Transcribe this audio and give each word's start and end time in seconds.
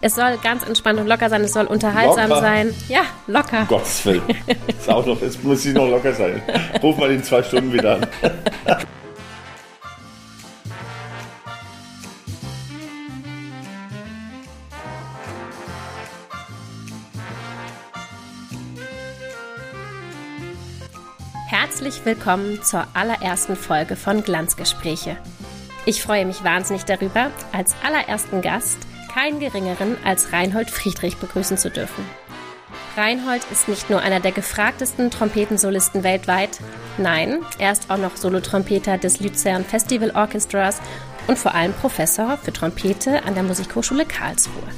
Es 0.00 0.14
soll 0.14 0.38
ganz 0.38 0.64
entspannt 0.64 1.00
und 1.00 1.08
locker 1.08 1.28
sein, 1.28 1.42
es 1.42 1.52
soll 1.52 1.66
unterhaltsam 1.66 2.28
Locker? 2.28 2.40
sein. 2.40 2.74
Ja, 2.88 3.02
locker. 3.26 3.64
Gottes 3.68 4.06
Willen. 4.06 4.22
Ist 4.68 4.88
auch 4.88 5.04
noch, 5.04 5.20
es 5.20 5.42
muss 5.42 5.64
ich 5.64 5.74
noch 5.74 5.88
locker 5.88 6.12
sein. 6.12 6.40
Ruf 6.80 6.96
mal 6.98 7.10
in 7.10 7.24
zwei 7.24 7.42
Stunden 7.42 7.72
wieder 7.72 7.96
an. 7.96 8.06
Herzlich 21.48 22.04
willkommen 22.04 22.62
zur 22.62 22.86
allerersten 22.94 23.56
Folge 23.56 23.96
von 23.96 24.22
Glanzgespräche. 24.22 25.16
Ich 25.86 26.02
freue 26.02 26.24
mich 26.24 26.44
wahnsinnig 26.44 26.84
darüber, 26.84 27.32
als 27.52 27.74
allerersten 27.82 28.42
Gast 28.42 28.87
keinen 29.08 29.40
geringeren 29.40 29.96
als 30.04 30.32
Reinhold 30.32 30.70
Friedrich 30.70 31.16
begrüßen 31.16 31.58
zu 31.58 31.70
dürfen. 31.70 32.04
Reinhold 32.96 33.42
ist 33.52 33.68
nicht 33.68 33.90
nur 33.90 34.00
einer 34.00 34.20
der 34.20 34.32
gefragtesten 34.32 35.10
Trompetensolisten 35.10 36.02
weltweit, 36.02 36.58
nein, 36.96 37.38
er 37.58 37.72
ist 37.72 37.90
auch 37.90 37.96
noch 37.96 38.16
Solotrompeter 38.16 38.98
des 38.98 39.20
Luzern 39.20 39.64
Festival 39.64 40.10
Orchestras 40.14 40.80
und 41.28 41.38
vor 41.38 41.54
allem 41.54 41.72
Professor 41.74 42.36
für 42.38 42.52
Trompete 42.52 43.22
an 43.24 43.34
der 43.34 43.44
Musikhochschule 43.44 44.04
Karlsruhe. 44.04 44.68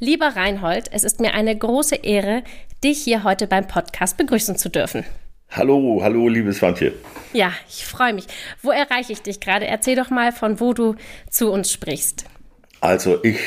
Lieber 0.00 0.34
Reinhold, 0.34 0.88
es 0.92 1.04
ist 1.04 1.20
mir 1.20 1.34
eine 1.34 1.56
große 1.56 1.94
Ehre, 1.96 2.42
dich 2.82 3.02
hier 3.04 3.22
heute 3.22 3.46
beim 3.46 3.68
Podcast 3.68 4.16
begrüßen 4.16 4.56
zu 4.56 4.70
dürfen. 4.70 5.04
Hallo, 5.52 6.00
hallo, 6.00 6.28
liebes 6.28 6.58
Swantje. 6.58 6.92
Ja, 7.32 7.52
ich 7.68 7.84
freue 7.84 8.12
mich. 8.12 8.26
Wo 8.62 8.70
erreiche 8.70 9.12
ich 9.12 9.22
dich 9.22 9.40
gerade? 9.40 9.66
Erzähl 9.66 9.96
doch 9.96 10.08
mal, 10.08 10.30
von 10.30 10.60
wo 10.60 10.74
du 10.74 10.94
zu 11.28 11.50
uns 11.50 11.72
sprichst. 11.72 12.24
Also 12.80 13.22
ich 13.24 13.38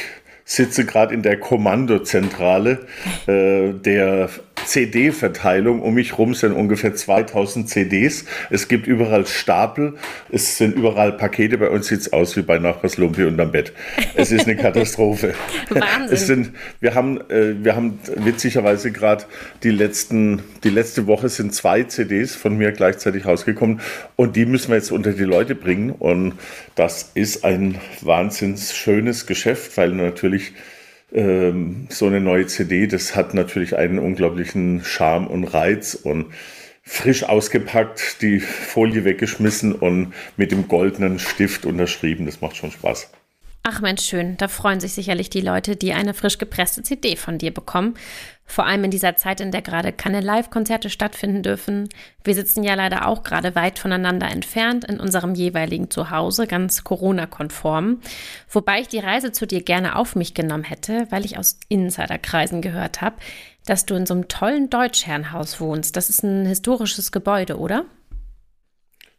sitze 0.44 0.86
gerade 0.86 1.14
in 1.14 1.24
der 1.24 1.40
Kommandozentrale 1.40 2.86
äh, 3.28 3.72
der 3.72 4.30
CD-Verteilung. 4.66 5.82
Um 5.82 5.94
mich 5.94 6.18
rum 6.18 6.34
sind 6.34 6.54
ungefähr 6.54 6.96
2000 6.96 7.70
CDs. 7.70 8.26
Es 8.50 8.68
gibt 8.68 8.88
überall 8.88 9.26
Stapel. 9.26 9.96
Es 10.32 10.58
sind 10.58 10.76
überall 10.76 11.14
Pakete. 11.14 11.58
Bei 11.58 11.70
uns 11.70 11.88
sieht 11.88 12.02
es 12.02 12.14
aus 12.14 12.36
wie 12.38 12.42
bei 12.42 12.60
Nachbars 12.60 12.98
Lumpi 12.98 13.24
unterm 13.26 13.52
Bett. 13.52 13.74
Es 14.16 14.32
ist 14.32 14.48
eine 14.48 14.56
Katastrophe. 14.62 15.34
Wahnsinn. 15.70 16.18
Sind, 16.18 16.52
wir 16.80 16.96
haben, 16.96 17.20
äh, 17.30 17.64
wir 17.64 17.76
haben 17.76 18.00
witzigerweise 18.16 18.92
gerade 18.92 19.26
die 19.64 19.72
letzten, 19.72 20.42
die 20.64 20.70
letzte 20.70 21.08
Woche 21.08 21.30
sind 21.30 21.54
zwei 21.54 21.84
CDs 21.84 22.36
von 22.36 22.58
mir 22.58 22.72
gleichzeitig 22.72 23.26
rausgekommen 23.26 23.82
und 24.16 24.36
die 24.36 24.46
müssen 24.46 24.70
wir 24.70 24.76
jetzt 24.76 24.92
unter 24.92 25.12
die 25.12 25.24
Leute 25.24 25.56
bringen 25.56 25.92
und 25.92 26.34
das 26.76 27.12
ist 27.14 27.44
ein 27.44 27.80
wahnsinns 28.02 28.76
schönes 28.76 29.26
Geschäft, 29.26 29.78
weil 29.78 29.92
natürlich 29.92 30.54
ähm, 31.14 31.88
so 31.90 32.08
eine 32.08 32.20
neue 32.20 32.48
CD, 32.48 32.88
das 32.88 33.16
hat 33.16 33.34
natürlich 33.34 33.78
einen 33.78 34.00
unglaublichen 34.00 34.84
Charme 34.84 35.28
und 35.28 35.46
Reiz 35.46 35.96
und 35.96 36.28
frisch 36.84 37.24
ausgepackt, 37.24 38.22
die 38.22 38.40
Folie 38.40 39.06
weggeschmissen 39.06 39.74
und 39.74 40.14
mit 40.36 40.52
dem 40.52 40.68
goldenen 40.68 41.20
Stift 41.20 41.66
unterschrieben. 41.66 42.26
Das 42.26 42.42
macht 42.42 42.58
schon 42.58 42.72
Spaß. 42.72 43.10
Ach 43.66 43.80
Mensch, 43.80 44.04
schön. 44.04 44.36
Da 44.36 44.50
freuen 44.50 44.82
sich 44.82 44.94
sicherlich 44.94 45.30
die 45.30 45.40
Leute, 45.40 45.78
die 45.78 45.94
eine 45.94 46.14
frisch 46.14 46.38
gepresste 46.38 46.84
CD 46.84 47.16
von 47.16 47.38
dir 47.38 47.54
bekommen. 47.54 47.94
Vor 48.46 48.66
allem 48.66 48.84
in 48.84 48.92
dieser 48.92 49.16
Zeit, 49.16 49.40
in 49.40 49.52
der 49.52 49.62
gerade 49.62 49.94
keine 49.94 50.20
Live-Konzerte 50.20 50.90
stattfinden 50.90 51.44
dürfen. 51.44 51.88
Wir 52.26 52.36
sitzen 52.36 52.64
ja 52.64 52.74
leider 52.74 53.08
auch 53.08 53.24
gerade 53.24 53.56
weit 53.56 53.80
voneinander 53.80 54.30
entfernt 54.30 54.84
in 54.84 55.00
unserem 55.00 55.34
jeweiligen 55.34 55.90
Zuhause, 55.90 56.46
ganz 56.46 56.84
Corona-konform. 56.84 58.02
Wobei 58.50 58.82
ich 58.82 58.90
die 58.90 59.00
Reise 59.00 59.32
zu 59.32 59.48
dir 59.48 59.64
gerne 59.64 59.96
auf 59.96 60.18
mich 60.18 60.34
genommen 60.34 60.66
hätte, 60.66 61.08
weil 61.10 61.24
ich 61.24 61.38
aus 61.38 61.58
Insiderkreisen 61.70 62.62
gehört 62.62 63.00
habe, 63.00 63.16
dass 63.66 63.86
du 63.86 63.96
in 63.96 64.06
so 64.06 64.14
einem 64.14 64.28
tollen 64.28 64.70
Deutschherrenhaus 64.70 65.62
wohnst. 65.62 65.96
Das 65.96 66.10
ist 66.10 66.22
ein 66.22 66.46
historisches 66.46 67.14
Gebäude, 67.14 67.58
oder? 67.58 67.86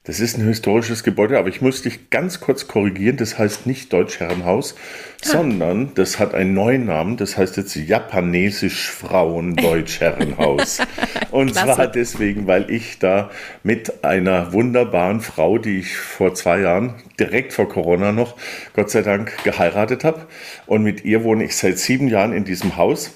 Das 0.07 0.21
ist 0.21 0.37
ein 0.37 0.47
historisches 0.47 1.03
Gebäude, 1.03 1.39
aber 1.39 1.49
ich 1.49 1.63
muss 1.63 1.81
dich 1.81 2.11
ganz 2.11 2.39
kurz 2.39 2.69
korrigieren. 2.69 3.17
Das 3.17 3.39
heißt 3.39 3.65
nicht 3.65 3.91
Deutschherrenhaus, 3.91 4.75
ah. 4.75 5.29
sondern 5.29 5.95
das 5.95 6.19
hat 6.19 6.35
einen 6.35 6.53
neuen 6.53 6.85
Namen. 6.85 7.17
Das 7.17 7.39
heißt 7.39 7.57
jetzt 7.57 7.75
Japanesisch 7.75 8.91
Frauen 8.91 9.57
Deutschherrenhaus. 9.57 10.81
Und 11.31 11.55
zwar 11.55 11.87
deswegen, 11.87 12.47
weil 12.47 12.71
ich 12.71 12.99
da 12.99 13.31
mit 13.63 14.05
einer 14.05 14.53
wunderbaren 14.53 15.23
Frau, 15.23 15.57
die 15.57 15.79
ich 15.79 15.97
vor 15.97 16.35
zwei 16.35 16.61
Jahren, 16.61 16.97
direkt 17.19 17.55
vor 17.55 17.71
Corona 17.71 18.13
noch, 18.13 18.37
Gott 18.75 18.91
sei 18.91 19.01
Dank 19.01 19.43
geheiratet 19.43 20.05
habe. 20.05 20.27
Und 20.67 20.83
mit 20.83 21.07
ihr 21.07 21.25
wohne 21.25 21.45
ich 21.45 21.57
seit 21.57 21.79
sieben 21.79 22.09
Jahren 22.09 22.35
in 22.35 22.45
diesem 22.45 22.77
Haus. 22.77 23.13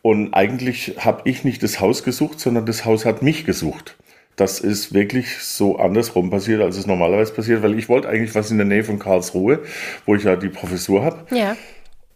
Und 0.00 0.32
eigentlich 0.32 0.94
habe 0.96 1.28
ich 1.28 1.44
nicht 1.44 1.62
das 1.62 1.78
Haus 1.78 2.04
gesucht, 2.04 2.40
sondern 2.40 2.64
das 2.64 2.86
Haus 2.86 3.04
hat 3.04 3.20
mich 3.20 3.44
gesucht 3.44 3.96
das 4.42 4.58
ist 4.58 4.92
wirklich 4.92 5.38
so 5.38 5.78
andersrum 5.78 6.28
passiert, 6.28 6.62
als 6.62 6.76
es 6.76 6.88
normalerweise 6.88 7.32
passiert, 7.32 7.62
weil 7.62 7.78
ich 7.78 7.88
wollte 7.88 8.08
eigentlich 8.08 8.34
was 8.34 8.50
in 8.50 8.56
der 8.56 8.66
Nähe 8.66 8.82
von 8.82 8.98
Karlsruhe, 8.98 9.60
wo 10.04 10.16
ich 10.16 10.24
ja 10.24 10.34
die 10.34 10.48
Professur 10.48 11.04
habe. 11.04 11.24
Ja. 11.30 11.56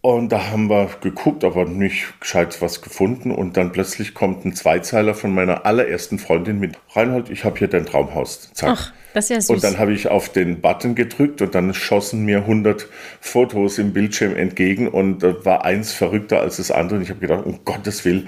Und 0.01 0.31
da 0.33 0.51
haben 0.51 0.69
wir 0.69 0.89
geguckt, 0.99 1.45
aber 1.45 1.63
nicht 1.63 2.19
gescheit 2.19 2.61
was 2.61 2.81
gefunden. 2.81 3.31
Und 3.31 3.55
dann 3.55 3.71
plötzlich 3.71 4.13
kommt 4.13 4.43
ein 4.43 4.53
Zweizeiler 4.53 5.13
von 5.13 5.33
meiner 5.33 5.65
allerersten 5.65 6.19
Freundin 6.19 6.59
mit 6.59 6.77
Reinhold, 6.93 7.29
ich 7.29 7.45
habe 7.45 7.57
hier 7.59 7.69
dein 7.69 7.85
Traumhaus. 7.85 8.51
Zack. 8.53 8.69
Ach, 8.73 8.93
das 9.13 9.25
ist 9.25 9.29
ja 9.29 9.41
süß. 9.41 9.49
Und 9.49 9.63
dann 9.63 9.79
habe 9.79 9.93
ich 9.93 10.09
auf 10.09 10.27
den 10.29 10.59
Button 10.59 10.95
gedrückt 10.95 11.41
und 11.41 11.55
dann 11.55 11.73
schossen 11.73 12.25
mir 12.25 12.39
100 12.39 12.87
Fotos 13.21 13.77
im 13.79 13.93
Bildschirm 13.93 14.35
entgegen 14.35 14.89
und 14.89 15.23
da 15.23 15.45
war 15.45 15.63
eins 15.63 15.93
verrückter 15.93 16.41
als 16.41 16.57
das 16.57 16.71
andere. 16.71 16.97
Und 16.97 17.03
ich 17.03 17.09
habe 17.09 17.21
gedacht, 17.21 17.45
um 17.45 17.63
Gottes 17.63 18.03
Willen, 18.03 18.27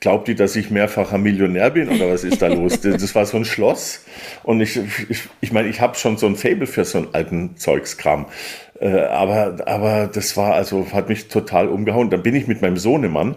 glaubt 0.00 0.28
die, 0.28 0.34
dass 0.34 0.56
ich 0.56 0.70
mehrfacher 0.70 1.18
Millionär 1.18 1.70
bin 1.70 1.88
oder 1.88 2.10
was 2.10 2.24
ist 2.24 2.42
da 2.42 2.48
los? 2.48 2.80
Das 2.82 3.14
war 3.14 3.26
so 3.26 3.36
ein 3.36 3.44
Schloss 3.44 4.04
und 4.42 4.60
ich, 4.60 4.80
ich, 5.08 5.28
ich 5.40 5.52
meine, 5.52 5.68
ich 5.68 5.80
habe 5.80 5.94
schon 5.96 6.16
so 6.16 6.26
ein 6.26 6.36
Fable 6.36 6.66
für 6.66 6.84
so 6.84 6.98
einen 6.98 7.08
alten 7.12 7.56
Zeugskram. 7.56 8.26
Äh, 8.80 9.02
aber, 9.02 9.56
aber 9.66 10.06
das 10.06 10.36
war 10.36 10.54
also, 10.54 10.86
hat 10.92 11.08
mich 11.10 11.28
total 11.28 11.68
umgehauen. 11.68 12.08
Dann 12.08 12.22
bin 12.22 12.34
ich 12.34 12.46
mit 12.46 12.62
meinem 12.62 12.78
Sohnemann, 12.78 13.36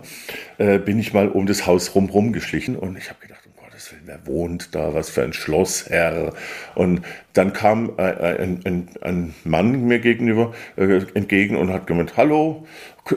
äh, 0.57 0.79
bin 0.79 1.00
ich 1.00 1.13
mal 1.13 1.28
um 1.28 1.46
das 1.46 1.68
Haus 1.68 1.94
rum 1.96 2.31
geschlichen 2.31 2.78
und 2.78 2.97
ich 2.97 3.09
habe 3.09 3.19
gedacht, 3.19 3.44
Gottes 3.84 3.91
Willen, 3.91 4.03
wer 4.06 4.28
wohnt 4.28 4.75
da? 4.75 4.94
Was 4.94 5.09
für 5.09 5.24
ein 5.24 5.34
Schlossherr? 5.34 6.34
Und 6.75 7.01
dann 7.34 7.53
kam 7.53 7.94
äh, 7.97 8.01
ein, 8.01 8.62
ein, 8.66 8.88
ein 9.01 9.34
Mann 9.44 9.85
mir 9.85 10.00
gegenüber 10.00 10.53
äh, 10.78 11.01
entgegen 11.16 11.57
und 11.57 11.74
hat 11.74 11.88
gemeint, 11.88 12.16
hallo, 12.16 12.66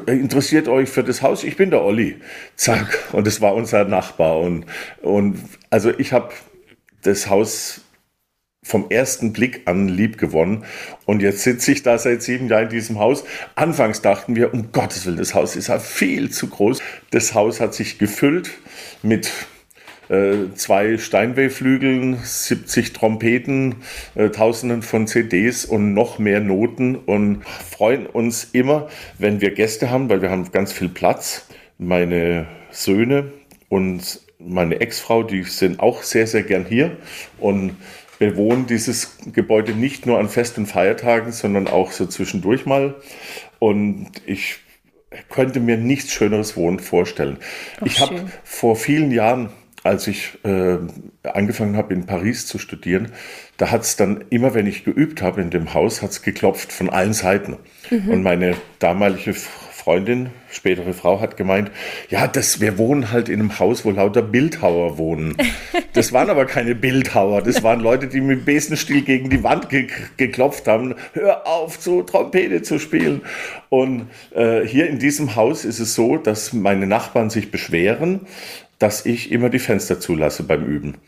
interessiert 0.06 0.68
euch 0.68 0.88
für 0.88 1.04
das 1.04 1.22
Haus? 1.22 1.44
Ich 1.44 1.56
bin 1.56 1.70
der 1.70 1.82
Olli. 1.82 2.16
Zack. 2.56 3.08
Und 3.12 3.26
das 3.26 3.40
war 3.40 3.54
unser 3.54 3.84
Nachbar. 3.84 4.40
Und, 4.40 4.66
und 5.02 5.38
also 5.70 5.90
ich 5.96 6.12
habe 6.12 6.32
das 7.02 7.28
Haus 7.28 7.82
vom 8.66 8.90
ersten 8.90 9.32
Blick 9.32 9.62
an 9.66 9.86
lieb 9.86 10.18
gewonnen. 10.18 10.64
Und 11.04 11.22
jetzt 11.22 11.42
sitze 11.42 11.70
ich 11.70 11.82
da 11.84 11.98
seit 11.98 12.22
sieben 12.22 12.48
Jahren 12.48 12.64
in 12.64 12.70
diesem 12.70 12.98
Haus. 12.98 13.24
Anfangs 13.54 14.02
dachten 14.02 14.34
wir, 14.34 14.52
um 14.52 14.72
Gottes 14.72 15.06
Willen, 15.06 15.18
das 15.18 15.34
Haus 15.34 15.54
ist 15.54 15.68
ja 15.68 15.78
viel 15.78 16.30
zu 16.30 16.48
groß. 16.48 16.80
Das 17.12 17.32
Haus 17.34 17.60
hat 17.60 17.74
sich 17.74 17.98
gefüllt 17.98 18.50
mit 19.02 19.30
äh, 20.08 20.54
zwei 20.54 20.98
Steinway-Flügeln, 20.98 22.18
70 22.22 22.92
Trompeten, 22.92 23.76
äh, 24.14 24.30
Tausenden 24.30 24.82
von 24.82 25.06
CDs 25.06 25.64
und 25.64 25.94
noch 25.94 26.18
mehr 26.18 26.40
Noten 26.40 26.96
und 26.96 27.42
freuen 27.44 28.06
uns 28.06 28.44
immer, 28.52 28.88
wenn 29.18 29.40
wir 29.40 29.52
Gäste 29.52 29.90
haben, 29.90 30.08
weil 30.08 30.22
wir 30.22 30.30
haben 30.30 30.50
ganz 30.52 30.72
viel 30.72 30.88
Platz. 30.88 31.46
Meine 31.78 32.46
Söhne 32.70 33.32
und 33.68 34.20
meine 34.38 34.80
Ex-Frau, 34.80 35.22
die 35.22 35.42
sind 35.42 35.80
auch 35.80 36.02
sehr, 36.02 36.26
sehr 36.26 36.42
gern 36.42 36.64
hier 36.66 36.96
und 37.38 37.76
bewohnen 38.18 38.66
dieses 38.66 39.18
Gebäude 39.32 39.72
nicht 39.72 40.06
nur 40.06 40.18
an 40.18 40.28
Fest- 40.28 40.58
und 40.58 40.66
Feiertagen, 40.66 41.32
sondern 41.32 41.68
auch 41.68 41.90
so 41.90 42.06
zwischendurch 42.06 42.64
mal. 42.64 42.94
Und 43.58 44.10
ich 44.26 44.56
könnte 45.28 45.60
mir 45.60 45.76
nichts 45.76 46.12
Schöneres 46.12 46.56
Wohnen 46.56 46.78
vorstellen. 46.78 47.38
Ach, 47.80 47.86
ich 47.86 48.00
habe 48.00 48.30
vor 48.44 48.76
vielen 48.76 49.10
Jahren 49.10 49.50
als 49.86 50.06
ich 50.06 50.38
äh, 50.44 50.78
angefangen 51.22 51.76
habe 51.76 51.94
in 51.94 52.06
Paris 52.06 52.46
zu 52.46 52.58
studieren, 52.58 53.12
da 53.56 53.70
hat 53.70 53.82
es 53.82 53.96
dann 53.96 54.24
immer, 54.30 54.54
wenn 54.54 54.66
ich 54.66 54.84
geübt 54.84 55.22
habe 55.22 55.40
in 55.40 55.50
dem 55.50 55.74
Haus, 55.74 56.02
hat 56.02 56.10
es 56.10 56.22
geklopft 56.22 56.72
von 56.72 56.90
allen 56.90 57.12
Seiten. 57.12 57.56
Mhm. 57.90 58.08
Und 58.08 58.22
meine 58.22 58.56
damalige 58.78 59.34
Freundin, 59.86 60.30
spätere 60.50 60.92
Frau, 60.92 61.20
hat 61.20 61.36
gemeint, 61.36 61.70
ja, 62.08 62.26
das, 62.26 62.60
wir 62.60 62.76
wohnen 62.76 63.12
halt 63.12 63.28
in 63.28 63.38
einem 63.38 63.60
Haus, 63.60 63.84
wo 63.84 63.92
lauter 63.92 64.20
Bildhauer 64.20 64.98
wohnen. 64.98 65.36
Das 65.92 66.12
waren 66.12 66.28
aber 66.28 66.44
keine 66.44 66.74
Bildhauer, 66.74 67.40
das 67.40 67.62
waren 67.62 67.80
Leute, 67.80 68.06
die 68.06 68.20
mit 68.20 68.44
Besenstiel 68.44 69.00
gegen 69.00 69.30
die 69.30 69.42
Wand 69.42 69.70
ge 69.70 69.86
geklopft 70.18 70.68
haben, 70.68 70.94
hör 71.14 71.46
auf, 71.46 71.80
zu 71.80 72.02
Trompete 72.02 72.60
zu 72.60 72.78
spielen. 72.78 73.22
Und 73.70 74.08
äh, 74.34 74.60
hier 74.60 74.88
in 74.90 74.98
diesem 74.98 75.36
Haus 75.36 75.64
ist 75.64 75.78
es 75.78 75.94
so, 75.94 76.18
dass 76.18 76.52
meine 76.52 76.86
Nachbarn 76.86 77.30
sich 77.30 77.50
beschweren, 77.50 78.26
dass 78.78 79.06
ich 79.06 79.30
immer 79.32 79.48
die 79.50 79.58
Fenster 79.58 80.00
zulasse 80.00 80.44
beim 80.44 80.64
Üben. 80.64 80.98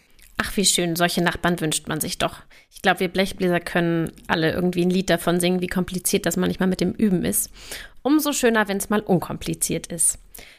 Ach, 0.40 0.56
wie 0.56 0.64
schön. 0.64 0.94
Solche 0.94 1.22
Nachbarn 1.22 1.60
wünscht 1.60 1.88
man 1.88 2.00
sich 2.00 2.18
doch. 2.18 2.42
Ich 2.70 2.80
glaube, 2.80 3.00
wir 3.00 3.08
Blechbläser 3.08 3.58
können 3.58 4.12
alle 4.28 4.52
irgendwie 4.52 4.82
ein 4.82 4.90
Lied 4.90 5.10
davon 5.10 5.40
singen, 5.40 5.60
wie 5.60 5.66
kompliziert 5.66 6.26
das 6.26 6.36
manchmal 6.36 6.68
mit 6.68 6.80
dem 6.80 6.92
Üben 6.92 7.24
ist. 7.24 7.50
Umso 8.02 8.32
schöner, 8.32 8.68
wenn 8.68 8.76
es 8.76 8.88
mal 8.88 9.00
unkompliziert 9.00 9.88
ist. 9.88 10.18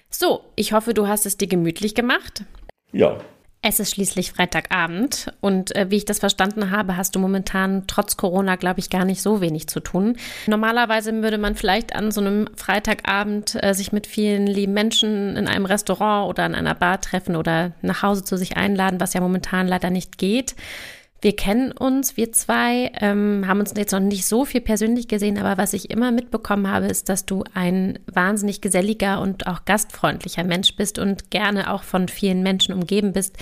So, 0.10 0.44
ich 0.56 0.74
hoffe, 0.74 0.94
du 0.94 1.08
hast 1.08 1.26
es 1.26 1.38
dir 1.38 1.48
gemütlich 1.48 1.96
gemacht. 1.96 2.44
Ja, 2.92 3.20
es 3.62 3.82
ist 3.82 3.92
schließlich 3.92 4.32
Freitagabend 4.32 5.34
und 5.42 5.76
äh, 5.76 5.88
wie 5.90 5.98
ich 5.98 6.06
das 6.06 6.20
verstanden 6.20 6.72
habe, 6.72 6.96
hast 6.96 7.16
du 7.16 7.20
momentan 7.20 7.84
trotz 7.88 8.16
Corona, 8.16 8.56
glaube 8.56 8.80
ich, 8.80 8.90
gar 8.90 9.04
nicht 9.04 9.22
so 9.22 9.42
wenig 9.42 9.68
zu 9.68 9.82
tun. 9.82 10.16
Normalerweise 10.48 11.12
würde 11.22 11.38
man 11.38 11.56
vielleicht 11.56 11.94
an 11.94 12.12
so 12.12 12.22
einem 12.22 12.48
Freitagabend 12.56 13.62
äh, 13.62 13.74
sich 13.74 13.92
mit 13.92 14.08
vielen 14.08 14.48
lieben 14.48 14.74
Menschen 14.74 15.36
in 15.36 15.48
einem 15.50 15.66
Restaurant 15.66 16.30
oder 16.30 16.44
an 16.44 16.56
einer 16.56 16.74
Bar 16.74 17.02
treffen 17.02 17.36
oder 17.36 17.74
nach 17.82 18.02
Hause 18.02 18.24
zu 18.24 18.38
sich 18.38 18.56
einladen, 18.56 19.02
was 19.02 19.14
ja 19.14 19.20
momentan 19.20 19.68
leider 19.68 19.90
nicht 19.90 20.18
geht. 20.18 20.56
Wir 21.22 21.36
kennen 21.36 21.74
uns, 21.74 22.16
wir 22.16 22.32
zwei, 22.32 22.92
ähm, 23.02 23.46
haben 23.46 23.60
uns 23.60 23.74
jetzt 23.76 23.92
noch 23.92 24.00
nicht 24.00 24.26
so 24.26 24.46
viel 24.46 24.62
persönlich 24.62 25.10
gesehen, 25.10 25.38
aber 25.38 25.62
was 25.62 25.74
ich 25.74 25.90
immer 25.90 26.12
mitbekommen 26.12 26.70
habe, 26.70 26.86
ist, 26.86 27.10
dass 27.10 27.26
du 27.26 27.44
ein 27.54 28.00
wahnsinnig 28.12 28.62
geselliger 28.62 29.20
und 29.20 29.46
auch 29.46 29.66
gastfreundlicher 29.66 30.46
Mensch 30.46 30.76
bist 30.78 30.98
und 30.98 31.30
gerne 31.30 31.74
auch 31.74 31.84
von 31.84 32.08
vielen 32.08 32.42
Menschen 32.42 32.74
umgeben 32.74 33.12
bist. 33.12 33.38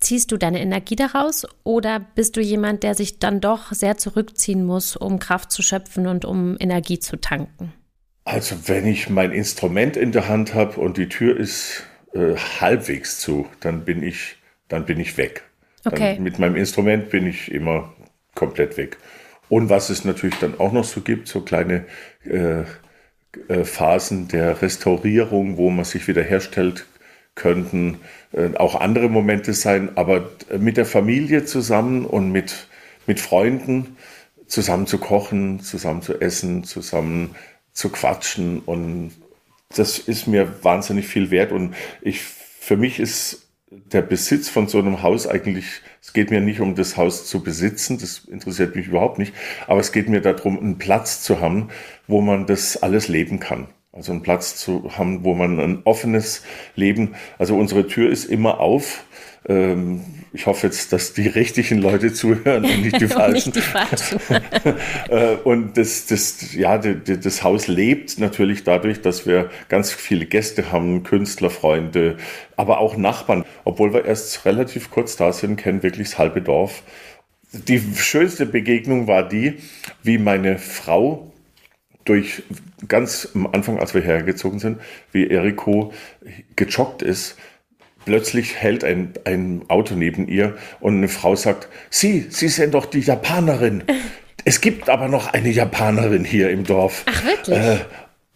Ziehst 0.00 0.32
du 0.32 0.36
deine 0.36 0.60
Energie 0.60 0.96
daraus 0.96 1.46
oder 1.62 2.00
bist 2.00 2.36
du 2.36 2.40
jemand, 2.40 2.82
der 2.82 2.96
sich 2.96 3.20
dann 3.20 3.40
doch 3.40 3.72
sehr 3.72 3.96
zurückziehen 3.96 4.64
muss, 4.64 4.96
um 4.96 5.20
Kraft 5.20 5.52
zu 5.52 5.62
schöpfen 5.62 6.08
und 6.08 6.24
um 6.24 6.56
Energie 6.58 6.98
zu 6.98 7.20
tanken? 7.20 7.72
Also 8.24 8.56
wenn 8.66 8.86
ich 8.86 9.08
mein 9.10 9.30
Instrument 9.30 9.96
in 9.96 10.10
der 10.10 10.28
Hand 10.28 10.54
habe 10.54 10.80
und 10.80 10.96
die 10.96 11.08
Tür 11.08 11.36
ist 11.36 11.84
äh, 12.14 12.34
halbwegs 12.34 13.20
zu, 13.20 13.46
dann 13.60 13.84
bin 13.84 14.02
ich, 14.02 14.38
dann 14.66 14.86
bin 14.86 14.98
ich 14.98 15.16
weg. 15.18 15.44
Okay. 15.84 16.14
Dann 16.14 16.22
mit 16.22 16.38
meinem 16.38 16.56
Instrument 16.56 17.10
bin 17.10 17.26
ich 17.26 17.50
immer 17.50 17.92
komplett 18.34 18.76
weg. 18.76 18.98
Und 19.48 19.68
was 19.68 19.90
es 19.90 20.04
natürlich 20.04 20.38
dann 20.38 20.58
auch 20.58 20.72
noch 20.72 20.84
so 20.84 21.00
gibt, 21.00 21.28
so 21.28 21.42
kleine 21.42 21.84
äh, 22.24 22.62
äh, 23.48 23.64
Phasen 23.64 24.28
der 24.28 24.62
Restaurierung, 24.62 25.56
wo 25.56 25.70
man 25.70 25.84
sich 25.84 26.08
wiederherstellt, 26.08 26.86
könnten 27.34 28.00
äh, 28.32 28.54
auch 28.56 28.80
andere 28.80 29.08
Momente 29.08 29.54
sein, 29.54 29.96
aber 29.96 30.30
mit 30.58 30.76
der 30.76 30.86
Familie 30.86 31.44
zusammen 31.44 32.04
und 32.04 32.30
mit, 32.30 32.68
mit 33.06 33.20
Freunden 33.20 33.96
zusammen 34.46 34.86
zu 34.86 34.98
kochen, 34.98 35.60
zusammen 35.60 36.02
zu 36.02 36.20
essen, 36.20 36.64
zusammen 36.64 37.34
zu 37.72 37.88
quatschen 37.88 38.60
und 38.60 39.12
das 39.74 39.98
ist 39.98 40.26
mir 40.26 40.62
wahnsinnig 40.62 41.06
viel 41.06 41.30
wert 41.30 41.52
und 41.52 41.74
ich, 42.02 42.20
für 42.20 42.76
mich 42.76 43.00
ist 43.00 43.48
der 43.92 44.02
Besitz 44.02 44.48
von 44.48 44.68
so 44.68 44.78
einem 44.78 45.02
Haus 45.02 45.26
eigentlich, 45.26 45.80
es 46.00 46.12
geht 46.12 46.30
mir 46.30 46.40
nicht 46.40 46.60
um 46.60 46.74
das 46.74 46.96
Haus 46.96 47.26
zu 47.26 47.42
besitzen, 47.42 47.98
das 47.98 48.26
interessiert 48.30 48.76
mich 48.76 48.88
überhaupt 48.88 49.18
nicht, 49.18 49.32
aber 49.66 49.80
es 49.80 49.92
geht 49.92 50.08
mir 50.08 50.20
darum, 50.20 50.58
einen 50.58 50.78
Platz 50.78 51.22
zu 51.22 51.40
haben, 51.40 51.68
wo 52.06 52.20
man 52.20 52.46
das 52.46 52.82
alles 52.82 53.08
leben 53.08 53.40
kann. 53.40 53.68
Also 53.92 54.12
einen 54.12 54.22
Platz 54.22 54.56
zu 54.56 54.96
haben, 54.96 55.24
wo 55.24 55.34
man 55.34 55.60
ein 55.60 55.82
offenes 55.84 56.42
Leben, 56.76 57.14
also 57.38 57.56
unsere 57.56 57.86
Tür 57.86 58.10
ist 58.10 58.24
immer 58.24 58.60
auf. 58.60 59.04
Ähm, 59.48 60.00
ich 60.32 60.46
hoffe 60.46 60.68
jetzt, 60.68 60.92
dass 60.92 61.12
die 61.12 61.26
richtigen 61.26 61.78
Leute 61.78 62.12
zuhören 62.12 62.64
und 62.64 62.82
nicht 62.82 63.00
die 63.00 63.06
falschen. 63.08 63.32
nicht 63.32 63.56
die 63.56 63.60
falschen. 63.60 64.20
Äh, 65.08 65.34
und 65.44 65.76
das, 65.76 66.06
das, 66.06 66.54
ja, 66.54 66.78
das 66.78 67.42
Haus 67.42 67.66
lebt 67.66 68.18
natürlich 68.18 68.64
dadurch, 68.64 69.02
dass 69.02 69.26
wir 69.26 69.50
ganz 69.68 69.92
viele 69.92 70.26
Gäste 70.26 70.70
haben, 70.72 71.02
Künstlerfreunde, 71.02 72.16
aber 72.56 72.78
auch 72.78 72.96
Nachbarn. 72.96 73.44
Obwohl 73.64 73.92
wir 73.92 74.04
erst 74.04 74.44
relativ 74.44 74.90
kurz 74.90 75.16
da 75.16 75.32
sind, 75.32 75.56
kennen 75.56 75.82
wirklich 75.82 76.10
das 76.10 76.18
halbe 76.18 76.40
Dorf. 76.40 76.82
Die 77.52 77.80
schönste 77.96 78.46
Begegnung 78.46 79.06
war 79.06 79.28
die, 79.28 79.58
wie 80.02 80.18
meine 80.18 80.58
Frau 80.58 81.32
durch 82.04 82.42
ganz 82.88 83.28
am 83.34 83.46
Anfang, 83.48 83.78
als 83.78 83.94
wir 83.94 84.02
hergezogen 84.02 84.58
sind, 84.58 84.80
wie 85.12 85.28
Eriko 85.28 85.92
gejoggt 86.56 87.02
ist 87.02 87.36
Plötzlich 88.04 88.56
hält 88.56 88.84
ein, 88.84 89.14
ein 89.24 89.62
Auto 89.68 89.94
neben 89.94 90.28
ihr 90.28 90.56
und 90.80 90.96
eine 90.96 91.08
Frau 91.08 91.36
sagt, 91.36 91.68
Sie, 91.90 92.26
Sie 92.30 92.48
sind 92.48 92.74
doch 92.74 92.86
die 92.86 93.00
Japanerin. 93.00 93.84
Es 94.44 94.60
gibt 94.60 94.88
aber 94.88 95.08
noch 95.08 95.32
eine 95.32 95.50
Japanerin 95.50 96.24
hier 96.24 96.50
im 96.50 96.64
Dorf. 96.64 97.04
Ach, 97.06 97.24
wirklich? 97.24 97.56
Äh, 97.56 97.78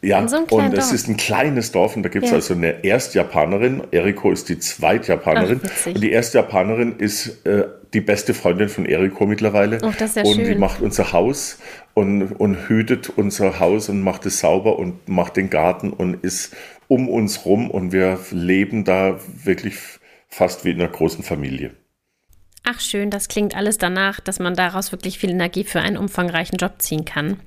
ja, 0.03 0.27
so 0.29 0.39
und 0.51 0.75
es 0.75 0.93
ist 0.93 1.09
ein 1.09 1.17
kleines 1.17 1.73
Dorf 1.73 1.97
und 1.97 2.03
da 2.03 2.09
gibt 2.09 2.27
es 2.27 2.31
ja. 2.31 2.37
also 2.37 2.55
eine 2.55 2.85
Erstjapanerin. 2.85 3.83
Eriko 3.91 4.31
ist 4.31 4.49
die 4.49 4.59
Zweitjapanerin. 4.59 5.61
Ach, 5.65 5.87
und 5.87 6.03
die 6.03 6.13
Erstjapanerin 6.13 6.97
ist 6.99 7.47
äh, 7.47 7.65
die 7.95 8.03
beste 8.03 8.35
Freundin 8.35 8.69
von 8.69 8.85
Eriko 8.85 9.27
mittlerweile. 9.27 9.79
Oh, 9.83 9.93
das 9.99 10.11
ist 10.11 10.17
ja 10.17 10.23
und 10.25 10.35
schön. 10.35 10.45
die 10.45 10.55
macht 10.57 10.83
unser 10.83 11.13
Haus 11.13 11.59
und, 11.95 12.33
und 12.33 12.69
hütet 12.69 13.11
unser 13.17 13.59
Haus 13.59 13.89
und 13.89 14.03
macht 14.03 14.27
es 14.27 14.41
sauber 14.41 14.79
und 14.79 15.09
macht 15.09 15.37
den 15.37 15.49
Garten 15.51 15.93
und 15.93 16.23
ist 16.23 16.55
um 16.89 17.09
uns 17.09 17.47
rum 17.47 17.71
und 17.71 17.93
wir 17.93 18.21
leben 18.31 18.85
da 18.85 19.19
wirklich 19.45 19.77
fast 20.29 20.65
wie 20.65 20.71
in 20.71 20.81
einer 20.81 20.91
großen 20.91 21.25
Familie. 21.25 21.75
Ach 22.65 22.81
schön, 22.81 23.11
das 23.11 23.29
klingt 23.29 23.57
alles 23.57 23.79
danach, 23.79 24.21
dass 24.21 24.41
man 24.41 24.55
daraus 24.55 24.93
wirklich 24.93 25.19
viel 25.19 25.31
Energie 25.31 25.65
für 25.65 25.81
einen 25.81 25.97
umfangreichen 25.97 26.59
Job 26.59 26.75
ziehen 26.79 27.05
kann. 27.05 27.41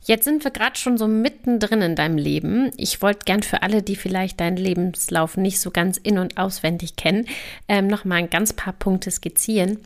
Jetzt 0.00 0.24
sind 0.24 0.44
wir 0.44 0.50
gerade 0.50 0.78
schon 0.78 0.96
so 0.96 1.06
mittendrin 1.06 1.82
in 1.82 1.96
deinem 1.96 2.18
Leben. 2.18 2.70
Ich 2.76 3.02
wollte 3.02 3.24
gern 3.24 3.42
für 3.42 3.62
alle, 3.62 3.82
die 3.82 3.96
vielleicht 3.96 4.40
deinen 4.40 4.56
Lebenslauf 4.56 5.36
nicht 5.36 5.60
so 5.60 5.70
ganz 5.70 5.98
in- 5.98 6.18
und 6.18 6.38
auswendig 6.38 6.96
kennen, 6.96 7.26
ähm, 7.68 7.88
noch 7.88 8.04
mal 8.04 8.16
ein 8.16 8.30
ganz 8.30 8.52
paar 8.52 8.72
Punkte 8.72 9.10
skizzieren. 9.10 9.78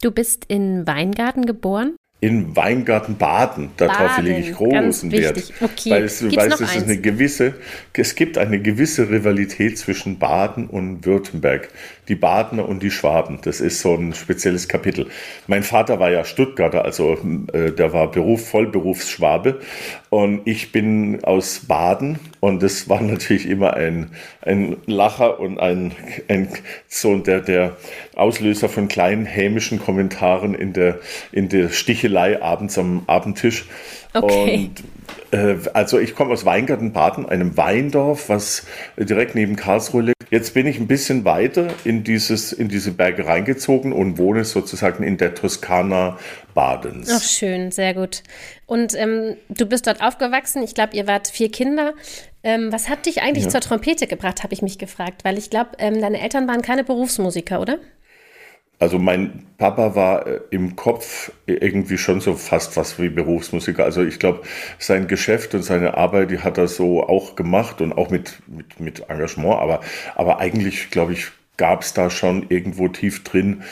Du 0.00 0.10
bist 0.10 0.46
in 0.46 0.86
Weingarten 0.86 1.44
geboren 1.44 1.94
in 2.20 2.54
Weingarten 2.54 3.16
Baden. 3.16 3.70
Darauf 3.78 4.16
Baden, 4.16 4.24
lege 4.24 4.40
ich 4.40 4.52
großen 4.52 5.10
Wert. 5.10 5.52
Okay. 5.60 5.90
Weil 5.90 6.04
es, 6.04 6.22
weißt, 6.22 6.60
es, 6.60 6.76
ist 6.76 6.84
eine 6.84 6.98
gewisse, 6.98 7.54
es 7.94 8.14
gibt 8.14 8.36
eine 8.36 8.60
gewisse 8.60 9.08
Rivalität 9.10 9.78
zwischen 9.78 10.18
Baden 10.18 10.66
und 10.66 11.06
Württemberg. 11.06 11.68
Die 12.08 12.14
Badener 12.16 12.68
und 12.68 12.82
die 12.82 12.90
Schwaben. 12.90 13.38
Das 13.42 13.60
ist 13.60 13.80
so 13.80 13.94
ein 13.94 14.12
spezielles 14.14 14.68
Kapitel. 14.68 15.06
Mein 15.46 15.62
Vater 15.62 16.00
war 16.00 16.10
ja 16.10 16.24
Stuttgarter, 16.24 16.84
also 16.84 17.16
äh, 17.52 17.70
der 17.70 17.92
war 17.92 18.10
Beruf, 18.10 18.48
Vollberufsschwabe. 18.48 19.60
Und 20.10 20.40
ich 20.44 20.72
bin 20.72 21.22
aus 21.22 21.60
Baden 21.68 22.18
und 22.40 22.62
das 22.62 22.88
war 22.88 23.00
natürlich 23.00 23.48
immer 23.48 23.74
ein, 23.74 24.10
ein 24.42 24.76
Lacher 24.86 25.38
und 25.38 25.60
ein, 25.60 25.92
ein 26.28 26.48
so 26.88 27.16
der, 27.16 27.40
der 27.40 27.76
Auslöser 28.16 28.68
von 28.68 28.88
kleinen 28.88 29.24
hämischen 29.24 29.78
Kommentaren 29.78 30.54
in 30.54 30.72
der, 30.72 30.98
in 31.30 31.48
der 31.48 31.68
Stichelei 32.10 32.42
abends 32.42 32.78
am 32.78 33.02
Abendtisch. 33.06 33.66
Okay. 34.12 34.70
Und 35.32 35.38
äh, 35.38 35.56
also 35.72 35.98
ich 35.98 36.14
komme 36.14 36.32
aus 36.32 36.44
Weingarten-Baden, 36.44 37.28
einem 37.28 37.56
Weindorf, 37.56 38.28
was 38.28 38.66
direkt 38.96 39.34
neben 39.34 39.56
Karlsruhe 39.56 40.02
liegt. 40.02 40.16
Jetzt 40.30 40.54
bin 40.54 40.66
ich 40.66 40.78
ein 40.78 40.86
bisschen 40.86 41.24
weiter 41.24 41.68
in, 41.84 42.04
dieses, 42.04 42.52
in 42.52 42.68
diese 42.68 42.92
Berge 42.92 43.26
reingezogen 43.26 43.92
und 43.92 44.18
wohne 44.18 44.44
sozusagen 44.44 45.02
in 45.02 45.16
der 45.16 45.34
Toskana 45.34 46.18
Badens. 46.54 47.10
Ach, 47.12 47.22
schön, 47.22 47.72
sehr 47.72 47.94
gut. 47.94 48.22
Und 48.66 48.94
ähm, 48.96 49.36
du 49.48 49.66
bist 49.66 49.86
dort 49.86 50.02
aufgewachsen. 50.02 50.62
Ich 50.62 50.74
glaube, 50.74 50.96
ihr 50.96 51.06
wart 51.06 51.28
vier 51.28 51.50
Kinder. 51.50 51.94
Ähm, 52.42 52.72
was 52.72 52.88
hat 52.88 53.06
dich 53.06 53.22
eigentlich 53.22 53.44
ja. 53.44 53.50
zur 53.50 53.60
Trompete 53.60 54.06
gebracht, 54.06 54.42
habe 54.42 54.54
ich 54.54 54.62
mich 54.62 54.78
gefragt, 54.78 55.24
weil 55.24 55.36
ich 55.36 55.50
glaube, 55.50 55.70
ähm, 55.78 56.00
deine 56.00 56.20
Eltern 56.20 56.46
waren 56.48 56.62
keine 56.62 56.84
Berufsmusiker, 56.84 57.60
oder? 57.60 57.78
Also 58.80 58.98
mein 58.98 59.46
Papa 59.58 59.94
war 59.94 60.26
äh, 60.26 60.40
im 60.50 60.74
Kopf 60.74 61.30
irgendwie 61.46 61.98
schon 61.98 62.20
so 62.20 62.34
fast 62.34 62.76
was 62.78 62.98
wie 62.98 63.10
Berufsmusiker. 63.10 63.84
Also 63.84 64.02
ich 64.02 64.18
glaube, 64.18 64.42
sein 64.78 65.06
Geschäft 65.06 65.54
und 65.54 65.62
seine 65.62 65.96
Arbeit, 65.98 66.30
die 66.30 66.38
hat 66.40 66.56
er 66.58 66.66
so 66.66 67.02
auch 67.02 67.36
gemacht 67.36 67.82
und 67.82 67.92
auch 67.92 68.10
mit, 68.10 68.40
mit, 68.48 68.80
mit 68.80 69.10
Engagement. 69.10 69.60
Aber, 69.60 69.80
aber 70.16 70.40
eigentlich, 70.40 70.90
glaube 70.90 71.12
ich, 71.12 71.26
gab 71.58 71.82
es 71.82 71.92
da 71.92 72.08
schon 72.08 72.46
irgendwo 72.48 72.88
tief 72.88 73.22
drin 73.22 73.62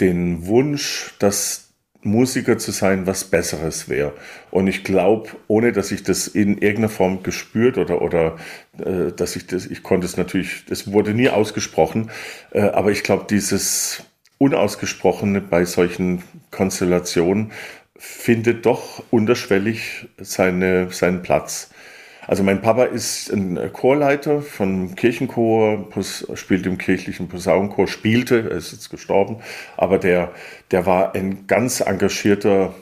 den 0.00 0.46
Wunsch, 0.46 1.14
dass 1.18 1.64
Musiker 2.02 2.58
zu 2.58 2.70
sein 2.70 3.06
was 3.08 3.24
Besseres 3.24 3.88
wäre. 3.88 4.12
Und 4.50 4.68
ich 4.68 4.84
glaube, 4.84 5.30
ohne 5.48 5.72
dass 5.72 5.90
ich 5.90 6.04
das 6.04 6.28
in 6.28 6.58
irgendeiner 6.58 6.90
Form 6.90 7.22
gespürt 7.24 7.76
oder, 7.78 8.02
oder 8.02 8.36
äh, 8.78 9.10
dass 9.10 9.34
ich 9.34 9.46
das, 9.46 9.66
ich 9.66 9.82
konnte 9.82 10.06
es 10.06 10.16
natürlich, 10.16 10.64
es 10.70 10.92
wurde 10.92 11.14
nie 11.14 11.28
ausgesprochen, 11.28 12.10
äh, 12.52 12.60
aber 12.60 12.92
ich 12.92 13.02
glaube, 13.02 13.24
dieses 13.28 14.04
Unausgesprochene 14.38 15.40
bei 15.40 15.64
solchen 15.64 16.22
Konstellationen 16.50 17.52
findet 17.96 18.66
doch 18.66 19.02
unterschwellig 19.10 20.08
seine, 20.18 20.90
seinen 20.90 21.22
Platz. 21.22 21.70
Also 22.26 22.42
mein 22.42 22.62
Papa 22.62 22.84
ist 22.84 23.30
ein 23.30 23.72
Chorleiter 23.72 24.40
von 24.40 24.94
Kirchenchor, 24.94 25.88
spielt 26.34 26.66
im 26.66 26.78
kirchlichen 26.78 27.28
Posaunenchor, 27.28 27.86
spielte, 27.86 28.50
er 28.50 28.56
ist 28.56 28.72
jetzt 28.72 28.88
gestorben, 28.90 29.36
aber 29.76 29.98
der, 29.98 30.30
der 30.70 30.86
war 30.86 31.14
ein 31.14 31.46
ganz 31.46 31.80
engagierter 31.80 32.74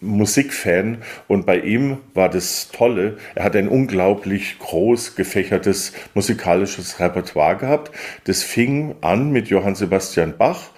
Musikfan 0.00 0.98
und 1.28 1.44
bei 1.44 1.58
ihm 1.58 1.98
war 2.14 2.30
das 2.30 2.70
Tolle, 2.72 3.18
er 3.34 3.44
hat 3.44 3.54
ein 3.54 3.68
unglaublich 3.68 4.58
groß 4.58 5.14
gefächertes 5.14 5.92
musikalisches 6.14 6.98
Repertoire 7.00 7.56
gehabt. 7.56 7.90
Das 8.24 8.42
fing 8.42 8.94
an 9.02 9.30
mit 9.30 9.48
Johann 9.48 9.74
Sebastian 9.74 10.36
Bach 10.38 10.70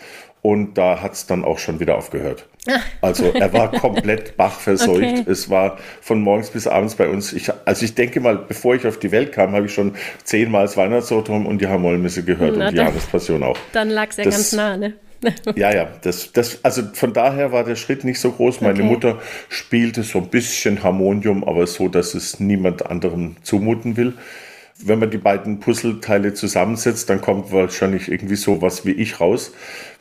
und 0.42 0.76
da 0.76 1.00
hat 1.00 1.12
es 1.12 1.26
dann 1.26 1.44
auch 1.44 1.58
schon 1.58 1.80
wieder 1.80 1.96
aufgehört. 1.96 2.48
Also 3.00 3.32
er 3.32 3.52
war 3.52 3.72
komplett 3.72 4.36
bachverseucht. 4.36 5.20
Okay. 5.20 5.24
Es 5.26 5.50
war 5.50 5.78
von 6.00 6.20
morgens 6.20 6.50
bis 6.50 6.68
abends 6.68 6.94
bei 6.94 7.08
uns. 7.08 7.32
Ich, 7.32 7.50
also 7.64 7.84
ich 7.84 7.96
denke 7.96 8.20
mal, 8.20 8.36
bevor 8.36 8.76
ich 8.76 8.86
auf 8.86 9.00
die 9.00 9.10
Welt 9.10 9.32
kam, 9.32 9.52
habe 9.52 9.66
ich 9.66 9.74
schon 9.74 9.96
zehnmal 10.22 10.62
das 10.62 10.76
Weihnachtsauto 10.76 11.34
und 11.34 11.60
die 11.60 11.66
Hamollmisse 11.66 12.22
gehört 12.22 12.54
Na, 12.56 12.66
und 12.66 12.72
die 12.72 12.78
Jahrespassion 12.78 13.42
auch. 13.42 13.58
Dann 13.72 13.90
lag 13.90 14.10
es 14.10 14.18
ja 14.18 14.24
das, 14.24 14.34
ganz 14.34 14.52
nah, 14.52 14.76
ne? 14.76 14.94
ja, 15.56 15.74
ja, 15.74 15.88
das, 16.02 16.32
das, 16.32 16.64
also 16.64 16.82
von 16.92 17.12
daher 17.12 17.52
war 17.52 17.64
der 17.64 17.76
Schritt 17.76 18.04
nicht 18.04 18.20
so 18.20 18.32
groß. 18.32 18.60
Meine 18.60 18.80
okay. 18.80 18.88
Mutter 18.88 19.18
spielte 19.48 20.02
so 20.02 20.18
ein 20.18 20.28
bisschen 20.28 20.82
Harmonium, 20.82 21.44
aber 21.44 21.66
so, 21.66 21.88
dass 21.88 22.14
es 22.14 22.40
niemand 22.40 22.86
anderem 22.86 23.36
zumuten 23.42 23.96
will. 23.96 24.14
Wenn 24.84 24.98
man 24.98 25.10
die 25.10 25.18
beiden 25.18 25.60
Puzzleteile 25.60 26.34
zusammensetzt, 26.34 27.08
dann 27.08 27.20
kommt 27.20 27.52
wahrscheinlich 27.52 28.10
irgendwie 28.10 28.36
so 28.36 28.62
was 28.62 28.84
wie 28.84 28.92
ich 28.92 29.20
raus. 29.20 29.52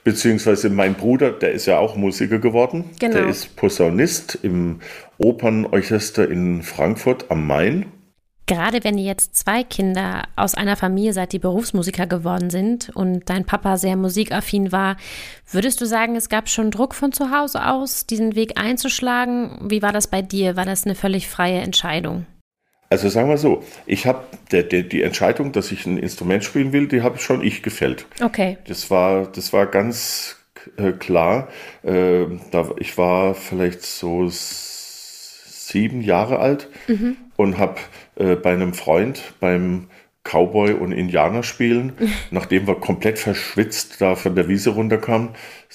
Beziehungsweise 0.03 0.71
mein 0.71 0.95
Bruder, 0.95 1.31
der 1.31 1.51
ist 1.51 1.67
ja 1.67 1.77
auch 1.77 1.95
Musiker 1.95 2.39
geworden. 2.39 2.85
Genau. 2.99 3.13
Der 3.13 3.27
ist 3.27 3.55
Posaunist 3.55 4.39
im 4.41 4.79
Opernorchester 5.19 6.27
in 6.27 6.63
Frankfurt 6.63 7.29
am 7.29 7.45
Main. 7.45 7.85
Gerade 8.51 8.83
wenn 8.83 8.97
ihr 8.97 9.05
jetzt 9.05 9.33
zwei 9.33 9.63
Kinder 9.63 10.23
aus 10.35 10.55
einer 10.55 10.75
Familie 10.75 11.13
seid, 11.13 11.31
die 11.31 11.39
Berufsmusiker 11.39 12.05
geworden 12.05 12.49
sind 12.49 12.89
und 12.93 13.29
dein 13.29 13.45
Papa 13.45 13.77
sehr 13.77 13.95
musikaffin 13.95 14.73
war, 14.73 14.97
würdest 15.49 15.79
du 15.79 15.85
sagen, 15.85 16.17
es 16.17 16.27
gab 16.27 16.49
schon 16.49 16.69
Druck 16.69 16.93
von 16.93 17.13
zu 17.13 17.31
Hause 17.31 17.65
aus, 17.65 18.07
diesen 18.07 18.35
Weg 18.35 18.59
einzuschlagen? 18.59 19.57
Wie 19.69 19.81
war 19.81 19.93
das 19.93 20.07
bei 20.07 20.21
dir? 20.21 20.57
War 20.57 20.65
das 20.65 20.83
eine 20.83 20.95
völlig 20.95 21.29
freie 21.29 21.59
Entscheidung? 21.59 22.25
Also 22.89 23.07
sagen 23.07 23.29
wir 23.29 23.37
so, 23.37 23.63
ich 23.85 24.05
habe 24.05 24.25
die 24.51 25.01
Entscheidung, 25.01 25.53
dass 25.53 25.71
ich 25.71 25.85
ein 25.85 25.97
Instrument 25.97 26.43
spielen 26.43 26.73
will, 26.73 26.89
die 26.89 27.03
habe 27.03 27.19
schon 27.19 27.41
ich 27.41 27.63
gefällt. 27.63 28.05
Okay. 28.21 28.57
Das 28.67 28.91
war, 28.91 29.27
das 29.27 29.53
war 29.53 29.65
ganz 29.65 30.35
äh, 30.75 30.91
klar. 30.91 31.47
Äh, 31.83 32.25
da, 32.51 32.69
ich 32.79 32.97
war 32.97 33.33
vielleicht 33.33 33.83
so 33.83 34.27
sieben 35.71 36.01
Jahre 36.01 36.39
alt 36.39 36.67
mhm. 36.87 37.15
und 37.37 37.57
habe 37.57 37.77
äh, 38.21 38.35
bei 38.35 38.53
einem 38.53 38.73
Freund 38.73 39.33
beim 39.39 39.87
Cowboy 40.23 40.73
und 40.73 40.91
Indianer 40.91 41.41
spielen, 41.43 41.93
nachdem 42.31 42.67
wir 42.67 42.75
komplett 42.75 43.17
verschwitzt 43.17 44.01
da 44.01 44.15
von 44.15 44.35
der 44.35 44.47
Wiese 44.47 44.71
runterkamen, 44.71 45.29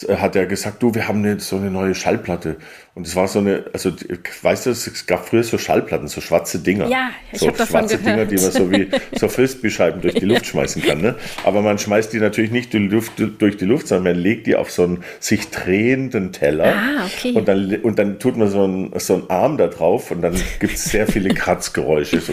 äh, 0.07 0.17
hat 0.17 0.37
er 0.37 0.47
gesagt, 0.47 0.83
du, 0.83 0.95
wir 0.95 1.09
haben 1.09 1.19
eine, 1.19 1.41
so 1.41 1.57
eine 1.57 1.71
neue 1.71 1.95
Schallplatte. 1.95 2.57
Und 2.97 3.07
es 3.07 3.15
war 3.15 3.29
so 3.29 3.41
eine, 3.41 3.65
also 3.75 3.93
weißt 4.41 4.65
du, 4.65 4.71
es 4.71 5.05
gab 5.07 5.29
früher 5.29 5.43
so 5.43 5.59
Schallplatten, 5.59 6.09
so 6.09 6.23
schwarze 6.23 6.61
Dinger. 6.61 6.89
Ja, 6.89 7.11
ich 7.31 7.41
so 7.41 7.51
davon 7.51 7.67
schwarze 7.67 7.99
gehört. 7.99 8.17
Dinger, 8.17 8.25
die 8.25 8.43
man 8.43 8.53
so 8.53 8.73
wie 8.73 8.89
so 9.19 9.29
Frisbee-Scheiben 9.29 10.01
durch 10.01 10.15
die 10.15 10.25
Luft 10.25 10.47
schmeißen 10.47 10.81
kann. 10.81 11.03
Ne? 11.03 11.15
Aber 11.45 11.61
man 11.61 11.79
schmeißt 11.79 12.11
die 12.15 12.21
natürlich 12.21 12.53
nicht 12.53 12.73
durch 12.73 12.85
die, 12.85 13.23
Luft, 13.23 13.43
durch 13.43 13.59
die 13.59 13.67
Luft, 13.67 13.89
sondern 13.89 14.15
man 14.15 14.23
legt 14.23 14.47
die 14.47 14.57
auf 14.57 14.71
so 14.71 14.85
einen 14.85 15.05
sich 15.21 15.51
drehenden 15.51 16.33
Teller. 16.33 16.75
Ah, 16.75 17.05
okay. 17.05 17.33
Und 17.35 17.47
dann, 17.47 17.81
und 17.83 17.99
dann 17.99 18.19
tut 18.19 18.39
man 18.39 18.49
so 18.49 18.65
einen, 18.65 18.99
so 18.99 19.13
einen 19.13 19.29
Arm 19.29 19.59
da 19.59 19.67
drauf 19.67 20.11
und 20.11 20.23
dann 20.23 20.35
gibt 20.59 20.77
es 20.77 20.85
sehr 20.85 21.07
viele 21.07 21.35
Kratzgeräusche. 21.35 22.19
So. 22.23 22.33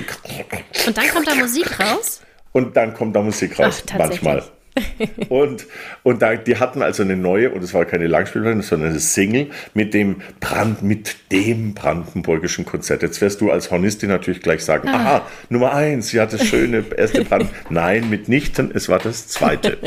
Und 0.88 0.98
dann 0.98 1.10
kommt 1.10 1.28
da 1.28 1.36
Musik 1.36 1.78
raus? 1.78 2.22
Und 2.54 2.78
dann 2.78 2.94
kommt 2.94 3.18
da 3.18 3.22
Musik 3.22 3.60
raus, 3.60 3.84
Ach, 3.92 3.98
manchmal 3.98 4.44
und 5.30 5.68
und 6.04 6.22
da, 6.22 6.36
die 6.36 6.58
hatten 6.58 6.82
also 6.82 7.04
eine 7.04 7.16
neue, 7.16 7.52
und 7.52 7.64
es 7.64 7.74
war 7.74 7.86
keine 7.86 8.08
Langspielplatte, 8.08 8.62
sondern 8.62 8.90
eine 8.90 9.00
Single 9.00 9.48
mit 9.74 9.94
dem 9.94 10.22
Brand, 10.40 10.82
mit 10.84 11.16
dem 11.32 11.74
brandenburgischen 11.74 12.66
Konzert. 12.66 13.04
Jetzt 13.04 13.22
wirst 13.22 13.42
du 13.42 13.52
als 13.52 13.72
Hornistin 13.72 14.10
natürlich 14.10 14.42
gleich 14.42 14.64
sagen, 14.64 14.90
ah. 14.90 14.96
aha, 14.96 15.28
Nummer 15.50 15.74
eins, 15.74 16.12
ja, 16.12 16.26
das 16.26 16.46
schöne 16.46 16.84
erste 16.96 17.24
Brand. 17.24 17.50
Nein, 17.70 18.10
mitnichten, 18.10 18.72
es 18.74 18.90
war 18.90 19.00
das 19.00 19.28
zweite. 19.28 19.78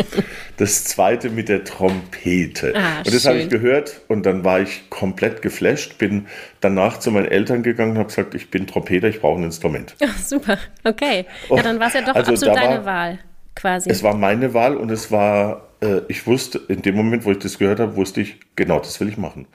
Das 0.56 0.84
zweite 0.84 1.30
mit 1.30 1.48
der 1.48 1.64
Trompete. 1.64 2.74
Ah, 2.76 2.98
und 3.04 3.14
das 3.14 3.26
habe 3.26 3.38
ich 3.38 3.48
gehört 3.48 4.00
und 4.08 4.24
dann 4.24 4.44
war 4.44 4.60
ich 4.60 4.88
komplett 4.90 5.42
geflasht, 5.42 5.98
bin 5.98 6.26
danach 6.60 6.98
zu 6.98 7.10
meinen 7.10 7.26
Eltern 7.26 7.62
gegangen 7.62 7.92
und 7.92 7.98
habe 7.98 8.08
gesagt, 8.08 8.34
ich 8.34 8.50
bin 8.50 8.66
Trompeter, 8.66 9.08
ich 9.08 9.20
brauche 9.20 9.40
ein 9.40 9.44
Instrument. 9.44 9.94
Ach, 10.02 10.18
super, 10.18 10.58
okay. 10.84 11.26
Ja, 11.50 11.62
dann 11.62 11.80
war 11.80 11.88
es 11.88 11.94
ja 11.94 12.02
doch 12.02 12.14
also 12.14 12.32
absolut 12.32 12.56
deine 12.56 12.84
war, 12.84 12.94
Wahl 12.94 13.18
quasi. 13.56 13.90
Es 13.90 14.02
war 14.02 14.14
meine 14.14 14.54
Wahl 14.54 14.76
und 14.76 14.90
es 14.90 15.10
war, 15.10 15.68
äh, 15.80 16.02
ich 16.08 16.26
wusste, 16.26 16.60
in 16.68 16.82
dem 16.82 16.94
Moment, 16.94 17.24
wo 17.24 17.32
ich 17.32 17.38
das 17.38 17.58
gehört 17.58 17.80
habe, 17.80 17.96
wusste 17.96 18.20
ich, 18.20 18.38
genau, 18.54 18.78
das 18.78 19.00
will 19.00 19.08
ich 19.08 19.16
machen. 19.16 19.46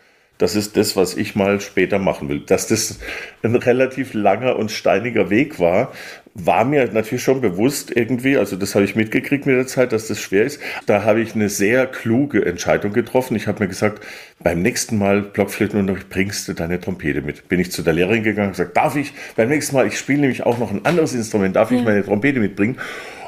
Das 0.41 0.55
ist 0.55 0.75
das, 0.75 0.95
was 0.95 1.15
ich 1.15 1.35
mal 1.35 1.61
später 1.61 1.99
machen 1.99 2.27
will. 2.27 2.39
Dass 2.39 2.65
das 2.65 2.97
ein 3.43 3.55
relativ 3.55 4.15
langer 4.15 4.55
und 4.55 4.71
steiniger 4.71 5.29
Weg 5.29 5.59
war, 5.59 5.91
war 6.33 6.65
mir 6.65 6.89
natürlich 6.91 7.23
schon 7.23 7.41
bewusst 7.41 7.95
irgendwie, 7.95 8.37
also 8.37 8.55
das 8.55 8.73
habe 8.73 8.83
ich 8.83 8.95
mitgekriegt 8.95 9.45
mit 9.45 9.55
der 9.55 9.67
Zeit, 9.67 9.91
dass 9.91 10.07
das 10.07 10.19
schwer 10.19 10.45
ist. 10.45 10.59
Da 10.87 11.03
habe 11.03 11.21
ich 11.21 11.35
eine 11.35 11.47
sehr 11.47 11.85
kluge 11.85 12.43
Entscheidung 12.43 12.91
getroffen. 12.91 13.35
Ich 13.35 13.45
habe 13.45 13.63
mir 13.63 13.67
gesagt, 13.67 14.03
beim 14.39 14.63
nächsten 14.63 14.97
Mal 14.97 15.21
Blockflötenunterricht 15.21 16.09
bringst 16.09 16.47
du 16.47 16.53
deine 16.53 16.79
Trompete 16.79 17.21
mit. 17.21 17.47
Bin 17.47 17.59
ich 17.59 17.71
zu 17.71 17.83
der 17.83 17.93
Lehrerin 17.93 18.23
gegangen 18.23 18.47
und 18.47 18.53
gesagt, 18.53 18.75
darf 18.75 18.95
ich 18.95 19.13
beim 19.35 19.49
nächsten 19.49 19.75
Mal, 19.75 19.85
ich 19.85 19.99
spiele 19.99 20.21
nämlich 20.21 20.43
auch 20.43 20.57
noch 20.57 20.71
ein 20.71 20.85
anderes 20.85 21.13
Instrument, 21.13 21.55
darf 21.55 21.69
ich 21.69 21.83
meine 21.83 22.03
Trompete 22.03 22.39
mitbringen? 22.39 22.77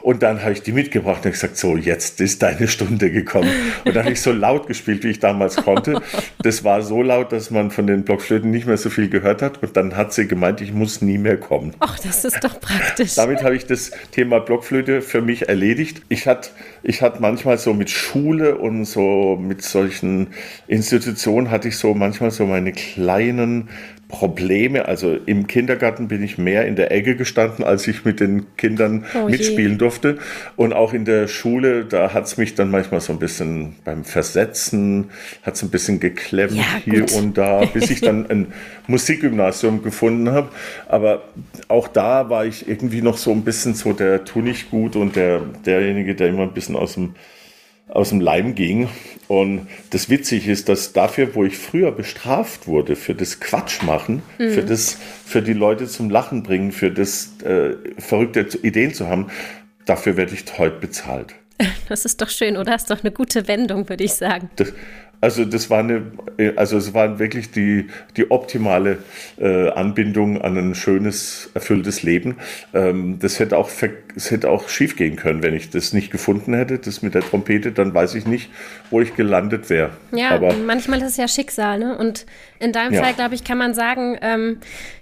Und 0.04 0.22
dann 0.22 0.42
habe 0.42 0.52
ich 0.52 0.62
die 0.62 0.74
mitgebracht 0.74 1.26
und 1.26 1.32
gesagt, 1.32 1.56
so, 1.56 1.78
jetzt 1.78 2.20
ist 2.20 2.44
deine 2.44 2.68
Stunde 2.68 3.10
gekommen. 3.10 3.50
Und 3.86 3.96
dann 3.96 4.04
habe 4.04 4.14
ich 4.14 4.22
so 4.22 4.34
laut 4.34 4.68
gespielt, 4.68 5.06
wie 5.06 5.12
ich 5.12 5.20
damals 5.20 5.56
konnte. 5.56 6.02
Das 6.42 6.66
war 6.66 6.82
so 6.82 7.02
laut, 7.02 7.32
dass 7.32 7.52
man 7.52 7.72
von 7.72 7.88
den 7.88 8.04
Blockflöten 8.04 8.52
nicht 8.52 8.68
mehr 8.68 8.76
so 8.76 8.90
viel 8.90 9.08
gehört 9.08 9.42
hat. 9.42 9.64
Und 9.64 9.78
dann 9.78 9.96
hat 9.96 10.12
sie 10.14 10.28
gemeint, 10.28 10.60
ich 10.60 10.74
muss 10.74 11.02
nie 11.02 11.18
mehr 11.18 11.38
kommen. 11.38 11.74
Ach, 11.80 11.98
das 12.00 12.26
ist 12.26 12.44
doch 12.44 12.60
praktisch. 12.60 13.16
Damit 13.16 13.44
habe 13.44 13.56
ich 13.56 13.66
das 13.66 13.92
Thema 14.12 14.40
Blockflöte 14.40 15.02
für 15.02 15.22
mich 15.22 15.48
erledigt. 15.48 16.02
Ich 16.10 16.28
hatte 16.28 16.50
ich 16.86 17.02
hatte 17.02 17.22
manchmal 17.22 17.58
so 17.58 17.74
mit 17.74 17.90
Schule 17.90 18.58
und 18.58 18.84
so 18.84 19.38
mit 19.40 19.62
solchen 19.62 20.28
Institutionen 20.68 21.50
hatte 21.50 21.70
ich 21.70 21.78
so 21.78 21.94
manchmal 21.94 22.30
so 22.30 22.46
meine 22.46 22.74
kleinen 22.74 23.70
Probleme. 24.14 24.88
Also 24.88 25.18
im 25.26 25.48
Kindergarten 25.48 26.08
bin 26.08 26.22
ich 26.22 26.38
mehr 26.38 26.68
in 26.68 26.76
der 26.76 26.92
Ecke 26.92 27.16
gestanden, 27.16 27.66
als 27.66 27.88
ich 27.88 28.06
mit 28.06 28.20
den 28.20 28.56
Kindern 28.58 29.06
oh 29.16 29.28
mitspielen 29.28 29.80
durfte. 29.80 30.20
Und 30.56 30.72
auch 30.72 30.94
in 30.94 31.04
der 31.04 31.28
Schule, 31.28 31.84
da 31.84 32.14
hat 32.14 32.26
es 32.26 32.38
mich 32.38 32.54
dann 32.54 32.70
manchmal 32.70 33.02
so 33.02 33.12
ein 33.12 33.18
bisschen 33.18 33.74
beim 33.84 34.04
Versetzen, 34.04 35.10
hat 35.42 35.56
es 35.56 35.64
ein 35.64 35.72
bisschen 35.72 36.00
geklemmt 36.00 36.54
ja, 36.54 36.64
hier 36.86 37.12
und 37.16 37.40
da, 37.40 37.66
bis 37.66 37.90
ich 37.90 38.02
dann 38.02 38.30
ein 38.30 38.54
Musikgymnasium 38.88 39.82
gefunden 39.82 40.30
habe. 40.30 40.50
Aber 40.88 41.24
auch 41.68 41.88
da 41.88 42.30
war 42.30 42.46
ich 42.46 42.68
irgendwie 42.68 43.02
noch 43.02 43.18
so 43.18 43.32
ein 43.32 43.44
bisschen 43.44 43.74
so 43.74 43.94
der 43.94 44.26
tu 44.26 44.42
nicht 44.42 44.70
gut 44.70 44.96
und 44.96 45.16
der, 45.16 45.42
derjenige, 45.66 46.14
der 46.14 46.28
immer 46.28 46.44
ein 46.44 46.54
bisschen 46.54 46.76
aus 46.76 46.94
dem 46.94 47.16
aus 47.88 48.10
dem 48.10 48.22
Leim 48.22 48.56
ging. 48.56 48.90
Und 49.28 49.68
das 49.92 50.10
Witzige 50.10 50.52
ist, 50.52 50.70
dass 50.70 50.94
dafür, 50.94 51.36
wo 51.36 51.44
ich 51.44 51.58
früher 51.58 51.92
bestraft 51.92 52.68
wurde, 52.68 52.96
für 52.96 53.16
das 53.16 53.40
Quatschmachen, 53.40 54.22
mhm. 54.38 54.52
für 54.52 54.64
das, 54.64 54.98
für 55.26 55.42
die 55.42 55.54
Leute 55.54 55.88
zum 55.88 56.10
Lachen 56.10 56.44
bringen, 56.44 56.72
für 56.72 56.92
das 56.92 57.40
äh, 57.44 57.76
verrückte 57.98 58.58
Ideen 58.64 58.94
zu 58.94 59.08
haben, 59.08 59.28
dafür 59.86 60.18
werde 60.18 60.34
ich 60.34 60.46
heute 60.58 60.80
bezahlt. 60.80 61.36
Das 61.90 62.06
ist 62.06 62.22
doch 62.22 62.30
schön, 62.30 62.58
oder? 62.58 62.72
Das 62.72 62.84
ist 62.84 62.92
doch 62.92 63.04
eine 63.04 63.12
gute 63.12 63.48
Wendung, 63.48 63.88
würde 63.88 64.04
ich 64.04 64.14
sagen. 64.14 64.50
Das, 64.56 64.74
also 65.24 65.46
das 65.46 65.70
war 65.70 65.80
eine, 65.80 66.12
also 66.58 66.76
es 66.76 66.94
war 66.94 67.18
wirklich 67.18 67.50
die, 67.50 67.88
die 68.18 68.30
optimale 68.30 68.98
äh, 69.40 69.70
Anbindung 69.70 70.42
an 70.42 70.58
ein 70.58 70.76
schönes, 70.76 71.50
erfülltes 71.54 72.04
Leben. 72.04 72.36
Ähm, 72.74 73.20
das 73.20 73.40
hätte 73.40 73.58
auch, 73.58 73.70
es 74.18 74.32
hätte 74.32 74.50
auch 74.50 74.68
schief 74.68 74.98
gehen 74.98 75.16
können, 75.16 75.42
wenn 75.42 75.54
ich 75.54 75.70
das 75.70 75.94
nicht 75.94 76.12
gefunden 76.12 76.54
hätte, 76.54 76.78
das 76.78 77.02
mit 77.04 77.16
der 77.16 77.22
Trompete, 77.22 77.72
dann 77.72 77.94
weiß 77.94 78.16
ich 78.16 78.28
nicht, 78.28 78.50
wo 78.90 79.00
ich 79.00 79.16
gelandet 79.16 79.70
wäre. 79.70 79.92
Ja, 80.12 80.32
Aber 80.32 80.52
manchmal 80.56 81.00
ist 81.00 81.12
es 81.12 81.18
ja 81.18 81.30
Schicksal, 81.30 81.80
ne? 81.80 81.98
Und 81.98 82.26
in 82.60 82.74
deinem 82.74 82.94
ja. 82.94 83.04
Fall, 83.04 83.14
glaube 83.14 83.36
ich, 83.36 83.46
kann 83.46 83.58
man 83.58 83.74
sagen, 83.74 84.18
ähm, 84.22 84.58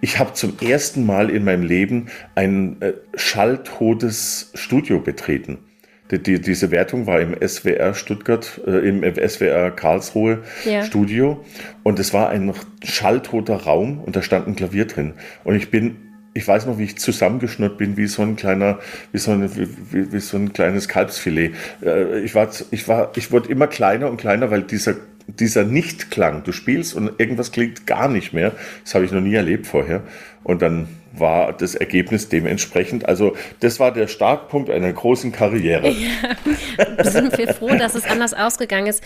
ich 0.01 0.19
habe 0.19 0.33
zum 0.33 0.57
ersten 0.61 1.05
Mal 1.05 1.31
in 1.31 1.45
meinem 1.45 1.63
Leben 1.63 2.07
ein 2.35 2.81
äh, 2.81 2.95
schalltotes 3.15 4.51
Studio 4.55 4.99
betreten. 4.99 5.59
Die, 6.11 6.23
die, 6.23 6.41
diese 6.41 6.71
Wertung 6.71 7.07
war 7.07 7.21
im 7.21 7.37
SWR 7.47 7.95
Stuttgart, 7.95 8.61
äh, 8.67 8.89
im 8.89 9.03
SWR 9.03 9.71
Karlsruhe 9.71 10.43
ja. 10.65 10.85
Studio 10.85 11.45
und 11.83 11.99
es 11.99 12.13
war 12.13 12.31
ein 12.31 12.53
schalltoter 12.85 13.57
Raum 13.57 14.01
und 14.01 14.17
da 14.17 14.23
stand 14.23 14.47
ein 14.49 14.57
Klavier 14.57 14.87
drin. 14.87 15.15
Und 15.45 15.57
ich 15.57 15.71
bin 15.71 15.97
ich 16.33 16.47
weiß 16.47 16.67
noch, 16.67 16.79
wie 16.79 16.85
ich 16.85 16.97
zusammengeschnürt 16.97 17.77
bin, 17.77 17.97
wie 17.97 18.07
so 18.07 18.23
ein 18.23 18.37
kleiner, 18.37 18.79
wie 19.11 19.19
so, 19.19 19.33
eine, 19.33 19.51
wie, 19.57 20.13
wie 20.13 20.21
so 20.21 20.37
ein 20.37 20.53
kleines 20.53 20.87
Kalbsfilet. 20.87 21.55
Äh, 21.85 22.21
ich 22.21 22.37
war, 22.37 22.49
ich 22.71 22.87
war, 22.87 23.11
ich 23.17 23.33
wurde 23.33 23.49
immer 23.49 23.67
kleiner 23.67 24.09
und 24.09 24.17
kleiner, 24.17 24.51
weil 24.51 24.63
dieser 24.63 24.95
dieser 25.39 25.65
Nichtklang, 25.65 26.43
du 26.45 26.53
spielst 26.53 26.95
und 26.95 27.13
irgendwas 27.19 27.53
klingt 27.53 27.87
gar 27.87 28.09
nicht 28.09 28.33
mehr, 28.33 28.53
das 28.85 28.95
habe 28.95 29.05
ich 29.05 29.13
noch 29.13 29.21
nie 29.21 29.35
erlebt 29.35 29.67
vorher. 29.67 30.03
Und 30.43 30.63
dann 30.63 30.89
war 31.13 31.53
das 31.53 31.75
Ergebnis 31.75 32.29
dementsprechend. 32.29 33.07
Also 33.07 33.35
das 33.61 33.81
war 33.81 33.93
der 33.93 34.07
Startpunkt 34.07 34.71
einer 34.71 34.93
großen 34.93 35.33
Karriere. 35.33 35.91
Ja, 35.91 37.05
sind 37.05 37.37
wir 37.37 37.53
froh, 37.55 37.75
dass 37.75 37.95
es 37.95 38.05
anders 38.05 38.35
ausgegangen 38.35 38.87
ist. 38.87 39.03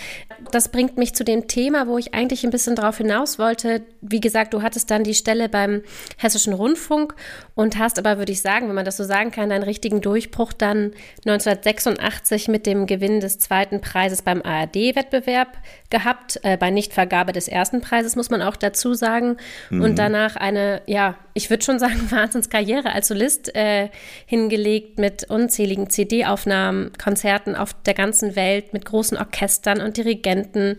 Das 0.51 0.69
bringt 0.69 0.99
mich 0.99 1.15
zu 1.15 1.25
dem 1.25 1.49
Thema, 1.49 1.87
wo 1.87 1.99
ich 1.99 2.15
eigentlich 2.15 2.45
ein 2.45 2.51
bisschen 2.51 2.77
drauf 2.77 2.99
hinaus 2.99 3.39
wollte. 3.39 3.83
Wie 4.01 4.21
gesagt, 4.21 4.55
du 4.55 4.63
hattest 4.63 4.91
dann 4.91 5.05
die 5.05 5.15
Stelle 5.15 5.49
beim 5.49 5.83
Hessischen 6.19 6.53
Rundfunk 6.53 7.15
und 7.55 7.79
hast 7.79 7.99
aber, 7.99 8.19
würde 8.19 8.33
ich 8.33 8.41
sagen, 8.41 8.69
wenn 8.69 8.75
man 8.75 8.85
das 8.85 8.97
so 8.97 9.05
sagen 9.05 9.31
kann, 9.31 9.49
deinen 9.49 9.63
richtigen 9.63 10.01
Durchbruch 10.01 10.53
dann 10.53 10.93
1986 11.25 12.49
mit 12.49 12.67
dem 12.67 12.87
Gewinn 12.87 13.21
des 13.21 13.39
zweiten 13.39 13.81
Preises 13.81 14.23
beim 14.23 14.43
ARD-Wettbewerb 14.43 15.57
gehabt. 15.89 16.41
Äh, 16.43 16.57
bei 16.57 16.71
Nichtvergabe 16.71 17.33
des 17.33 17.47
ersten 17.47 17.81
Preises 17.81 18.17
muss 18.17 18.29
man 18.29 18.43
auch 18.43 18.57
dazu 18.57 18.95
sagen. 18.95 19.37
Mhm. 19.71 19.83
Und 19.83 19.99
danach 19.99 20.35
eine, 20.35 20.83
ja, 20.87 21.17
ich 21.33 21.49
würde 21.49 21.65
schon 21.65 21.79
sagen, 21.79 22.01
Wahnsinnskarriere 22.11 22.93
als 22.93 23.09
Solist 23.09 23.55
äh, 23.55 23.89
hingelegt 24.27 24.99
mit 24.99 25.31
unzähligen 25.31 25.89
CD-Aufnahmen, 25.91 26.91
Konzerten 27.03 27.55
auf 27.55 27.73
der 27.85 27.95
ganzen 27.95 28.35
Welt, 28.35 28.73
mit 28.73 28.85
großen 28.85 29.17
Orchestern 29.17 29.81
und 29.81 29.97
Dirigenten. 29.97 30.77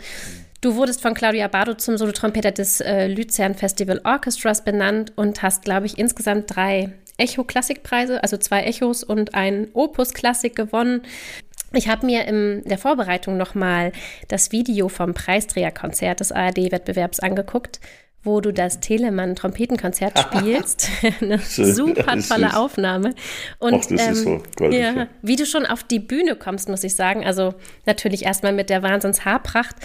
Du 0.61 0.75
wurdest 0.75 1.01
von 1.01 1.13
Claudia 1.13 1.47
Bardo 1.47 1.75
zum 1.75 1.97
Solotrompeter 1.97 2.51
des 2.51 2.81
äh, 2.81 3.07
Luzern 3.07 3.55
Festival 3.55 4.01
Orchestras 4.03 4.63
benannt 4.63 5.13
und 5.15 5.43
hast, 5.43 5.63
glaube 5.63 5.85
ich, 5.85 5.97
insgesamt 5.97 6.55
drei 6.55 6.93
Echo-Klassikpreise, 7.17 8.23
also 8.23 8.37
zwei 8.37 8.63
Echos 8.63 9.03
und 9.03 9.35
ein 9.35 9.67
Opus-Klassik 9.73 10.55
gewonnen. 10.55 11.03
Ich 11.73 11.87
habe 11.87 12.05
mir 12.05 12.25
in 12.25 12.63
der 12.65 12.77
Vorbereitung 12.77 13.37
nochmal 13.37 13.91
das 14.27 14.51
Video 14.51 14.89
vom 14.89 15.13
Preisträgerkonzert 15.13 16.19
des 16.19 16.31
ARD-Wettbewerbs 16.31 17.19
angeguckt 17.19 17.79
wo 18.25 18.41
du 18.41 18.51
das 18.51 18.79
Telemann-Trompetenkonzert 18.79 20.19
spielst. 20.33 20.89
Eine 21.21 21.39
super 21.39 22.19
tolle 22.19 22.57
Aufnahme. 22.57 23.13
Und 23.59 23.75
Ach, 23.75 23.91
ähm, 23.91 24.15
so 24.15 24.65
ja. 24.65 25.07
wie 25.21 25.35
du 25.35 25.45
schon 25.45 25.65
auf 25.65 25.83
die 25.83 25.99
Bühne 25.99 26.35
kommst, 26.35 26.67
muss 26.67 26.83
ich 26.83 26.95
sagen. 26.95 27.25
Also 27.25 27.53
natürlich 27.85 28.25
erstmal 28.25 28.53
mit 28.53 28.69
der 28.69 28.83
Wahnsinns-Haarpracht. 28.83 29.75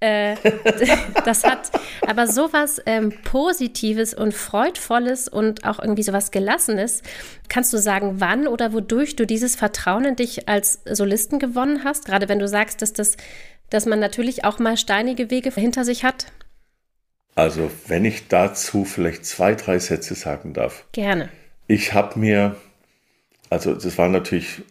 Äh, 0.00 0.36
das 1.24 1.44
hat 1.44 1.70
aber 2.06 2.26
sowas 2.26 2.80
ähm, 2.86 3.12
Positives 3.24 4.14
und 4.14 4.34
Freudvolles 4.34 5.28
und 5.28 5.64
auch 5.64 5.78
irgendwie 5.78 6.02
sowas 6.02 6.30
Gelassenes. 6.30 7.02
Kannst 7.48 7.72
du 7.72 7.78
sagen, 7.78 8.16
wann 8.18 8.46
oder 8.46 8.72
wodurch 8.72 9.16
du 9.16 9.26
dieses 9.26 9.56
Vertrauen 9.56 10.04
in 10.04 10.16
dich 10.16 10.48
als 10.48 10.80
Solisten 10.84 11.38
gewonnen 11.38 11.82
hast? 11.84 12.04
Gerade 12.04 12.28
wenn 12.28 12.38
du 12.38 12.46
sagst, 12.46 12.82
dass 12.82 12.92
das 12.92 13.16
dass 13.70 13.86
man 13.86 13.98
natürlich 13.98 14.44
auch 14.44 14.58
mal 14.58 14.76
steinige 14.76 15.30
Wege 15.30 15.50
hinter 15.50 15.84
sich 15.84 16.04
hat. 16.04 16.26
Also, 17.36 17.70
wenn 17.86 18.06
ich 18.06 18.28
dazu 18.28 18.84
vielleicht 18.84 19.26
zwei, 19.26 19.54
drei 19.54 19.78
Sätze 19.78 20.14
sagen 20.14 20.54
darf. 20.54 20.84
Gerne. 20.92 21.28
Ich 21.68 21.92
habe 21.92 22.18
mir, 22.18 22.56
also 23.50 23.74
das 23.74 23.98
war 23.98 24.08
natürlich 24.08 24.62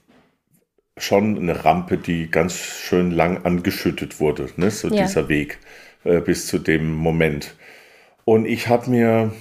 schon 0.98 1.38
eine 1.38 1.64
Rampe, 1.64 1.98
die 1.98 2.30
ganz 2.30 2.58
schön 2.58 3.12
lang 3.12 3.46
angeschüttet 3.46 4.20
wurde, 4.20 4.50
ne? 4.58 4.72
so 4.72 4.88
ja. 4.88 5.04
dieser 5.04 5.30
Weg 5.30 5.60
äh, 6.06 6.22
bis 6.22 6.48
zu 6.48 6.58
dem 6.58 6.92
Moment. 6.92 7.56
Und 8.24 8.46
ich 8.46 8.68
habe 8.68 8.90
mir 8.90 9.32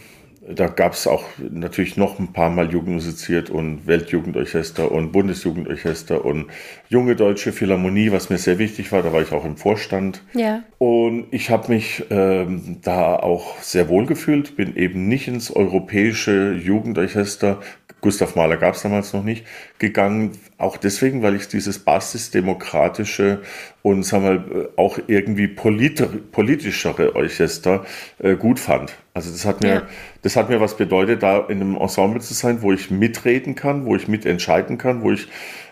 da 0.49 0.67
gab 0.67 0.93
es 0.93 1.07
auch 1.07 1.25
natürlich 1.39 1.97
noch 1.97 2.19
ein 2.19 2.33
paar 2.33 2.51
Mal 2.51 2.71
Jugendmusiziert 2.71 3.51
und 3.51 3.87
Weltjugendorchester 3.87 4.91
und 4.91 5.13
Bundesjugendorchester 5.13 6.25
und 6.25 6.47
junge 6.89 7.17
deutsche 7.17 7.53
Philharmonie, 7.53 8.13
was 8.13 8.31
mir 8.31 8.39
sehr 8.39 8.59
wichtig 8.59 8.93
war. 8.93 9.03
Da 9.03 9.13
war 9.13 9.23
ich 9.23 9.33
auch 9.33 9.45
im 9.45 9.57
Vorstand. 9.57 10.23
Ja. 10.35 10.63
Und 10.79 11.27
ich 11.31 11.51
habe 11.51 11.73
mich 11.73 12.05
ähm, 12.11 12.79
da 12.83 13.17
auch 13.17 13.59
sehr 13.61 13.89
wohl 13.89 14.07
gefühlt, 14.07 14.57
bin 14.57 14.77
eben 14.77 15.09
nicht 15.09 15.29
ins 15.29 15.51
europäische 15.51 16.53
Jugendorchester 16.53 17.61
Gustav 18.05 18.37
Mahler 18.37 18.59
gab 18.59 18.75
es 18.75 18.83
damals 18.83 19.15
noch 19.15 19.25
nicht, 19.25 19.47
gegangen. 19.79 20.33
Auch 20.59 20.77
deswegen, 20.77 21.23
weil 21.23 21.35
ich 21.35 21.49
dieses 21.49 21.79
basisdemokratische 21.79 23.41
und 23.81 24.03
sagen 24.03 24.25
wir, 24.25 24.69
auch 24.77 24.99
irgendwie 25.07 25.49
polit 25.49 26.31
politischere 26.31 27.17
Orchester 27.17 27.87
äh, 28.19 28.37
gut 28.37 28.61
fand. 28.61 28.95
Also 29.15 29.31
das 29.31 29.47
hat 29.47 29.63
mir, 29.63 29.75
ja. 29.75 29.83
das 30.21 30.37
hat 30.37 30.51
mir 30.51 30.61
was 30.61 30.77
bedeutet, 30.77 31.23
da 31.23 31.39
in 31.49 31.63
einem 31.63 31.77
Ensemble 31.77 32.21
zu 32.21 32.35
sein, 32.35 32.61
wo 32.61 32.73
ich 32.73 32.91
mitreden 32.91 33.55
kann, 33.55 33.87
wo 33.87 33.97
ich 33.97 34.07
mitentscheiden 34.07 34.77
kann, 34.77 35.03
wo 35.03 35.11
ich 35.11 35.27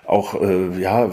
auch, 0.06 0.40
äh, 0.40 0.80
ja, 0.80 1.10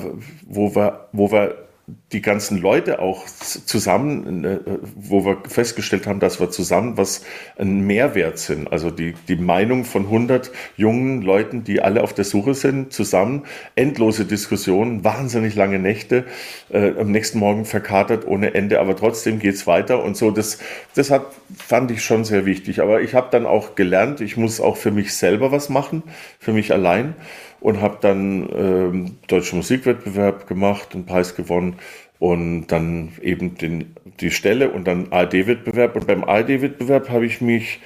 wo 0.47 0.73
wir, 0.73 1.10
wo 1.12 1.34
wir 1.34 1.68
die 2.12 2.21
ganzen 2.21 2.58
Leute 2.58 2.99
auch 2.99 3.25
zusammen, 3.25 4.43
äh, 4.43 4.60
wo 4.95 5.25
wir 5.25 5.38
festgestellt 5.47 6.08
haben, 6.08 6.19
dass 6.19 6.39
wir 6.39 6.49
zusammen 6.49 6.97
was 6.97 7.23
ein 7.58 7.82
Mehrwert 7.82 8.39
sind. 8.39 8.71
Also 8.71 8.89
die, 8.89 9.13
die 9.28 9.36
Meinung 9.36 9.86
von 9.86 10.06
100 10.06 10.52
jungen 10.75 11.21
Leuten, 11.21 11.63
die 11.63 11.82
alle 11.82 12.04
auf 12.04 12.13
der 12.13 12.25
Suche 12.25 12.54
sind, 12.54 12.93
zusammen, 12.93 13.43
endlose 13.75 14.25
Diskussionen, 14.25 15.04
wahnsinnig 15.04 15.56
lange 15.56 15.80
Nächte, 15.80 16.25
äh, 16.69 16.93
am 16.99 17.12
nächsten 17.12 17.39
Morgen 17.39 17.65
verkatert 17.65 18.25
ohne 18.28 18.54
Ende, 18.54 18.80
aber 18.80 18.95
trotzdem 18.95 19.39
geht's 19.39 19.67
weiter 19.67 20.04
und 20.04 20.17
so. 20.17 20.32
Das, 20.32 20.60
das 20.95 21.12
hat, 21.12 21.28
fand 21.58 21.91
ich 21.91 22.04
schon 22.04 22.23
sehr 22.23 22.45
wichtig. 22.45 22.82
Aber 22.82 23.02
ich 23.02 23.13
habe 23.13 23.28
dann 23.32 23.45
auch 23.45 23.75
gelernt, 23.75 24.21
ich 24.21 24.38
muss 24.38 24.60
auch 24.60 24.78
für 24.78 24.91
mich 24.91 25.13
selber 25.13 25.52
was 25.52 25.69
machen, 25.69 26.04
für 26.39 26.54
mich 26.54 26.73
allein 26.73 27.15
und 27.61 27.81
habe 27.81 27.97
dann 28.01 28.49
ähm, 28.53 29.17
deutschen 29.27 29.57
Musikwettbewerb 29.57 30.47
gemacht, 30.47 30.89
einen 30.93 31.05
Preis 31.05 31.35
gewonnen 31.35 31.75
und 32.19 32.67
dann 32.67 33.13
eben 33.21 33.55
den, 33.55 33.95
die 34.19 34.31
Stelle 34.31 34.71
und 34.71 34.85
dann 34.85 35.11
ARD-Wettbewerb. 35.11 35.95
Und 35.95 36.07
beim 36.07 36.23
ARD-Wettbewerb 36.23 37.09
habe 37.09 37.25
ich 37.25 37.41
mich, 37.41 37.79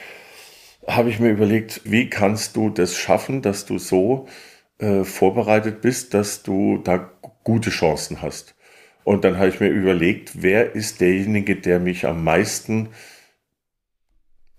habe 0.88 1.10
ich 1.10 1.20
mir 1.20 1.30
überlegt, 1.30 1.82
wie 1.86 2.10
kannst 2.10 2.56
du 2.56 2.70
das 2.70 2.96
schaffen, 2.96 3.42
dass 3.42 3.66
du 3.66 3.78
so 3.78 4.28
äh, 4.80 5.04
vorbereitet 5.04 5.82
bist, 5.82 6.14
dass 6.14 6.44
du 6.44 6.80
da 6.84 7.12
gute 7.44 7.70
Chancen 7.70 8.22
hast. 8.22 8.56
Und 9.04 9.24
dann 9.24 9.38
habe 9.38 9.50
ich 9.50 9.60
mir 9.60 9.70
überlegt, 9.70 10.42
wer 10.42 10.76
ist 10.76 11.02
derjenige, 11.02 11.56
der 11.56 11.80
mich 11.80 12.08
am 12.08 12.24
meisten 12.24 12.90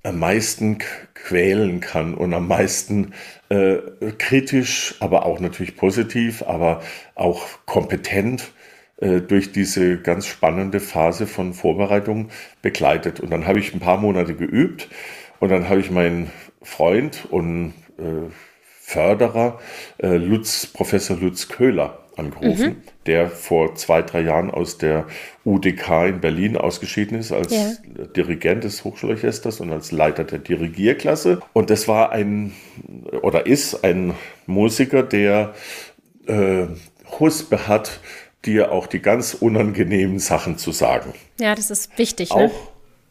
am 0.04 0.18
meisten 0.18 0.78
quälen 1.14 1.80
kann 1.80 2.14
und 2.14 2.34
am 2.34 2.46
meisten 2.46 3.14
äh, 3.54 4.12
kritisch, 4.18 4.96
aber 5.00 5.26
auch 5.26 5.40
natürlich 5.40 5.76
positiv, 5.76 6.42
aber 6.42 6.82
auch 7.14 7.46
kompetent 7.66 8.52
äh, 8.98 9.20
durch 9.20 9.52
diese 9.52 9.98
ganz 9.98 10.26
spannende 10.26 10.80
Phase 10.80 11.26
von 11.26 11.54
Vorbereitung 11.54 12.30
begleitet. 12.62 13.20
Und 13.20 13.30
dann 13.30 13.46
habe 13.46 13.58
ich 13.58 13.74
ein 13.74 13.80
paar 13.80 13.98
Monate 13.98 14.34
geübt 14.34 14.88
und 15.40 15.50
dann 15.50 15.68
habe 15.68 15.80
ich 15.80 15.90
meinen 15.90 16.30
Freund 16.62 17.26
und 17.30 17.74
äh, 17.98 18.30
Förderer 18.80 19.60
äh, 19.98 20.16
Lutz, 20.16 20.66
Professor 20.66 21.16
Lutz 21.16 21.48
Köhler 21.48 22.03
angerufen, 22.16 22.66
mhm. 22.66 22.82
der 23.06 23.28
vor 23.28 23.74
zwei, 23.74 24.02
drei 24.02 24.22
Jahren 24.22 24.50
aus 24.50 24.78
der 24.78 25.06
UDK 25.44 26.08
in 26.08 26.20
Berlin 26.20 26.56
ausgeschieden 26.56 27.18
ist 27.18 27.32
als 27.32 27.52
ja. 27.52 27.72
Dirigent 28.16 28.64
des 28.64 28.84
Hochschulorchesters 28.84 29.60
und 29.60 29.72
als 29.72 29.92
Leiter 29.92 30.24
der 30.24 30.38
Dirigierklasse. 30.38 31.40
Und 31.52 31.70
das 31.70 31.88
war 31.88 32.12
ein 32.12 32.52
oder 33.22 33.46
ist 33.46 33.84
ein 33.84 34.14
Musiker, 34.46 35.02
der 35.02 35.54
äh, 36.26 36.66
Huspe 37.18 37.68
hat, 37.68 38.00
dir 38.44 38.72
auch 38.72 38.86
die 38.86 39.00
ganz 39.00 39.34
unangenehmen 39.34 40.18
Sachen 40.18 40.58
zu 40.58 40.72
sagen. 40.72 41.14
Ja, 41.40 41.54
das 41.54 41.70
ist 41.70 41.96
wichtig. 41.98 42.30
Auch, 42.30 42.40
ne? 42.40 42.50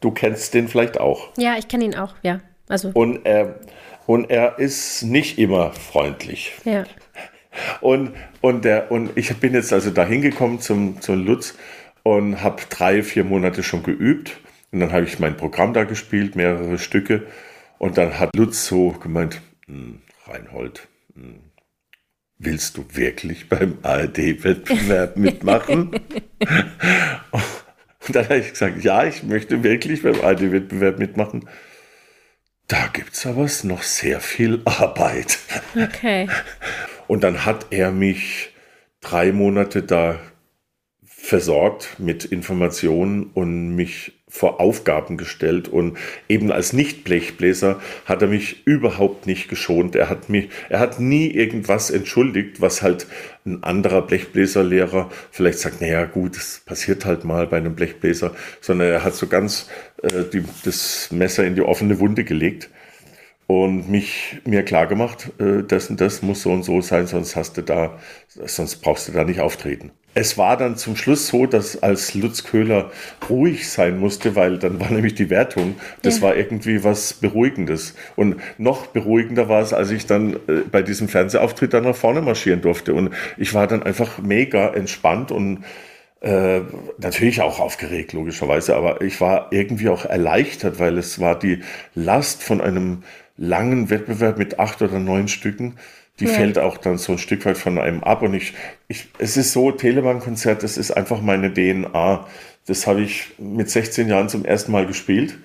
du 0.00 0.10
kennst 0.10 0.54
den 0.54 0.68
vielleicht 0.68 0.98
auch. 1.00 1.28
Ja, 1.36 1.56
ich 1.58 1.68
kenne 1.68 1.84
ihn 1.84 1.94
auch, 1.94 2.14
ja. 2.22 2.40
Also. 2.68 2.90
Und 2.94 3.26
er, 3.26 3.60
und 4.06 4.30
er 4.30 4.58
ist 4.58 5.02
nicht 5.02 5.38
immer 5.38 5.72
freundlich. 5.72 6.52
Ja. 6.64 6.84
Und, 7.80 8.12
und, 8.40 8.64
der, 8.64 8.90
und 8.90 9.16
ich 9.16 9.34
bin 9.36 9.54
jetzt 9.54 9.72
also 9.72 9.90
da 9.90 10.04
hingekommen 10.04 10.60
zum, 10.60 11.00
zum 11.00 11.24
Lutz 11.24 11.56
und 12.02 12.42
habe 12.42 12.62
drei, 12.68 13.02
vier 13.02 13.24
Monate 13.24 13.62
schon 13.62 13.82
geübt. 13.82 14.38
Und 14.72 14.80
dann 14.80 14.92
habe 14.92 15.04
ich 15.04 15.18
mein 15.18 15.36
Programm 15.36 15.72
da 15.72 15.84
gespielt, 15.84 16.36
mehrere 16.36 16.78
Stücke. 16.78 17.26
Und 17.78 17.98
dann 17.98 18.18
hat 18.18 18.34
Lutz 18.36 18.66
so 18.66 18.90
gemeint, 18.90 19.40
hm, 19.66 20.00
Reinhold, 20.26 20.88
hm, 21.14 21.40
willst 22.38 22.76
du 22.76 22.84
wirklich 22.92 23.48
beim 23.48 23.78
ARD-Wettbewerb 23.82 25.16
mitmachen? 25.16 26.00
Und 28.06 28.16
dann 28.16 28.24
habe 28.24 28.38
ich 28.38 28.50
gesagt, 28.50 28.82
ja, 28.84 29.04
ich 29.04 29.22
möchte 29.22 29.62
wirklich 29.62 30.02
beim 30.02 30.20
ARD-Wettbewerb 30.20 30.98
mitmachen. 30.98 31.48
Da 32.66 32.88
gibt 32.92 33.14
es 33.14 33.26
aber 33.26 33.48
noch 33.64 33.82
sehr 33.82 34.20
viel 34.20 34.62
Arbeit. 34.64 35.38
Okay. 35.76 36.28
Und 37.06 37.24
dann 37.24 37.44
hat 37.44 37.66
er 37.70 37.90
mich 37.90 38.50
drei 39.00 39.32
Monate 39.32 39.82
da 39.82 40.18
versorgt 41.24 41.96
mit 41.98 42.24
Informationen 42.24 43.30
und 43.32 43.74
mich 43.74 44.12
vor 44.28 44.60
Aufgaben 44.60 45.16
gestellt. 45.16 45.68
Und 45.68 45.96
eben 46.28 46.50
als 46.50 46.72
Nicht-Blechbläser 46.72 47.80
hat 48.04 48.20
er 48.20 48.28
mich 48.28 48.66
überhaupt 48.66 49.26
nicht 49.26 49.48
geschont. 49.48 49.94
Er 49.94 50.10
hat 50.10 50.28
mich, 50.28 50.48
er 50.68 50.80
hat 50.80 51.00
nie 51.00 51.28
irgendwas 51.30 51.90
entschuldigt, 51.90 52.60
was 52.60 52.82
halt 52.82 53.06
ein 53.46 53.62
anderer 53.62 54.02
Blechbläserlehrer 54.02 55.08
vielleicht 55.30 55.60
sagt, 55.60 55.80
naja 55.80 56.04
gut, 56.04 56.36
das 56.36 56.62
passiert 56.66 57.06
halt 57.06 57.24
mal 57.24 57.46
bei 57.46 57.58
einem 57.58 57.76
Blechbläser, 57.76 58.34
sondern 58.60 58.88
er 58.88 59.04
hat 59.04 59.14
so 59.14 59.26
ganz 59.28 59.70
äh, 60.02 60.24
die, 60.30 60.42
das 60.64 61.10
Messer 61.10 61.44
in 61.44 61.54
die 61.54 61.62
offene 61.62 62.00
Wunde 62.00 62.24
gelegt 62.24 62.68
und 63.46 63.90
mich 63.90 64.40
mir 64.44 64.64
klar 64.64 64.86
gemacht, 64.86 65.32
äh, 65.38 65.62
das 65.62 65.90
und 65.90 66.00
das 66.00 66.22
muss 66.22 66.42
so 66.42 66.52
und 66.52 66.62
so 66.62 66.80
sein, 66.80 67.06
sonst 67.06 67.36
hast 67.36 67.56
du 67.56 67.62
da, 67.62 67.98
sonst 68.28 68.76
brauchst 68.76 69.08
du 69.08 69.12
da 69.12 69.24
nicht 69.24 69.40
auftreten 69.40 69.92
es 70.14 70.38
war 70.38 70.56
dann 70.56 70.76
zum 70.76 70.96
Schluss 70.96 71.26
so, 71.26 71.46
dass 71.46 71.82
als 71.82 72.14
Lutz 72.14 72.44
Köhler 72.44 72.90
ruhig 73.28 73.68
sein 73.68 73.98
musste, 73.98 74.36
weil 74.36 74.58
dann 74.58 74.80
war 74.80 74.90
nämlich 74.92 75.14
die 75.14 75.28
Wertung, 75.28 75.74
das 76.02 76.18
ja. 76.18 76.22
war 76.22 76.36
irgendwie 76.36 76.84
was 76.84 77.14
Beruhigendes. 77.14 77.94
Und 78.16 78.36
noch 78.56 78.86
beruhigender 78.86 79.48
war 79.48 79.60
es, 79.60 79.72
als 79.72 79.90
ich 79.90 80.06
dann 80.06 80.34
äh, 80.34 80.60
bei 80.70 80.82
diesem 80.82 81.08
Fernsehauftritt 81.08 81.74
dann 81.74 81.84
nach 81.84 81.96
vorne 81.96 82.22
marschieren 82.22 82.62
durfte. 82.62 82.94
Und 82.94 83.10
ich 83.36 83.54
war 83.54 83.66
dann 83.66 83.82
einfach 83.82 84.18
mega 84.18 84.68
entspannt 84.68 85.32
und 85.32 85.64
äh, 86.20 86.60
natürlich 86.98 87.42
auch 87.42 87.60
aufgeregt, 87.60 88.12
logischerweise, 88.14 88.76
aber 88.76 89.02
ich 89.02 89.20
war 89.20 89.48
irgendwie 89.50 89.90
auch 89.90 90.06
erleichtert, 90.06 90.78
weil 90.78 90.96
es 90.96 91.18
war 91.18 91.38
die 91.38 91.60
Last 91.94 92.42
von 92.42 92.62
einem 92.62 93.02
langen 93.36 93.90
Wettbewerb 93.90 94.38
mit 94.38 94.58
acht 94.58 94.82
oder 94.82 94.98
neun 94.98 95.28
Stücken 95.28 95.76
die 96.20 96.26
ja. 96.26 96.30
fällt 96.30 96.58
auch 96.58 96.78
dann 96.78 96.98
so 96.98 97.12
ein 97.12 97.18
Stück 97.18 97.44
weit 97.44 97.58
von 97.58 97.78
einem 97.78 98.04
ab. 98.04 98.22
Und 98.22 98.34
ich, 98.34 98.54
ich 98.88 99.08
es 99.18 99.36
ist 99.36 99.52
so, 99.52 99.70
Telemann-Konzert, 99.72 100.62
das 100.62 100.78
ist 100.78 100.92
einfach 100.92 101.20
meine 101.20 101.52
DNA. 101.52 102.26
Das 102.66 102.86
habe 102.86 103.02
ich 103.02 103.32
mit 103.38 103.68
16 103.68 104.08
Jahren 104.08 104.28
zum 104.28 104.44
ersten 104.44 104.72
Mal 104.72 104.86
gespielt. 104.86 105.36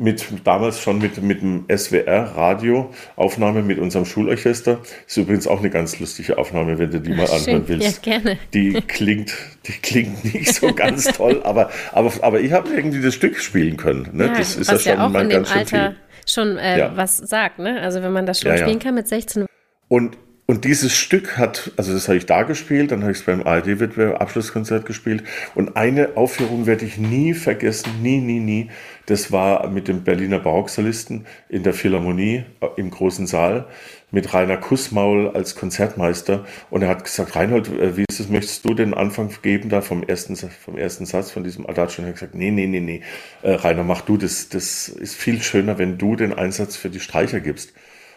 Mit, 0.00 0.24
damals 0.44 0.80
schon 0.80 0.98
mit, 0.98 1.20
mit 1.20 1.42
dem 1.42 1.64
SWR-Radio, 1.74 2.94
Aufnahme 3.16 3.64
mit 3.64 3.80
unserem 3.80 4.04
Schulorchester. 4.04 4.78
Ist 5.08 5.16
übrigens 5.16 5.48
auch 5.48 5.58
eine 5.58 5.70
ganz 5.70 5.98
lustige 5.98 6.38
Aufnahme, 6.38 6.78
wenn 6.78 6.92
du 6.92 7.00
die 7.00 7.10
mal 7.10 7.24
anhören 7.24 7.66
Schön. 7.66 7.68
willst. 7.68 8.06
Ja, 8.06 8.18
gerne. 8.18 8.38
Die 8.54 8.74
klingt, 8.86 9.34
die 9.66 9.72
klingt 9.72 10.24
nicht 10.34 10.54
so 10.54 10.72
ganz 10.72 11.06
toll, 11.06 11.40
aber, 11.42 11.70
aber, 11.90 12.12
aber 12.20 12.38
ich 12.38 12.52
habe 12.52 12.68
irgendwie 12.72 13.00
das 13.00 13.14
Stück 13.14 13.38
spielen 13.38 13.76
können. 13.76 14.08
Ne? 14.12 14.26
Ja, 14.26 14.34
das 14.34 14.54
ist 14.54 14.70
ja 14.70 14.78
schon 14.78 14.92
ja 14.92 15.08
mal 15.08 15.26
ganz 15.26 15.48
schön 15.48 15.58
Alter 15.58 15.90
viel. 15.90 16.07
Schon 16.28 16.58
äh, 16.58 16.78
ja. 16.78 16.96
was 16.96 17.16
sagt, 17.16 17.58
ne? 17.58 17.80
Also 17.80 18.02
wenn 18.02 18.12
man 18.12 18.26
das 18.26 18.40
schon 18.40 18.56
spielen 18.56 18.78
kann 18.78 18.94
mit 18.94 19.08
16, 19.08 19.48
und, 19.88 20.18
und 20.46 20.64
dieses 20.64 20.94
Stück 20.94 21.38
hat, 21.38 21.72
also 21.76 21.92
das 21.92 22.08
habe 22.08 22.18
ich 22.18 22.26
da 22.26 22.42
gespielt, 22.42 22.92
dann 22.92 23.02
habe 23.02 23.12
ich 23.12 23.18
es 23.18 23.24
beim 23.24 23.42
ARD-Wettbewerb 23.42 24.20
Abschlusskonzert 24.20 24.86
gespielt. 24.86 25.24
Und 25.54 25.76
eine 25.76 26.16
Aufführung 26.16 26.66
werde 26.66 26.84
ich 26.84 26.98
nie 26.98 27.34
vergessen, 27.34 28.02
nie, 28.02 28.18
nie, 28.18 28.40
nie. 28.40 28.70
Das 29.08 29.32
war 29.32 29.70
mit 29.70 29.88
dem 29.88 30.04
Berliner 30.04 30.38
Barocksolisten 30.38 31.24
in 31.48 31.62
der 31.62 31.72
Philharmonie 31.72 32.44
äh, 32.60 32.66
im 32.76 32.90
großen 32.90 33.26
Saal 33.26 33.66
mit 34.10 34.34
Rainer 34.34 34.58
Kussmaul 34.58 35.30
als 35.30 35.54
Konzertmeister. 35.54 36.44
Und 36.68 36.82
er 36.82 36.90
hat 36.90 37.04
gesagt, 37.04 37.34
Reinhold, 37.34 37.68
äh, 37.68 37.96
wie 37.96 38.04
ist 38.06 38.20
es, 38.20 38.28
möchtest 38.28 38.66
du 38.66 38.74
den 38.74 38.92
Anfang 38.92 39.30
geben 39.40 39.70
da 39.70 39.80
vom 39.80 40.02
ersten, 40.02 40.36
vom 40.36 40.76
ersten 40.76 41.06
Satz 41.06 41.30
von 41.30 41.42
diesem 41.42 41.66
Adagio? 41.66 42.02
Und 42.02 42.04
er 42.04 42.08
hat 42.08 42.14
gesagt, 42.16 42.34
nee, 42.34 42.50
nee, 42.50 42.66
nee, 42.66 42.80
nee, 42.80 43.00
äh, 43.40 43.52
Rainer, 43.52 43.82
mach 43.82 44.02
du 44.02 44.18
das. 44.18 44.50
Das 44.50 44.88
ist 44.90 45.14
viel 45.14 45.40
schöner, 45.40 45.78
wenn 45.78 45.96
du 45.96 46.14
den 46.14 46.34
Einsatz 46.34 46.76
für 46.76 46.90
die 46.90 47.00
Streicher 47.00 47.40
gibst. 47.40 47.72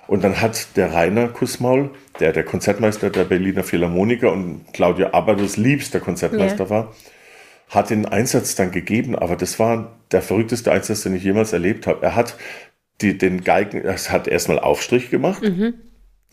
Und 0.08 0.26
dann 0.26 0.42
hat 0.42 0.76
der 0.76 0.94
Rainer 0.94 1.30
Kussmaul, 1.30 1.92
der 2.20 2.34
der 2.34 2.44
Konzertmeister 2.44 3.10
der 3.12 3.24
Berliner 3.24 3.64
Philharmoniker 3.64 4.34
und 4.34 4.66
Claudia 4.74 5.14
Abados 5.14 5.56
liebster 5.56 6.02
Konzertmeister 6.02 6.66
yeah. 6.66 6.70
war, 6.70 6.96
hat 7.72 7.90
den 7.90 8.06
Einsatz 8.06 8.56
dann 8.56 8.72
gegeben, 8.72 9.18
aber 9.18 9.36
das 9.36 9.58
war 9.58 9.98
der 10.12 10.22
verrückteste 10.22 10.72
Einsatz, 10.72 11.04
den 11.04 11.16
ich 11.16 11.24
jemals 11.24 11.54
erlebt 11.54 11.88
habe. 11.88 12.06
Er 12.06 12.16
hat 12.16 12.36
die, 13.00 13.18
den 13.18 13.44
Geigen, 13.44 13.80
es 13.80 14.12
hat 14.12 14.28
erstmal 14.28 14.60
Aufstrich 14.60 15.10
gemacht. 15.10 15.42
Mhm. 15.42 15.76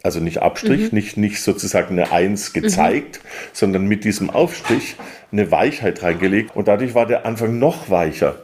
Also 0.03 0.21
nicht 0.21 0.43
Abstrich, 0.43 0.93
mhm. 0.93 0.99
nicht, 0.99 1.17
nicht 1.17 1.43
sozusagen 1.43 1.99
eine 1.99 2.13
Eins 2.13 2.53
gezeigt, 2.53 3.21
mhm. 3.23 3.29
sondern 3.53 3.87
mit 3.87 4.05
diesem 4.05 4.31
Aufstrich 4.31 4.97
eine 5.33 5.51
Weichheit 5.51 6.03
reingelegt. 6.03 6.55
Und 6.57 6.69
dadurch 6.69 6.95
war 6.95 7.07
der 7.07 7.25
Anfang 7.25 7.59
noch 7.59 7.89
weicher. 7.89 8.43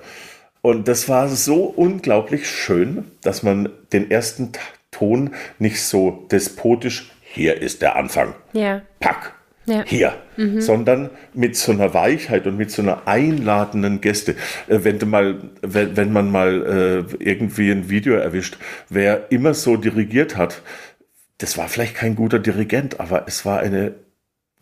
Und 0.62 0.88
das 0.88 1.08
war 1.08 1.28
so 1.28 1.64
unglaublich 1.64 2.48
schön, 2.48 3.10
dass 3.22 3.42
man 3.42 3.68
den 3.92 4.10
ersten 4.10 4.52
Ton 4.92 5.34
nicht 5.58 5.82
so 5.82 6.26
despotisch, 6.30 7.10
hier 7.22 7.60
ist 7.60 7.82
der 7.82 7.96
Anfang. 7.96 8.34
Ja. 8.52 8.82
Pack. 9.00 9.34
Ja. 9.66 9.82
Hier, 9.86 10.14
mhm. 10.36 10.60
sondern 10.60 11.10
mit 11.32 11.56
so 11.56 11.72
einer 11.72 11.94
Weichheit 11.94 12.46
und 12.46 12.56
mit 12.56 12.70
so 12.70 12.82
einer 12.82 13.06
einladenden 13.06 14.00
Geste. 14.00 14.32
Äh, 14.68 14.80
wenn 14.82 14.98
du 14.98 15.06
mal, 15.06 15.38
wenn, 15.62 15.96
wenn 15.96 16.12
man 16.12 16.30
mal 16.30 17.06
äh, 17.18 17.24
irgendwie 17.24 17.70
ein 17.70 17.88
Video 17.88 18.14
erwischt, 18.14 18.58
wer 18.90 19.30
immer 19.32 19.54
so 19.54 19.76
dirigiert 19.76 20.36
hat, 20.36 20.62
das 21.38 21.56
war 21.56 21.68
vielleicht 21.68 21.94
kein 21.94 22.14
guter 22.14 22.38
Dirigent, 22.38 23.00
aber 23.00 23.24
es 23.26 23.44
war 23.44 23.60
eine 23.60 23.94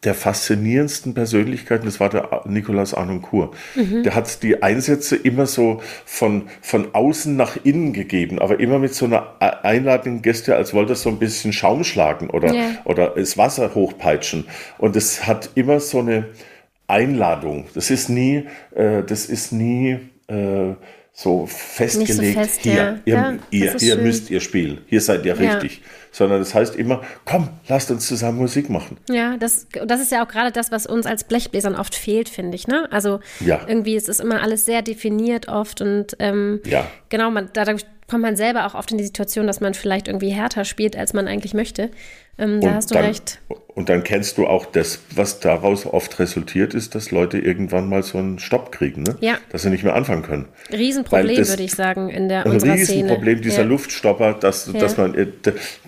der 0.04 0.14
faszinierendsten 0.14 1.14
Persönlichkeiten, 1.14 1.84
das 1.84 2.00
war 2.00 2.08
der 2.08 2.42
Nikolaus 2.46 2.92
Arnoncourt. 2.92 3.54
Mhm. 3.76 4.02
Der 4.02 4.16
hat 4.16 4.42
die 4.42 4.62
Einsätze 4.62 5.14
immer 5.14 5.46
so 5.46 5.80
von, 6.04 6.48
von 6.60 6.92
außen 6.92 7.36
nach 7.36 7.56
innen 7.62 7.92
gegeben, 7.92 8.40
aber 8.40 8.58
immer 8.58 8.80
mit 8.80 8.94
so 8.94 9.04
einer 9.04 9.36
einladenden 9.40 10.22
Gäste, 10.22 10.56
als 10.56 10.74
wollte 10.74 10.94
er 10.94 10.96
so 10.96 11.08
ein 11.08 11.18
bisschen 11.18 11.52
Schaum 11.52 11.84
schlagen 11.84 12.30
oder, 12.30 12.52
yeah. 12.52 12.70
oder 12.84 13.10
das 13.10 13.38
Wasser 13.38 13.74
hochpeitschen. 13.74 14.46
Und 14.78 14.96
es 14.96 15.26
hat 15.26 15.50
immer 15.54 15.78
so 15.78 16.00
eine 16.00 16.26
Einladung. 16.88 17.66
Das 17.74 17.90
ist 17.90 18.08
nie, 18.08 18.46
äh, 18.74 19.04
das 19.04 19.26
ist 19.26 19.52
nie 19.52 19.98
äh, 20.26 20.74
so 21.12 21.46
festgelegt. 21.46 22.34
So 22.34 22.40
fest, 22.40 22.60
hier, 22.62 22.74
ja. 22.74 22.98
ihr, 23.04 23.14
ja, 23.14 23.38
ihr, 23.50 23.74
hier 23.78 23.96
müsst 23.98 24.30
ihr 24.30 24.40
spielen. 24.40 24.78
Hier 24.86 25.00
seid 25.00 25.24
ihr 25.24 25.36
ja. 25.36 25.54
richtig 25.54 25.82
sondern 26.12 26.38
das 26.38 26.54
heißt 26.54 26.76
immer, 26.76 27.02
komm, 27.24 27.48
lasst 27.68 27.90
uns 27.90 28.06
zusammen 28.06 28.38
Musik 28.38 28.70
machen. 28.70 28.98
Ja, 29.10 29.36
das, 29.38 29.66
das 29.86 30.00
ist 30.00 30.12
ja 30.12 30.24
auch 30.24 30.28
gerade 30.28 30.52
das, 30.52 30.70
was 30.70 30.86
uns 30.86 31.06
als 31.06 31.24
Blechbläsern 31.24 31.74
oft 31.74 31.94
fehlt, 31.94 32.28
finde 32.28 32.54
ich. 32.54 32.68
Ne? 32.68 32.86
Also 32.92 33.20
ja. 33.40 33.62
irgendwie 33.66 33.96
ist 33.96 34.08
es 34.08 34.20
immer 34.20 34.42
alles 34.42 34.64
sehr 34.64 34.82
definiert 34.82 35.48
oft 35.48 35.80
und 35.80 36.16
ähm, 36.18 36.60
ja. 36.64 36.86
genau, 37.08 37.30
man, 37.30 37.48
dadurch 37.54 37.86
kommt 38.08 38.22
man 38.22 38.36
selber 38.36 38.66
auch 38.66 38.74
oft 38.74 38.92
in 38.92 38.98
die 38.98 39.04
Situation, 39.04 39.46
dass 39.46 39.60
man 39.60 39.72
vielleicht 39.72 40.06
irgendwie 40.06 40.28
härter 40.28 40.66
spielt, 40.66 40.96
als 40.96 41.14
man 41.14 41.26
eigentlich 41.28 41.54
möchte. 41.54 41.90
Ähm, 42.38 42.60
da 42.60 42.74
hast 42.74 42.90
du 42.90 42.94
dann, 42.94 43.04
recht. 43.04 43.40
Und 43.74 43.88
dann 43.88 44.04
kennst 44.04 44.36
du 44.36 44.46
auch 44.46 44.66
das, 44.66 45.00
was 45.14 45.40
daraus 45.40 45.86
oft 45.86 46.18
resultiert 46.18 46.74
ist, 46.74 46.94
dass 46.94 47.10
Leute 47.10 47.38
irgendwann 47.38 47.88
mal 47.88 48.02
so 48.02 48.18
einen 48.18 48.38
Stopp 48.38 48.70
kriegen, 48.70 49.02
ne? 49.02 49.16
ja. 49.20 49.38
dass 49.50 49.62
sie 49.62 49.70
nicht 49.70 49.82
mehr 49.82 49.94
anfangen 49.94 50.22
können. 50.22 50.48
Riesenproblem, 50.70 51.48
würde 51.48 51.62
ich 51.62 51.72
sagen, 51.72 52.10
in 52.10 52.28
der 52.28 52.44
ein 52.44 52.52
Riesenproblem, 52.52 53.36
Szene. 53.36 53.40
dieser 53.40 53.62
ja. 53.62 53.68
Luftstopper, 53.68 54.34
dass, 54.34 54.70
ja. 54.72 54.78
dass 54.78 54.98
man, 54.98 55.14
äh, 55.14 55.26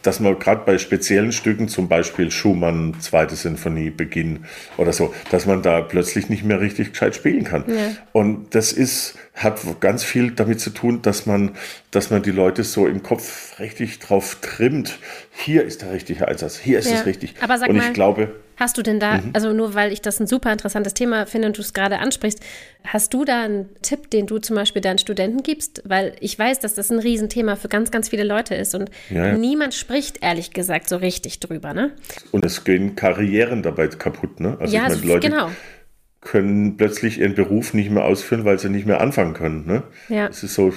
dass 0.02 0.20
man 0.20 0.38
gerade 0.38 0.62
bei 0.64 0.78
speziellen 0.78 1.32
Stücken, 1.32 1.68
zum 1.68 1.88
Beispiel 1.88 2.30
Schumann, 2.30 2.94
zweite 3.00 3.36
Sinfonie, 3.36 3.90
Beginn 3.90 4.44
oder 4.78 4.92
so, 4.92 5.12
dass 5.30 5.44
man 5.44 5.62
da 5.62 5.82
plötzlich 5.82 6.30
nicht 6.30 6.44
mehr 6.44 6.60
richtig 6.60 6.92
gescheit 6.92 7.14
spielen 7.14 7.44
kann. 7.44 7.64
Und 8.12 8.54
das 8.54 8.72
ist, 8.72 9.16
hat 9.34 9.60
ganz 9.80 10.04
viel 10.04 10.30
damit 10.30 10.60
zu 10.60 10.70
tun, 10.70 11.02
dass 11.02 11.26
man, 11.26 11.50
dass 11.90 12.10
man 12.10 12.22
die 12.22 12.30
Leute 12.30 12.64
so 12.64 12.86
im 12.86 13.02
Kopf 13.02 13.58
richtig 13.58 13.98
drauf 13.98 14.38
trimmt. 14.40 14.98
Hier 15.32 15.64
ist 15.64 15.82
der 15.82 15.92
richtige 15.92 16.28
Einsatz, 16.34 16.58
hier 16.58 16.78
ist 16.78 16.90
es 16.90 17.06
richtig. 17.06 17.34
Aber 17.40 17.58
sag 17.58 17.68
und 17.68 17.76
ich 17.76 17.82
mal, 17.82 17.92
glaube, 17.92 18.34
hast 18.56 18.78
du 18.78 18.82
denn 18.82 19.00
da, 19.00 19.18
mhm. 19.18 19.30
also 19.32 19.52
nur 19.52 19.74
weil 19.74 19.92
ich 19.92 20.02
das 20.02 20.20
ein 20.20 20.26
super 20.26 20.52
interessantes 20.52 20.94
Thema 20.94 21.26
finde 21.26 21.48
und 21.48 21.56
du 21.56 21.62
es 21.62 21.72
gerade 21.72 21.98
ansprichst, 21.98 22.40
hast 22.84 23.14
du 23.14 23.24
da 23.24 23.42
einen 23.42 23.68
Tipp, 23.82 24.10
den 24.10 24.26
du 24.26 24.38
zum 24.38 24.56
Beispiel 24.56 24.82
deinen 24.82 24.98
Studenten 24.98 25.42
gibst? 25.42 25.82
Weil 25.84 26.14
ich 26.20 26.38
weiß, 26.38 26.60
dass 26.60 26.74
das 26.74 26.90
ein 26.90 26.98
Riesenthema 26.98 27.56
für 27.56 27.68
ganz, 27.68 27.90
ganz 27.90 28.08
viele 28.08 28.24
Leute 28.24 28.54
ist 28.54 28.74
und 28.74 28.90
ja, 29.10 29.28
ja. 29.28 29.32
niemand 29.36 29.74
spricht 29.74 30.22
ehrlich 30.22 30.52
gesagt 30.52 30.88
so 30.88 30.96
richtig 30.96 31.40
drüber, 31.40 31.74
ne? 31.74 31.92
Und 32.30 32.44
es 32.44 32.64
gehen 32.64 32.96
Karrieren 32.96 33.62
dabei 33.62 33.88
kaputt, 33.88 34.40
ne? 34.40 34.56
Also 34.60 34.74
ja, 34.74 34.88
ich 34.88 35.00
meine, 35.00 35.06
Leute, 35.06 35.28
genau 35.28 35.50
können 36.24 36.76
plötzlich 36.76 37.20
ihren 37.20 37.34
Beruf 37.34 37.74
nicht 37.74 37.90
mehr 37.90 38.04
ausführen, 38.04 38.44
weil 38.44 38.58
sie 38.58 38.70
nicht 38.70 38.86
mehr 38.86 39.00
anfangen 39.00 39.34
können. 39.34 39.66
Ne? 39.66 39.82
Ja. 40.08 40.26
Es 40.26 40.42
ist 40.42 40.54
so, 40.54 40.72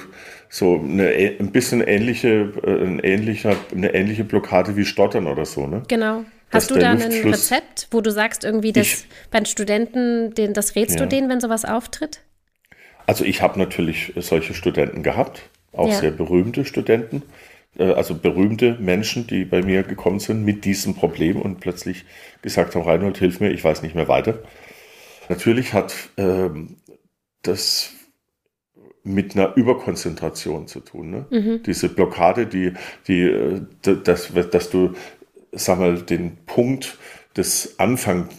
so 0.49 0.79
eine, 0.79 1.09
ein 1.39 1.51
bisschen 1.51 1.81
ähnliche, 1.81 2.53
äh, 2.63 2.83
ein 2.83 2.99
ähnlicher, 2.99 3.55
eine 3.71 3.93
ähnliche 3.93 4.23
Blockade 4.23 4.75
wie 4.75 4.85
Stottern 4.85 5.27
oder 5.27 5.45
so. 5.45 5.67
Ne? 5.67 5.83
Genau. 5.87 6.23
Hast 6.49 6.71
du 6.71 6.75
da 6.75 6.91
ein 6.91 7.01
Rezept, 7.01 7.87
wo 7.91 7.99
du 7.99 8.09
sagst, 8.11 8.45
irgendwie, 8.45 8.71
dass 8.71 9.05
bei 9.31 9.39
den 9.39 9.45
Studenten, 9.45 10.33
den, 10.33 10.53
das 10.53 10.75
rätst 10.75 10.97
ja. 10.97 11.03
du 11.03 11.07
denen, 11.09 11.29
wenn 11.29 11.41
sowas 11.41 11.65
auftritt? 11.65 12.21
Also 13.05 13.25
ich 13.25 13.41
habe 13.41 13.59
natürlich 13.59 14.13
solche 14.15 14.53
Studenten 14.53 15.03
gehabt, 15.03 15.49
auch 15.73 15.89
ja. 15.89 15.95
sehr 15.95 16.11
berühmte 16.11 16.63
Studenten, 16.63 17.23
äh, 17.77 17.91
also 17.91 18.15
berühmte 18.15 18.77
Menschen, 18.79 19.27
die 19.27 19.43
bei 19.43 19.61
mir 19.61 19.83
gekommen 19.83 20.19
sind 20.19 20.45
mit 20.45 20.63
diesem 20.63 20.95
Problem 20.95 21.41
und 21.41 21.59
plötzlich 21.59 22.05
gesagt 22.41 22.75
haben, 22.75 22.83
Reinhold, 22.83 23.17
hilf 23.17 23.39
mir, 23.39 23.49
ich 23.49 23.63
weiß 23.63 23.81
nicht 23.81 23.95
mehr 23.95 24.07
weiter. 24.07 24.39
Natürlich 25.29 25.73
hat 25.73 25.93
ähm, 26.17 26.77
das 27.41 27.91
mit 29.07 29.35
einer 29.35 29.55
Überkonzentration 29.55 30.67
zu 30.67 30.81
tun. 30.81 31.09
Ne? 31.09 31.25
Mhm. 31.29 31.63
Diese 31.63 31.89
Blockade, 31.89 32.45
die, 32.45 32.73
die, 33.07 33.21
äh, 33.21 33.61
das, 33.81 34.31
dass 34.51 34.69
du, 34.69 34.93
sag 35.51 35.79
mal, 35.79 36.01
den 36.01 36.37
Punkt 36.45 36.97
des 37.35 37.79
Anfangs 37.79 38.33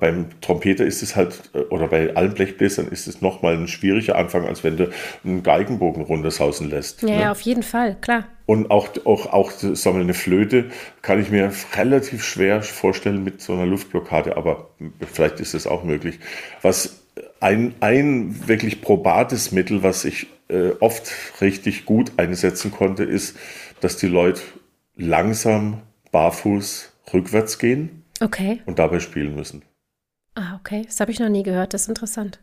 beim 0.00 0.40
Trompeter 0.40 0.84
ist 0.84 1.02
es 1.02 1.14
halt, 1.14 1.50
äh, 1.54 1.58
oder 1.58 1.88
bei 1.88 2.14
allen 2.16 2.34
Blechbläsern 2.34 2.88
ist 2.88 3.06
es 3.06 3.20
nochmal 3.20 3.54
ein 3.54 3.68
schwieriger 3.68 4.16
Anfang, 4.16 4.46
als 4.46 4.64
wenn 4.64 4.76
du 4.76 4.90
einen 5.24 5.42
Geigenbogen 5.42 6.02
runtersausen 6.02 6.70
lässt. 6.70 7.02
Ja, 7.02 7.08
ne? 7.08 7.20
ja, 7.20 7.32
auf 7.32 7.40
jeden 7.42 7.62
Fall, 7.62 7.96
klar. 8.00 8.24
Und 8.46 8.70
auch, 8.70 8.88
auch, 9.04 9.26
auch 9.32 9.50
sagen 9.52 9.96
wir, 9.96 10.02
eine 10.02 10.14
Flöte 10.14 10.66
kann 11.02 11.20
ich 11.20 11.30
mir 11.30 11.52
relativ 11.76 12.24
schwer 12.24 12.62
vorstellen 12.62 13.24
mit 13.24 13.40
so 13.40 13.54
einer 13.54 13.66
Luftblockade, 13.66 14.36
aber 14.36 14.70
vielleicht 15.12 15.40
ist 15.40 15.54
es 15.54 15.66
auch 15.66 15.84
möglich. 15.84 16.18
Was 16.60 17.03
ein, 17.40 17.74
ein 17.80 18.48
wirklich 18.48 18.80
probates 18.80 19.52
Mittel, 19.52 19.82
was 19.82 20.04
ich 20.04 20.28
äh, 20.48 20.70
oft 20.80 21.12
richtig 21.40 21.84
gut 21.84 22.12
einsetzen 22.16 22.70
konnte, 22.70 23.04
ist, 23.04 23.36
dass 23.80 23.96
die 23.96 24.08
Leute 24.08 24.40
langsam 24.96 25.82
barfuß 26.12 26.92
rückwärts 27.12 27.58
gehen 27.58 28.04
okay. 28.20 28.60
und 28.66 28.78
dabei 28.78 29.00
spielen 29.00 29.34
müssen. 29.34 29.62
Ah, 30.34 30.56
okay. 30.58 30.82
Das 30.86 31.00
habe 31.00 31.10
ich 31.10 31.20
noch 31.20 31.28
nie 31.28 31.42
gehört. 31.42 31.74
Das 31.74 31.82
ist 31.82 31.88
interessant. 31.88 32.40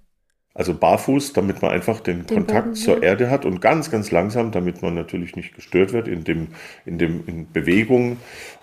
Also 0.54 0.74
barfuß, 0.74 1.32
damit 1.32 1.62
man 1.62 1.72
einfach 1.72 2.02
den, 2.02 2.26
den 2.26 2.38
Kontakt 2.38 2.66
Boden, 2.66 2.76
zur 2.76 2.98
ja. 2.98 3.04
Erde 3.04 3.30
hat 3.30 3.46
und 3.46 3.62
ganz, 3.62 3.90
ganz 3.90 4.12
langsam, 4.12 4.52
damit 4.52 4.82
man 4.82 4.94
natürlich 4.94 5.36
nicht 5.38 5.56
gestört 5.56 5.94
wird 5.94 6.10
in 6.10 6.26
dem, 6.26 6.50
in 6.86 6.98
dem, 6.98 7.26
in 7.26 7.52
Bewegungen 7.52 8.18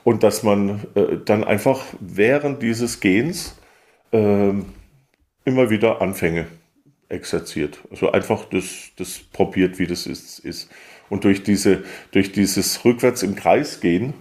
und 0.04 0.22
dass 0.22 0.42
man 0.42 0.80
äh, 0.94 1.16
dann 1.24 1.44
einfach 1.44 1.84
während 2.00 2.62
dieses 2.62 3.00
Gehens 3.00 3.56
äh, 4.12 4.52
immer 5.48 5.70
wieder 5.70 6.00
Anfänge 6.00 6.46
exerziert. 7.08 7.78
Also 7.90 8.12
einfach 8.12 8.44
das, 8.44 8.90
das 8.96 9.18
probiert, 9.18 9.78
wie 9.78 9.86
das 9.86 10.06
ist, 10.06 10.38
ist. 10.40 10.70
Und 11.08 11.24
durch 11.24 11.42
diese, 11.42 11.84
durch 12.12 12.32
dieses 12.32 12.84
rückwärts 12.84 13.22
im 13.22 13.34
Kreis 13.34 13.80
gehen, 13.80 14.12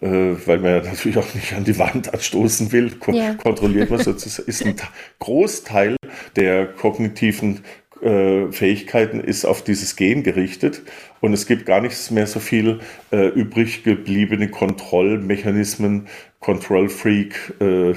äh, 0.00 0.08
weil 0.08 0.58
man 0.58 0.70
ja 0.72 0.82
natürlich 0.82 1.16
auch 1.18 1.34
nicht 1.34 1.52
an 1.52 1.64
die 1.64 1.78
Wand 1.78 2.12
anstoßen 2.12 2.72
will, 2.72 2.90
ko 2.98 3.12
ja. 3.12 3.34
kontrolliert 3.34 3.90
man 3.90 4.00
sozusagen, 4.02 4.48
ist 4.48 4.66
ein 4.66 4.74
Großteil 5.20 5.96
der 6.36 6.66
kognitiven 6.66 7.60
äh, 8.02 8.50
Fähigkeiten 8.50 9.20
ist 9.20 9.44
auf 9.44 9.62
dieses 9.62 9.94
Gen 9.94 10.24
gerichtet 10.24 10.82
und 11.20 11.32
es 11.32 11.46
gibt 11.46 11.66
gar 11.66 11.80
nichts 11.80 12.10
mehr 12.10 12.26
so 12.26 12.40
viel 12.40 12.80
äh, 13.12 13.28
übrig 13.28 13.84
gebliebene 13.84 14.48
Kontrollmechanismen, 14.48 16.08
Control 16.40 16.88
Freak, 16.88 17.54
äh, 17.60 17.94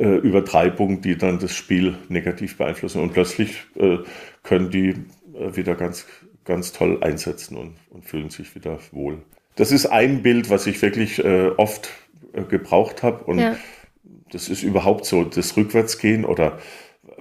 äh, 0.00 0.16
Übertreibung, 0.16 1.00
die 1.00 1.16
dann 1.16 1.38
das 1.38 1.54
Spiel 1.54 1.96
negativ 2.08 2.56
beeinflussen 2.56 3.02
und 3.02 3.12
plötzlich 3.12 3.64
äh, 3.76 3.98
können 4.42 4.70
die 4.70 4.88
äh, 5.34 5.56
wieder 5.56 5.74
ganz, 5.74 6.06
ganz 6.44 6.72
toll 6.72 6.98
einsetzen 7.02 7.56
und, 7.56 7.74
und 7.90 8.04
fühlen 8.04 8.30
sich 8.30 8.54
wieder 8.54 8.78
wohl. 8.92 9.22
Das 9.56 9.72
ist 9.72 9.86
ein 9.86 10.22
Bild, 10.22 10.48
was 10.48 10.66
ich 10.66 10.80
wirklich 10.80 11.22
oft 11.24 11.90
gebraucht 12.48 13.02
habe 13.02 13.24
und 13.24 13.40
ja. 13.40 13.56
das 14.30 14.48
ist 14.48 14.62
überhaupt 14.62 15.04
so, 15.04 15.24
das 15.24 15.56
Rückwärtsgehen 15.56 16.24
oder 16.24 16.58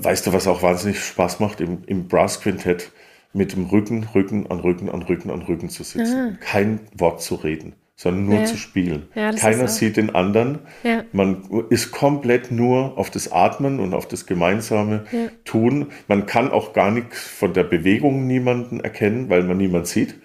Weißt 0.01 0.27
du, 0.27 0.33
was 0.33 0.47
auch 0.47 0.63
wahnsinnig 0.63 1.03
Spaß 1.03 1.41
macht, 1.41 1.59
im, 1.59 1.83
im 1.85 2.07
Brass-Quintett 2.07 2.91
mit 3.33 3.51
dem 3.51 3.65
Rücken, 3.65 4.07
Rücken 4.15 4.49
an 4.49 4.61
Rücken 4.61 4.89
an 4.89 5.01
Rücken 5.01 5.29
an 5.29 5.41
Rücken 5.41 5.69
zu 5.69 5.83
sitzen. 5.83 6.37
Ah. 6.37 6.37
Kein 6.39 6.79
Wort 6.95 7.21
zu 7.21 7.35
reden, 7.35 7.75
sondern 7.99 8.27
nur 8.27 8.39
ja. 8.39 8.45
zu 8.45 8.55
spielen. 8.55 9.09
Ja, 9.13 9.33
Keiner 9.33 9.67
sieht 9.67 9.97
den 9.97 10.15
anderen. 10.15 10.59
Ja. 10.83 11.03
Man 11.11 11.65
ist 11.69 11.91
komplett 11.91 12.49
nur 12.49 12.97
auf 12.97 13.09
das 13.09 13.29
Atmen 13.29 13.81
und 13.81 13.93
auf 13.93 14.07
das 14.07 14.25
gemeinsame 14.25 15.03
Tun. 15.43 15.87
Man 16.07 16.25
kann 16.25 16.49
auch 16.49 16.71
gar 16.71 16.91
nichts 16.91 17.19
von 17.21 17.53
der 17.53 17.65
Bewegung 17.65 18.25
niemanden 18.25 18.79
erkennen, 18.79 19.27
weil 19.27 19.43
man 19.43 19.57
niemand 19.57 19.87
sieht. 19.87 20.15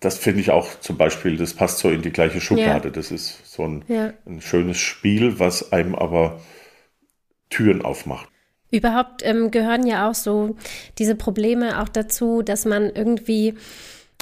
Das 0.00 0.18
finde 0.18 0.42
ich 0.42 0.50
auch 0.50 0.78
zum 0.80 0.98
Beispiel, 0.98 1.38
das 1.38 1.54
passt 1.54 1.78
so 1.78 1.88
in 1.88 2.02
die 2.02 2.10
gleiche 2.10 2.42
Schublade. 2.42 2.92
Das 2.92 3.10
ist 3.10 3.50
so 3.50 3.62
ein, 3.62 3.82
ein 4.26 4.42
schönes 4.42 4.76
Spiel, 4.76 5.38
was 5.38 5.72
einem 5.72 5.94
aber 5.94 6.42
Türen 7.48 7.86
aufmacht. 7.86 8.28
Überhaupt 8.70 9.24
ähm, 9.24 9.50
gehören 9.50 9.86
ja 9.86 10.10
auch 10.10 10.14
so 10.14 10.56
diese 10.98 11.14
Probleme 11.14 11.80
auch 11.80 11.88
dazu, 11.88 12.42
dass 12.42 12.66
man 12.66 12.90
irgendwie 12.90 13.54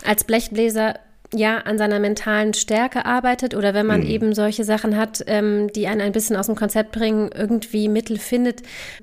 als 0.05 0.23
Blechbläser 0.23 1.01
ja 1.37 1.59
an 1.59 1.79
seiner 1.79 1.99
mentalen 1.99 2.55
Stärke 2.55 3.05
arbeitet 3.05 3.55
oder 3.55 3.75
wenn 3.75 3.87
man 3.87 4.01
mhm. 4.01 4.07
eben 4.07 4.35
solche 4.35 4.65
Sachen 4.65 4.97
hat, 4.97 5.25
ähm, 5.27 5.73
die 5.73 5.87
einen 5.87 6.01
ein 6.01 6.13
bisschen 6.13 6.37
aus 6.37 6.47
dem 6.47 6.55
Konzept 6.55 6.93
bringen, 6.93 7.31
irgendwie 7.35 7.89
Mittel 7.89 8.19
findet, 8.19 8.63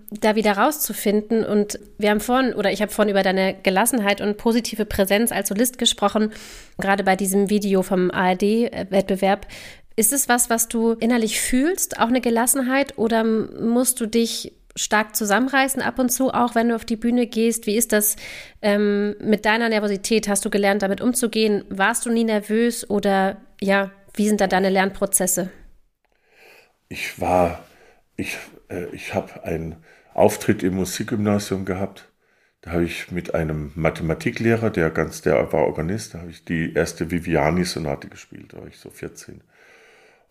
da 0.10 0.36
wieder 0.36 0.54
rauszufinden. 0.54 1.46
Und 1.46 1.80
wir 1.98 2.10
haben 2.10 2.20
vorhin, 2.20 2.54
oder 2.54 2.72
ich 2.72 2.82
habe 2.82 2.92
vorhin 2.92 3.12
über 3.12 3.24
deine 3.24 3.56
Gelassenheit 3.62 4.22
und 4.22 4.38
positive 4.38 4.86
Präsenz 4.86 5.32
als 5.32 5.50
Solist 5.50 5.78
gesprochen, 5.78 6.32
gerade 6.80 7.04
bei 7.04 7.16
diesem 7.16 7.50
Video 7.50 7.84
vom 7.84 8.12
ARD-Wettbewerb. 8.12 9.48
Ist 9.96 10.14
es 10.14 10.30
was, 10.30 10.50
was 10.50 10.68
du 10.68 10.94
innerlich 10.94 11.42
fühlst, 11.42 12.00
auch 12.00 12.08
eine 12.08 12.22
Gelassenheit, 12.22 12.98
oder 12.98 13.24
musst 13.24 14.00
du 14.00 14.06
dich 14.06 14.54
stark 14.76 15.16
zusammenreißen 15.16 15.82
ab 15.82 16.00
und 16.00 16.10
zu, 16.10 16.32
auch 16.32 16.56
wenn 16.56 16.70
du 16.70 16.76
auf 16.76 16.86
die 16.86 16.96
Bühne 16.96 17.28
gehst? 17.28 17.68
Wie 17.68 17.76
ist 17.76 17.92
das 17.92 18.16
ähm, 18.62 19.16
mit 19.20 19.46
deiner 19.46 19.70
Nervosität? 19.70 20.28
Hast 20.28 20.46
du 20.46 20.50
gelernt, 20.50 20.82
damit 20.82 21.02
umzugehen? 21.02 21.64
Warst 21.70 22.06
du 22.06 22.10
nie 22.10 22.24
nervös 22.24 22.90
oder 22.90 23.38
ja, 23.60 23.92
wie 24.14 24.28
sind 24.28 24.42
da 24.42 24.48
deine 24.48 24.70
Lernprozesse? 24.70 25.52
Ich 26.90 27.20
war, 27.20 27.64
ich, 28.18 28.38
äh, 28.70 28.86
ich 28.94 29.14
habe 29.14 29.44
einen 29.44 29.78
Auftritt 30.14 30.64
im 30.64 30.76
Musikgymnasium 30.76 31.66
gehabt. 31.66 32.10
Da 32.62 32.72
habe 32.72 32.84
ich 32.84 33.12
mit 33.12 33.34
einem 33.34 33.72
Mathematiklehrer, 33.76 34.70
der 34.70 34.92
ganz, 34.92 35.22
der 35.22 35.52
war 35.52 35.66
Organist, 35.66 36.14
da 36.14 36.20
habe 36.20 36.30
ich 36.30 36.46
die 36.46 36.74
erste 36.74 37.10
Viviani-Sonate 37.10 38.08
gespielt, 38.08 38.54
da 38.54 38.60
war 38.60 38.68
ich 38.68 38.78
so 38.78 38.92
14. 38.92 39.42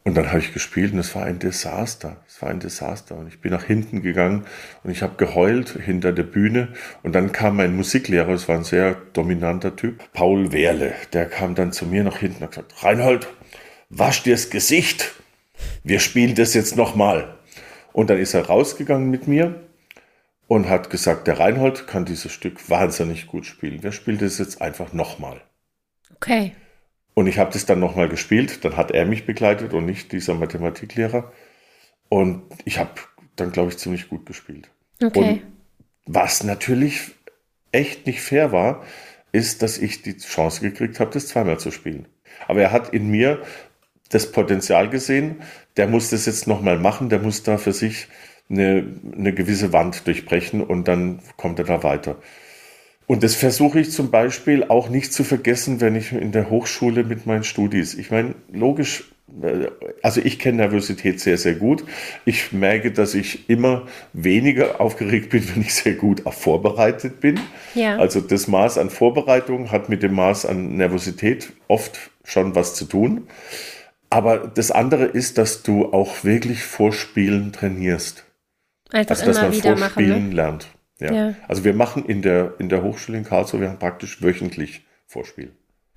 Und 0.02 0.14
dann 0.16 0.28
habe 0.28 0.38
ich 0.38 0.54
gespielt 0.54 0.94
und 0.94 0.98
es 0.98 1.14
war 1.14 1.24
ein 1.24 1.38
Desaster. 1.38 2.16
Es 2.26 2.40
war 2.40 2.48
ein 2.48 2.60
Desaster. 2.60 3.16
Und 3.16 3.28
ich 3.28 3.40
bin 3.40 3.52
nach 3.52 3.64
hinten 3.64 4.00
gegangen 4.00 4.46
und 4.82 4.90
ich 4.90 5.02
habe 5.02 5.16
geheult 5.16 5.70
hinter 5.70 6.12
der 6.12 6.22
Bühne. 6.22 6.68
Und 7.02 7.12
dann 7.12 7.32
kam 7.32 7.56
mein 7.56 7.76
Musiklehrer, 7.76 8.30
es 8.30 8.48
war 8.48 8.56
ein 8.56 8.64
sehr 8.64 8.94
dominanter 9.12 9.76
Typ, 9.76 10.10
Paul 10.12 10.52
Wehrle. 10.52 10.94
Der 11.12 11.26
kam 11.26 11.54
dann 11.54 11.72
zu 11.72 11.84
mir 11.84 12.02
nach 12.02 12.16
hinten 12.16 12.36
und 12.36 12.42
hat 12.44 12.50
gesagt, 12.50 12.82
Reinhold, 12.82 13.28
wasch 13.90 14.22
dir 14.22 14.34
das 14.34 14.48
Gesicht. 14.48 15.12
Wir 15.84 16.00
spielen 16.00 16.34
das 16.34 16.54
jetzt 16.54 16.76
nochmal. 16.76 17.36
Und 17.92 18.08
dann 18.08 18.18
ist 18.18 18.32
er 18.32 18.46
rausgegangen 18.46 19.10
mit 19.10 19.28
mir 19.28 19.60
und 20.46 20.68
hat 20.68 20.88
gesagt, 20.88 21.26
der 21.26 21.38
Reinhold 21.38 21.86
kann 21.86 22.06
dieses 22.06 22.32
Stück 22.32 22.70
wahnsinnig 22.70 23.26
gut 23.26 23.44
spielen. 23.44 23.82
Wir 23.82 23.92
spielen 23.92 24.18
das 24.18 24.38
jetzt 24.38 24.62
einfach 24.62 24.94
nochmal. 24.94 25.42
Okay. 26.14 26.52
Und 27.14 27.26
ich 27.26 27.38
habe 27.38 27.52
das 27.52 27.66
dann 27.66 27.80
nochmal 27.80 28.08
gespielt. 28.08 28.64
Dann 28.64 28.76
hat 28.76 28.90
er 28.90 29.04
mich 29.04 29.26
begleitet 29.26 29.72
und 29.72 29.86
nicht 29.86 30.12
dieser 30.12 30.34
Mathematiklehrer. 30.34 31.32
Und 32.08 32.42
ich 32.64 32.78
habe 32.78 32.90
dann, 33.36 33.52
glaube 33.52 33.70
ich, 33.70 33.78
ziemlich 33.78 34.08
gut 34.08 34.26
gespielt. 34.26 34.70
Okay. 35.02 35.18
Und 35.18 35.42
was 36.06 36.44
natürlich 36.44 37.12
echt 37.72 38.06
nicht 38.06 38.20
fair 38.20 38.52
war, 38.52 38.84
ist, 39.32 39.62
dass 39.62 39.78
ich 39.78 40.02
die 40.02 40.16
Chance 40.16 40.60
gekriegt 40.60 41.00
habe, 41.00 41.12
das 41.12 41.28
zweimal 41.28 41.58
zu 41.58 41.70
spielen. 41.70 42.06
Aber 42.48 42.60
er 42.62 42.72
hat 42.72 42.92
in 42.92 43.08
mir 43.08 43.42
das 44.08 44.32
Potenzial 44.32 44.90
gesehen, 44.90 45.42
der 45.76 45.86
muss 45.86 46.10
das 46.10 46.26
jetzt 46.26 46.46
nochmal 46.46 46.78
machen, 46.78 47.08
der 47.08 47.20
muss 47.20 47.42
da 47.44 47.58
für 47.58 47.72
sich 47.72 48.08
eine, 48.50 48.84
eine 49.16 49.32
gewisse 49.32 49.72
Wand 49.72 50.06
durchbrechen 50.06 50.62
und 50.62 50.88
dann 50.88 51.20
kommt 51.36 51.60
er 51.60 51.64
da 51.64 51.82
weiter. 51.84 52.16
Und 53.10 53.24
das 53.24 53.34
versuche 53.34 53.80
ich 53.80 53.90
zum 53.90 54.12
Beispiel 54.12 54.62
auch 54.62 54.88
nicht 54.88 55.12
zu 55.12 55.24
vergessen, 55.24 55.80
wenn 55.80 55.96
ich 55.96 56.12
in 56.12 56.30
der 56.30 56.48
Hochschule 56.48 57.02
mit 57.02 57.26
meinen 57.26 57.42
Studis. 57.42 57.94
Ich 57.94 58.12
meine, 58.12 58.36
logisch, 58.52 59.02
äh, 59.42 59.66
also 60.00 60.20
ich 60.22 60.38
kenne 60.38 60.58
Nervosität 60.58 61.18
sehr, 61.18 61.36
sehr 61.36 61.54
gut. 61.54 61.82
Ich 62.24 62.52
merke, 62.52 62.92
dass 62.92 63.16
ich 63.16 63.50
immer 63.50 63.88
weniger 64.12 64.80
aufgeregt 64.80 65.30
bin, 65.30 65.42
wenn 65.52 65.62
ich 65.62 65.74
sehr 65.74 65.94
gut 65.94 66.22
vorbereitet 66.24 67.18
bin. 67.18 67.40
Ja. 67.74 67.96
Also 67.98 68.20
das 68.20 68.46
Maß 68.46 68.78
an 68.78 68.90
Vorbereitung 68.90 69.72
hat 69.72 69.88
mit 69.88 70.04
dem 70.04 70.14
Maß 70.14 70.46
an 70.46 70.76
Nervosität 70.76 71.52
oft 71.66 72.12
schon 72.22 72.54
was 72.54 72.76
zu 72.76 72.84
tun. 72.84 73.26
Aber 74.08 74.38
das 74.38 74.70
andere 74.70 75.06
ist, 75.06 75.36
dass 75.36 75.64
du 75.64 75.86
auch 75.86 76.22
wirklich 76.22 76.62
Vorspielen 76.62 77.50
trainierst. 77.50 78.24
Einfach 78.92 79.18
also, 79.18 79.26
dass 79.26 79.42
man 79.42 79.52
Vorspielen 79.52 79.80
machen, 79.80 80.28
ne? 80.28 80.34
lernt. 80.36 80.68
Ja. 81.00 81.12
ja. 81.12 81.34
Also 81.48 81.64
wir 81.64 81.74
machen 81.74 82.04
in 82.04 82.22
der, 82.22 82.54
in 82.58 82.68
der 82.68 82.82
Hochschule 82.82 83.18
in 83.18 83.24
Karlsruhe, 83.24 83.60
wir 83.60 83.68
haben 83.68 83.78
praktisch 83.78 84.22
wöchentlich 84.22 84.86
Vorspiel. 85.06 85.52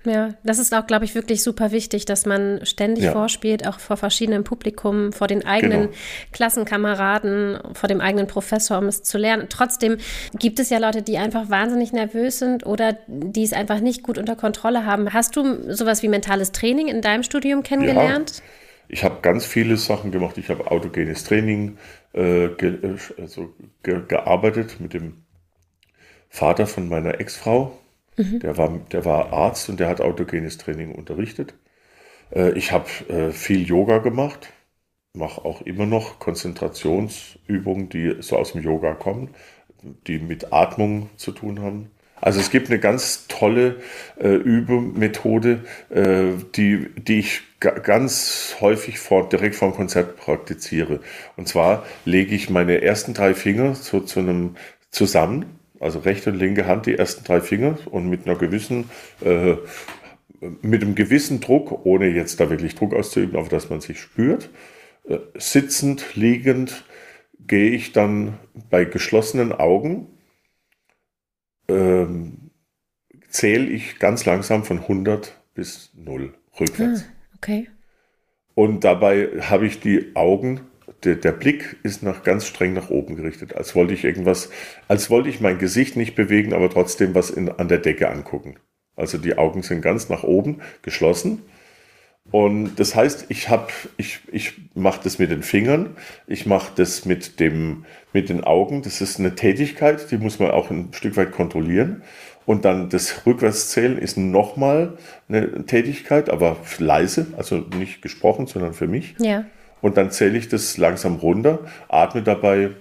Ja, 0.06 0.34
das 0.44 0.60
ist 0.60 0.74
auch, 0.74 0.86
glaube 0.86 1.06
ich, 1.06 1.16
wirklich 1.16 1.44
super 1.44 1.72
wichtig, 1.72 2.04
dass 2.06 2.26
man 2.26 2.60
ständig 2.66 3.06
ja. 3.06 3.14
vorspielt, 3.14 3.66
auch 3.66 3.80
vor 3.80 3.96
verschiedenen 3.96 4.44
Publikum, 4.44 5.14
vor 5.14 5.28
den 5.28 5.46
eigenen 5.46 5.84
genau. 5.84 5.94
Klassenkameraden, 6.34 7.60
vor 7.74 7.88
dem 7.88 8.02
eigenen 8.02 8.28
Professor, 8.28 8.80
um 8.80 8.88
es 8.88 9.04
zu 9.04 9.18
lernen. 9.18 9.46
Trotzdem 9.48 9.98
gibt 10.38 10.60
es 10.60 10.70
ja 10.70 10.78
Leute, 10.78 11.04
die 11.04 11.18
einfach 11.18 11.50
wahnsinnig 11.50 11.94
nervös 11.94 12.40
sind 12.40 12.66
oder 12.66 12.98
die 13.08 13.44
es 13.44 13.54
einfach 13.54 13.80
nicht 13.80 14.04
gut 14.04 14.18
unter 14.18 14.36
Kontrolle 14.36 14.86
haben. 14.86 15.14
Hast 15.14 15.38
du 15.38 15.74
sowas 15.74 16.04
wie 16.04 16.10
mentales 16.10 16.52
Training 16.52 16.88
in 16.88 17.02
deinem 17.02 17.24
Studium 17.24 17.64
kennengelernt? 17.64 18.38
Ja. 18.38 18.44
Ich 18.94 19.04
habe 19.04 19.22
ganz 19.22 19.46
viele 19.46 19.78
Sachen 19.78 20.12
gemacht. 20.12 20.38
Ich 20.38 20.50
habe 20.50 20.70
autogenes 20.72 21.24
Training 21.24 21.78
äh, 22.14 22.50
ge 22.50 22.98
also 23.18 23.54
ge 23.84 24.02
gearbeitet 24.08 24.80
mit 24.80 24.94
dem 24.94 25.24
Vater 26.30 26.68
von 26.68 26.90
meiner 26.90 27.20
Ex-Frau 27.20 27.78
Mhm. 28.18 28.40
Der, 28.40 28.58
war, 28.58 28.70
der 28.92 29.06
war 29.06 29.34
Arzt 29.34 29.70
und 29.70 29.80
der 29.80 29.88
hat 29.88 30.02
autogenes 30.02 30.58
Training 30.58 30.94
unterrichtet. 30.94 31.56
Äh, 32.32 32.52
ich 32.58 32.72
habe 32.72 32.88
äh, 33.10 33.32
viel 33.32 33.68
Yoga 33.68 34.00
gemacht, 34.00 34.54
mache 35.14 35.44
auch 35.46 35.62
immer 35.62 35.86
noch 35.86 36.20
Konzentrationsübungen, 36.20 37.90
die 37.90 38.18
so 38.22 38.38
aus 38.38 38.54
dem 38.54 38.62
Yoga 38.62 38.94
kommen, 38.94 39.30
die 40.08 40.20
mit 40.20 40.54
Atmung 40.54 41.10
zu 41.18 41.32
tun 41.32 41.62
haben. 41.62 41.92
Also 42.24 42.40
es 42.40 42.52
gibt 42.52 42.70
eine 42.70 42.80
ganz 42.80 43.28
tolle 43.28 43.82
äh, 44.18 44.30
Übemethode, 44.30 45.60
äh, 45.90 46.28
die, 46.56 46.88
die 46.96 47.20
ich 47.20 47.42
ganz 47.60 48.56
häufig 48.62 48.98
vor, 48.98 49.28
direkt 49.28 49.56
vor 49.56 49.70
dem 49.70 49.76
Konzert 49.76 50.16
praktiziere. 50.16 51.02
Und 51.36 51.50
zwar 51.50 51.86
lege 52.06 52.34
ich 52.34 52.50
meine 52.50 52.82
ersten 52.82 53.14
drei 53.14 53.34
Finger 53.34 53.76
so 53.76 54.00
zu 54.00 54.22
einem 54.22 54.56
zusammen 54.90 55.60
also 55.82 56.00
rechte 56.00 56.32
und 56.32 56.40
linke 56.40 56.66
Hand 56.66 56.86
die 56.86 56.96
ersten 56.96 57.26
drei 57.26 57.42
Finger 57.42 57.78
und 57.92 58.10
mit 58.10 58.26
einer 58.26 58.38
gewissen, 58.38 58.90
äh, 59.20 59.56
mit 60.62 60.82
einem 60.82 60.96
gewissen 60.96 61.42
Druck, 61.42 61.86
ohne 61.86 62.08
jetzt 62.08 62.40
da 62.40 62.50
wirklich 62.50 62.76
Druck 62.76 62.94
auszuüben, 62.94 63.36
auf 63.36 63.50
dass 63.50 63.70
man 63.70 63.82
sich 63.82 64.00
spürt, 64.00 64.50
äh, 65.10 65.18
sitzend, 65.38 66.16
liegend, 66.16 66.86
gehe 67.46 67.72
ich 67.72 67.92
dann 67.92 68.36
bei 68.70 68.86
geschlossenen 68.86 69.52
Augen, 69.52 70.08
ähm, 71.68 72.52
zähle 73.30 73.66
ich 73.66 74.00
ganz 74.00 74.26
langsam 74.26 74.64
von 74.64 74.80
100 74.80 75.42
bis 75.54 75.92
0 75.96 76.34
rückwärts. 76.60 77.04
Ah, 77.04 77.36
okay. 77.36 77.70
Und 78.56 78.84
dabei 78.84 79.30
habe 79.42 79.66
ich 79.66 79.80
die 79.80 80.16
Augen 80.16 80.62
der, 81.04 81.16
der, 81.16 81.32
Blick 81.32 81.78
ist 81.84 82.04
nach, 82.04 82.24
ganz 82.24 82.46
streng 82.46 82.74
nach 82.74 82.90
oben 82.90 83.16
gerichtet, 83.16 83.56
als 83.56 83.76
wollte 83.76 83.94
ich 83.94 84.04
irgendwas, 84.04 84.50
als 84.88 85.10
wollte 85.10 85.30
ich 85.30 85.42
mein 85.42 85.58
Gesicht 85.58 85.98
nicht 85.98 86.16
bewegen, 86.16 86.54
aber 86.54 86.70
trotzdem 86.70 87.14
was 87.14 87.30
in, 87.30 87.50
an 87.50 87.68
der 87.68 87.80
Decke 87.80 88.10
angucken. 88.10 88.56
Also 88.96 89.18
die 89.18 89.38
Augen 89.38 89.64
sind 89.64 89.82
ganz 89.82 90.10
nach 90.10 90.24
oben 90.24 90.62
geschlossen. 90.82 91.42
Und 92.32 92.76
das 92.78 92.96
heißt, 92.96 93.26
ich 93.30 93.50
habe, 93.50 93.68
ich, 93.98 94.22
ich 94.32 94.54
mache 94.74 95.02
das 95.04 95.20
mit 95.20 95.30
den 95.30 95.44
Fingern, 95.44 95.96
ich 96.26 96.46
mache 96.46 96.72
das 96.76 97.06
mit 97.06 97.40
dem, 97.40 97.86
mit 98.12 98.30
den 98.30 98.44
Augen. 98.44 98.82
Das 98.82 99.02
ist 99.02 99.20
eine 99.20 99.36
Tätigkeit, 99.36 100.10
die 100.10 100.18
muss 100.18 100.40
man 100.40 100.52
auch 100.52 100.72
ein 100.72 100.90
Stück 100.94 101.16
weit 101.18 101.32
kontrollieren. 101.32 102.02
Und 102.46 102.66
dann 102.66 102.90
das 102.90 103.26
Rückwärtszählen 103.26 103.98
ist 103.98 104.18
nochmal 104.18 104.98
eine 105.30 105.66
Tätigkeit, 105.66 106.30
aber 106.30 106.58
leise, 106.80 107.28
also 107.38 107.58
nicht 107.78 108.02
gesprochen, 108.02 108.48
sondern 108.48 108.74
für 108.74 108.88
mich. 108.88 109.16
Ja. 109.20 109.46
Und 109.82 109.98
dann 109.98 110.12
zähle 110.12 110.38
ich 110.38 110.50
das 110.50 110.78
langsam 110.78 111.16
runter, 111.18 111.60
atme 111.88 112.24
dabei 112.24 112.72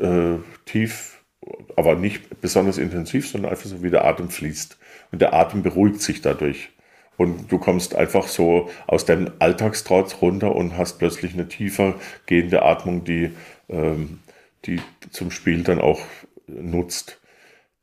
äh, 0.00 0.36
tief, 0.66 1.22
aber 1.76 1.96
nicht 1.96 2.40
besonders 2.40 2.78
intensiv, 2.78 3.28
sondern 3.28 3.50
einfach 3.50 3.66
so, 3.66 3.82
wie 3.82 3.90
der 3.90 4.04
Atem 4.04 4.30
fließt. 4.30 4.78
Und 5.10 5.20
der 5.20 5.34
Atem 5.34 5.62
beruhigt 5.62 6.00
sich 6.00 6.20
dadurch. 6.20 6.70
Und 7.16 7.50
du 7.50 7.58
kommst 7.58 7.94
einfach 7.94 8.26
so 8.26 8.70
aus 8.86 9.04
deinem 9.04 9.32
Alltagstrotz 9.38 10.16
runter 10.20 10.54
und 10.54 10.76
hast 10.76 10.98
plötzlich 10.98 11.34
eine 11.34 11.48
tiefer 11.48 11.94
gehende 12.26 12.62
Atmung, 12.62 13.04
die, 13.04 13.30
ähm, 13.68 14.20
die 14.64 14.80
zum 15.10 15.30
Spiel 15.30 15.62
dann 15.62 15.80
auch 15.80 16.00
nutzt. 16.46 17.20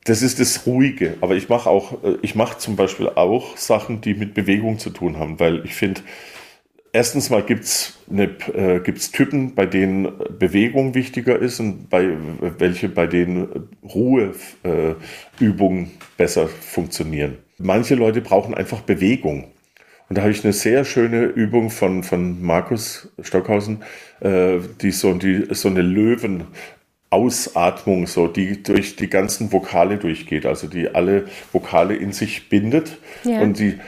Das 0.04 0.22
ist 0.22 0.40
das 0.40 0.66
Ruhige. 0.66 1.18
Aber 1.22 1.36
ich 1.36 1.48
mache 1.48 1.70
auch, 1.70 2.04
äh, 2.04 2.18
ich 2.22 2.36
mache 2.36 2.58
zum 2.58 2.76
Beispiel 2.76 3.10
auch 3.10 3.58
Sachen, 3.58 4.02
die 4.02 4.14
mit 4.14 4.34
Bewegung 4.34 4.80
zu 4.80 4.90
tun 4.90 5.18
haben, 5.18 5.40
weil 5.40 5.64
ich 5.66 5.76
finde, 5.76 6.02
Erstens 6.94 7.30
mal 7.30 7.42
gibt's 7.42 8.00
eine, 8.10 8.24
äh, 8.54 8.82
gibt's 8.82 9.12
Typen, 9.12 9.56
bei 9.56 9.66
denen 9.66 10.12
Bewegung 10.38 10.94
wichtiger 10.94 11.40
ist 11.40 11.62
und 11.62 11.90
bei 11.90 12.18
welche, 12.58 12.90
bei 12.90 13.08
denen 13.08 13.70
Ruheübungen 13.82 15.86
äh, 15.86 15.90
besser 16.18 16.50
funktionieren. 16.50 17.38
Manche 17.62 17.96
Leute 17.96 18.22
brauchen 18.22 18.54
einfach 18.54 18.82
Bewegung. 18.82 19.52
Und 20.10 20.18
da 20.18 20.24
habe 20.24 20.32
ich 20.32 20.44
eine 20.44 20.54
sehr 20.54 20.84
schöne 20.84 21.24
Übung 21.24 21.70
von, 21.70 22.04
von 22.04 22.42
Markus 22.42 23.10
Stockhausen, 23.22 23.84
äh, 24.20 24.60
die 24.82 24.92
so, 24.92 25.14
die 25.14 25.48
so 25.52 25.70
eine 25.70 25.82
Löwen, 25.82 26.48
Ausatmung, 27.12 28.08
so 28.08 28.28
die 28.28 28.64
durch 28.64 28.96
die 28.96 29.10
ganzen 29.10 29.52
Vokale 29.52 29.98
durchgeht, 29.98 30.46
also 30.46 30.68
die 30.68 30.96
alle 30.96 31.26
Vokale 31.52 31.96
in 31.96 32.14
sich 32.14 32.48
bindet 32.48 32.98
ja. 33.26 33.42
und 33.42 33.60
die 33.60 33.80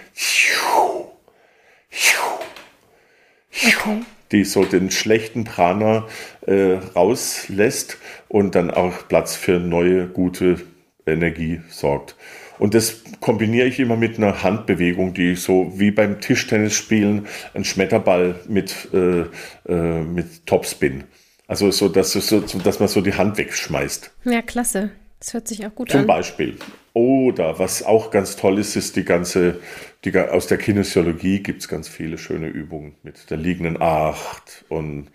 okay. 3.65 4.01
die 4.33 4.43
so 4.43 4.65
den 4.65 4.91
schlechten 4.91 5.45
Prana 5.45 6.07
äh, 6.45 6.79
rauslässt 6.95 7.97
und 8.27 8.55
dann 8.55 8.71
auch 8.71 9.07
Platz 9.07 9.36
für 9.36 9.59
neue, 9.59 10.07
gute 10.07 10.62
Energie 11.05 11.62
sorgt. 11.69 12.15
Und 12.59 12.73
das 12.73 13.01
kombiniere 13.19 13.67
ich 13.67 13.79
immer 13.79 13.95
mit 13.95 14.17
einer 14.17 14.43
Handbewegung, 14.43 15.13
die 15.13 15.35
so 15.35 15.73
wie 15.75 15.91
beim 15.91 16.21
Tischtennis 16.21 16.73
spielen 16.73 17.27
ein 17.53 17.63
Schmetterball 17.63 18.35
mit, 18.47 18.89
äh, 18.93 19.25
äh, 19.67 20.01
mit 20.03 20.45
Topspin. 20.45 21.03
Also 21.47 21.71
so 21.71 21.89
dass, 21.89 22.13
so, 22.13 22.39
dass 22.39 22.79
man 22.79 22.87
so 22.87 23.01
die 23.01 23.13
Hand 23.13 23.37
wegschmeißt. 23.37 24.11
Ja, 24.25 24.41
klasse. 24.41 24.91
Das 25.19 25.33
hört 25.33 25.47
sich 25.47 25.65
auch 25.65 25.73
gut 25.73 25.89
Zum 25.89 26.01
an. 26.01 26.03
Zum 26.03 26.07
Beispiel. 26.07 26.57
Oder 26.93 27.57
was 27.57 27.83
auch 27.83 28.11
ganz 28.11 28.35
toll 28.35 28.59
ist, 28.59 28.75
ist 28.75 28.95
die 28.95 29.05
ganze, 29.05 29.59
die, 30.05 30.17
aus 30.17 30.47
der 30.47 30.57
Kinesiologie 30.57 31.41
gibt 31.41 31.61
es 31.61 31.67
ganz 31.67 31.87
viele 31.87 32.17
schöne 32.17 32.47
Übungen 32.47 32.95
mit 33.03 33.29
der 33.29 33.37
liegenden 33.37 33.81
Acht 33.81 34.65
und 34.69 35.09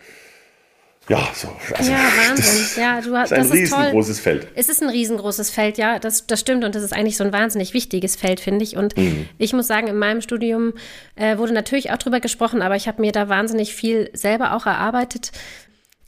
ja, 1.08 1.28
so. 1.34 1.48
Also, 1.74 1.90
ja, 1.90 1.98
Wahnsinn. 1.98 2.60
Das, 2.60 2.76
ja, 2.76 3.00
du 3.00 3.16
hast, 3.16 3.32
das 3.32 3.46
ist 3.46 3.52
ein 3.52 3.58
riesengroßes 3.58 4.20
Feld. 4.20 4.46
Es 4.54 4.68
ist 4.68 4.82
ein 4.82 4.90
riesengroßes 4.90 5.50
Feld, 5.50 5.78
ja, 5.78 5.98
das, 5.98 6.26
das 6.26 6.40
stimmt. 6.40 6.64
Und 6.64 6.74
das 6.74 6.82
ist 6.82 6.92
eigentlich 6.92 7.16
so 7.16 7.24
ein 7.24 7.32
wahnsinnig 7.32 7.72
wichtiges 7.74 8.16
Feld, 8.16 8.40
finde 8.40 8.64
ich. 8.64 8.76
Und 8.76 8.96
mhm. 8.96 9.28
ich 9.38 9.52
muss 9.52 9.66
sagen, 9.66 9.86
in 9.86 9.98
meinem 9.98 10.20
Studium 10.20 10.74
äh, 11.16 11.38
wurde 11.38 11.54
natürlich 11.54 11.90
auch 11.92 11.98
drüber 11.98 12.20
gesprochen, 12.20 12.60
aber 12.60 12.76
ich 12.76 12.88
habe 12.88 13.00
mir 13.00 13.12
da 13.12 13.28
wahnsinnig 13.28 13.74
viel 13.74 14.10
selber 14.12 14.54
auch 14.54 14.66
erarbeitet. 14.66 15.32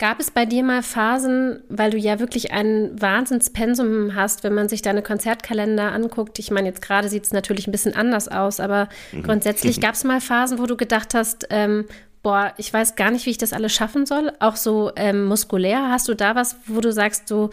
Gab 0.01 0.19
es 0.19 0.31
bei 0.31 0.47
dir 0.47 0.63
mal 0.63 0.83
Phasen, 0.83 1.63
weil 1.69 1.91
du 1.91 1.99
ja 1.99 2.21
wirklich 2.21 2.53
ein 2.53 2.99
Wahnsinnspensum 2.99 4.15
hast, 4.15 4.45
wenn 4.45 4.55
man 4.55 4.67
sich 4.67 4.81
deine 4.81 5.03
Konzertkalender 5.03 5.93
anguckt? 5.93 6.39
Ich 6.39 6.51
meine, 6.51 6.69
jetzt 6.69 6.81
gerade 6.81 7.11
sieht 7.11 7.25
es 7.25 7.33
natürlich 7.33 7.67
ein 7.67 7.73
bisschen 7.73 7.95
anders 7.95 8.27
aus, 8.27 8.61
aber 8.61 8.89
mhm. 9.13 9.25
grundsätzlich 9.25 9.79
gab 9.83 9.95
es 9.95 10.05
mal 10.05 10.23
Phasen, 10.23 10.59
wo 10.59 10.65
du 10.65 10.79
gedacht 10.79 11.13
hast, 11.13 11.49
ähm, 11.51 11.85
boah, 12.23 12.53
ich 12.57 12.73
weiß 12.73 12.97
gar 12.97 13.11
nicht, 13.11 13.27
wie 13.27 13.31
ich 13.31 13.39
das 13.39 13.53
alles 13.53 13.73
schaffen 13.73 14.07
soll. 14.07 14.33
Auch 14.41 14.57
so 14.57 14.93
ähm, 14.97 15.25
muskulär, 15.25 15.91
hast 15.91 16.09
du 16.09 16.15
da 16.15 16.35
was, 16.35 16.57
wo 16.67 16.81
du 16.81 16.93
sagst, 16.93 17.29
so 17.29 17.51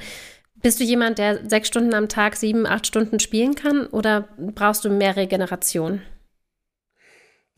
bist 0.62 0.80
du 0.80 0.84
jemand, 0.84 1.18
der 1.18 1.48
sechs 1.48 1.68
Stunden 1.68 1.94
am 1.94 2.10
Tag, 2.10 2.36
sieben, 2.36 2.66
acht 2.66 2.88
Stunden 2.88 3.20
spielen 3.20 3.56
kann 3.56 3.86
oder 3.88 4.28
brauchst 4.38 4.86
du 4.86 4.90
mehr 4.90 5.16
Regeneration? 5.16 6.02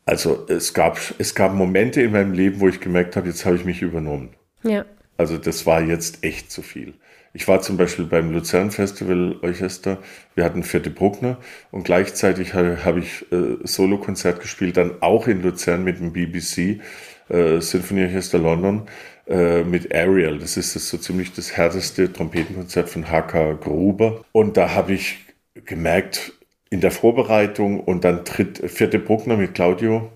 Also 0.04 0.46
es 0.48 0.74
gab, 0.74 0.98
es 1.18 1.34
gab 1.34 1.54
Momente 1.54 2.02
in 2.02 2.12
meinem 2.12 2.32
Leben, 2.32 2.60
wo 2.60 2.68
ich 2.68 2.80
gemerkt 2.80 3.16
habe, 3.16 3.28
jetzt 3.28 3.44
habe 3.44 3.56
ich 3.56 3.64
mich 3.64 3.82
übernommen. 3.82 4.34
Ja. 4.62 4.84
Also 5.16 5.38
das 5.38 5.66
war 5.66 5.82
jetzt 5.82 6.24
echt 6.24 6.50
zu 6.50 6.62
viel. 6.62 6.94
Ich 7.32 7.46
war 7.46 7.60
zum 7.60 7.76
Beispiel 7.76 8.06
beim 8.06 8.32
Luzern 8.32 8.70
Festival 8.70 9.36
Orchester. 9.42 9.98
Wir 10.34 10.44
hatten 10.44 10.64
Vierte 10.64 10.90
Bruckner 10.90 11.38
und 11.70 11.84
gleichzeitig 11.84 12.54
habe, 12.54 12.84
habe 12.84 13.00
ich 13.00 13.30
äh, 13.30 13.56
Solokonzert 13.62 14.40
gespielt, 14.40 14.76
dann 14.76 15.00
auch 15.00 15.28
in 15.28 15.42
Luzern 15.42 15.84
mit 15.84 16.00
dem 16.00 16.12
BBC 16.12 16.80
äh, 17.28 17.60
Sinfonieorchester 17.60 18.38
London 18.38 18.82
äh, 19.28 19.62
mit 19.62 19.94
Ariel. 19.94 20.38
Das 20.38 20.56
ist 20.56 20.74
das 20.74 20.88
so 20.88 20.98
ziemlich 20.98 21.32
das 21.32 21.56
härteste 21.56 22.12
Trompetenkonzert 22.12 22.88
von 22.88 23.08
H.K. 23.08 23.54
Gruber. 23.54 24.24
Und 24.32 24.56
da 24.56 24.74
habe 24.74 24.94
ich 24.94 25.18
gemerkt, 25.54 26.32
in 26.70 26.80
der 26.80 26.92
Vorbereitung 26.92 27.80
und 27.80 28.04
dann 28.04 28.24
tritt 28.24 28.58
Vierte 28.70 29.00
Bruckner 29.00 29.36
mit 29.36 29.54
Claudio 29.54 30.10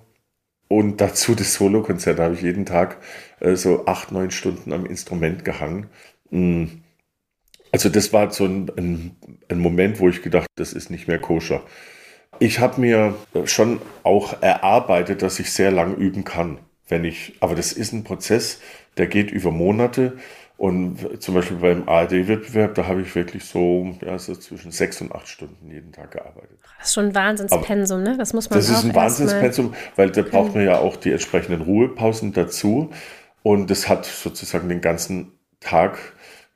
und 0.69 1.01
dazu 1.01 1.35
das 1.35 1.55
Solokonzert. 1.55 2.19
Da 2.19 2.25
habe 2.25 2.35
ich 2.35 2.43
jeden 2.43 2.65
Tag 2.65 2.99
äh, 3.41 3.57
so 3.57 3.87
acht, 3.87 4.13
neun 4.13 4.31
Stunden 4.31 4.73
am 4.73 4.87
Instrument 4.87 5.45
gehangen. 5.45 5.89
Mm. 6.31 6.65
Also 7.75 7.89
das 7.89 8.13
war 8.13 8.31
so 8.31 8.45
ein, 8.47 8.71
ein, 8.79 9.17
ein 9.49 9.59
Moment, 9.59 9.99
wo 9.99 10.09
ich 10.09 10.23
gedacht, 10.23 10.47
das 10.55 10.73
ist 10.73 10.91
nicht 10.91 11.09
mehr 11.09 11.19
koscher. 11.19 11.65
Ich 12.39 12.61
habe 12.61 12.81
mir 12.81 13.17
schon 13.47 13.83
auch 14.05 14.43
erarbeitet, 14.43 15.23
dass 15.23 15.41
ich 15.41 15.53
sehr 15.53 15.73
lang 15.73 15.97
üben 15.97 16.25
kann, 16.25 16.61
wenn 16.89 17.05
ich, 17.05 17.37
aber 17.41 17.57
das 17.57 17.73
ist 17.73 17.93
ein 17.93 18.05
Prozess, 18.05 18.61
der 18.99 19.09
geht 19.09 19.31
über 19.33 19.51
Monate 19.51 20.19
Und 20.57 21.21
zum 21.23 21.35
Beispiel 21.35 21.57
beim 21.59 21.89
ARD-Wettbewerb, 21.89 22.75
da 22.77 22.87
habe 22.87 23.03
ich 23.03 23.15
wirklich 23.17 23.45
so, 23.47 23.99
ja, 24.03 24.19
so 24.19 24.37
zwischen 24.37 24.71
sechs 24.71 25.01
und 25.01 25.13
acht 25.13 25.29
Stunden 25.29 25.71
jeden 25.71 25.93
Tag 25.93 26.13
gearbeitet. 26.13 26.61
Das 26.79 26.89
ist 26.89 26.95
schon 26.95 27.07
ein 27.07 27.15
Wahnsinnspensum, 27.15 28.03
ne? 28.03 28.17
Das 28.17 28.33
muss 28.35 28.51
man 28.51 28.59
Das 28.59 28.69
ist 28.69 28.85
ein 28.85 28.95
Wahnsinnspensum, 28.95 29.75
weil 29.97 30.11
da 30.11 30.23
braucht 30.23 30.55
man 30.55 30.65
ja 30.65 30.79
auch 30.79 30.97
die 30.97 31.11
entsprechenden 31.13 31.63
Ruhepausen 31.63 32.33
dazu. 32.33 32.91
Und 33.43 33.71
das 33.71 33.89
hat 33.89 34.07
sozusagen 34.07 34.69
den 34.69 34.81
ganzen 34.81 35.33
Tag 35.61 35.99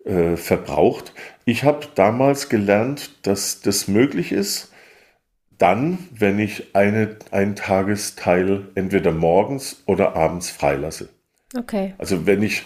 äh, 0.08 0.36
verbraucht. 0.36 1.12
Ich 1.44 1.64
habe 1.64 1.86
damals 1.94 2.48
gelernt, 2.48 3.26
dass 3.26 3.60
das 3.60 3.88
möglich 3.88 4.32
ist, 4.32 4.72
dann, 5.58 5.98
wenn 6.12 6.38
ich 6.38 6.74
eine, 6.74 7.16
einen 7.30 7.56
Tagesteil 7.56 8.68
entweder 8.74 9.12
morgens 9.12 9.82
oder 9.86 10.16
abends 10.16 10.50
freilasse. 10.50 11.08
Okay. 11.56 11.94
Also 11.96 12.26
wenn 12.26 12.42
ich, 12.42 12.64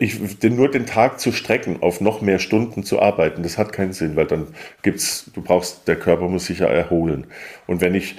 ich 0.00 0.38
den, 0.38 0.56
nur 0.56 0.70
den 0.70 0.86
Tag 0.86 1.20
zu 1.20 1.32
strecken, 1.32 1.82
auf 1.82 2.00
noch 2.00 2.22
mehr 2.22 2.38
Stunden 2.38 2.82
zu 2.82 3.00
arbeiten, 3.00 3.42
das 3.42 3.58
hat 3.58 3.72
keinen 3.72 3.92
Sinn, 3.92 4.16
weil 4.16 4.26
dann 4.26 4.48
gibt's, 4.82 5.30
du 5.34 5.42
brauchst, 5.42 5.86
der 5.86 5.96
Körper 5.96 6.28
muss 6.28 6.46
sich 6.46 6.60
ja 6.60 6.66
erholen. 6.66 7.26
Und 7.66 7.82
wenn 7.82 7.94
ich 7.94 8.16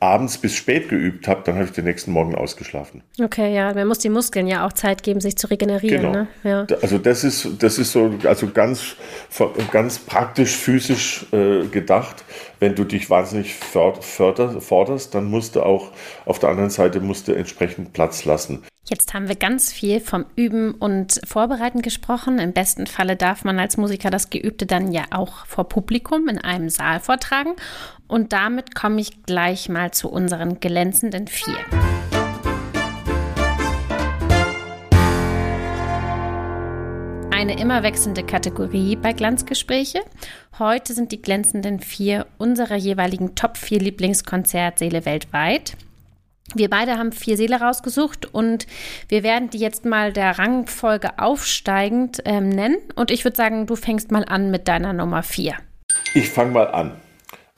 abends 0.00 0.38
bis 0.38 0.54
spät 0.56 0.88
geübt 0.88 1.28
habe, 1.28 1.42
dann 1.44 1.56
habe 1.56 1.66
ich 1.66 1.72
den 1.72 1.84
nächsten 1.84 2.10
Morgen 2.10 2.34
ausgeschlafen. 2.34 3.02
Okay, 3.22 3.54
ja, 3.54 3.74
man 3.74 3.86
muss 3.86 3.98
den 3.98 4.12
Muskeln 4.12 4.46
ja 4.46 4.66
auch 4.66 4.72
Zeit 4.72 5.02
geben, 5.02 5.20
sich 5.20 5.36
zu 5.36 5.46
regenerieren. 5.48 6.02
Genau. 6.02 6.12
Ne? 6.12 6.28
Ja. 6.42 6.66
Also 6.80 6.96
das 6.96 7.22
ist, 7.22 7.62
das 7.62 7.78
ist 7.78 7.92
so, 7.92 8.14
also 8.24 8.48
ganz, 8.48 8.96
ganz 9.70 9.98
praktisch 9.98 10.56
physisch 10.56 11.26
äh, 11.32 11.66
gedacht. 11.66 12.24
Wenn 12.58 12.74
du 12.74 12.84
dich 12.84 13.10
wahnsinnig 13.10 13.54
förder, 13.54 14.60
forderst, 14.60 15.14
dann 15.14 15.26
musst 15.26 15.56
du 15.56 15.62
auch 15.62 15.92
auf 16.24 16.38
der 16.38 16.48
anderen 16.48 16.70
Seite 16.70 17.00
musst 17.00 17.28
du 17.28 17.32
entsprechend 17.32 17.92
Platz 17.92 18.24
lassen. 18.24 18.64
Jetzt 18.90 19.14
haben 19.14 19.28
wir 19.28 19.36
ganz 19.36 19.72
viel 19.72 20.00
vom 20.00 20.26
Üben 20.34 20.72
und 20.72 21.20
Vorbereiten 21.24 21.80
gesprochen. 21.80 22.40
Im 22.40 22.52
besten 22.52 22.88
Falle 22.88 23.14
darf 23.14 23.44
man 23.44 23.60
als 23.60 23.76
Musiker 23.76 24.10
das 24.10 24.30
Geübte 24.30 24.66
dann 24.66 24.90
ja 24.90 25.04
auch 25.12 25.46
vor 25.46 25.68
Publikum 25.68 26.26
in 26.26 26.38
einem 26.38 26.68
Saal 26.70 26.98
vortragen. 26.98 27.52
Und 28.08 28.32
damit 28.32 28.74
komme 28.74 29.00
ich 29.00 29.22
gleich 29.22 29.68
mal 29.68 29.92
zu 29.92 30.10
unseren 30.10 30.58
glänzenden 30.58 31.28
vier. 31.28 31.54
Eine 37.30 37.60
immer 37.60 37.84
wechselnde 37.84 38.24
Kategorie 38.24 38.96
bei 38.96 39.12
Glanzgespräche. 39.12 40.00
Heute 40.58 40.94
sind 40.94 41.12
die 41.12 41.22
glänzenden 41.22 41.78
vier 41.78 42.26
unserer 42.38 42.74
jeweiligen 42.74 43.36
Top 43.36 43.56
4 43.56 43.78
Lieblingskonzertsäle 43.78 45.04
weltweit. 45.04 45.76
Wir 46.54 46.68
beide 46.68 46.98
haben 46.98 47.12
vier 47.12 47.36
Seele 47.36 47.60
rausgesucht 47.60 48.32
und 48.34 48.66
wir 49.08 49.22
werden 49.22 49.50
die 49.50 49.58
jetzt 49.58 49.84
mal 49.84 50.12
der 50.12 50.38
Rangfolge 50.38 51.18
aufsteigend 51.18 52.22
ähm, 52.24 52.48
nennen. 52.48 52.78
Und 52.96 53.10
ich 53.10 53.24
würde 53.24 53.36
sagen, 53.36 53.66
du 53.66 53.76
fängst 53.76 54.10
mal 54.10 54.24
an 54.24 54.50
mit 54.50 54.66
deiner 54.66 54.92
Nummer 54.92 55.22
vier. 55.22 55.54
Ich 56.14 56.30
fange 56.30 56.52
mal 56.52 56.68
an. 56.68 56.92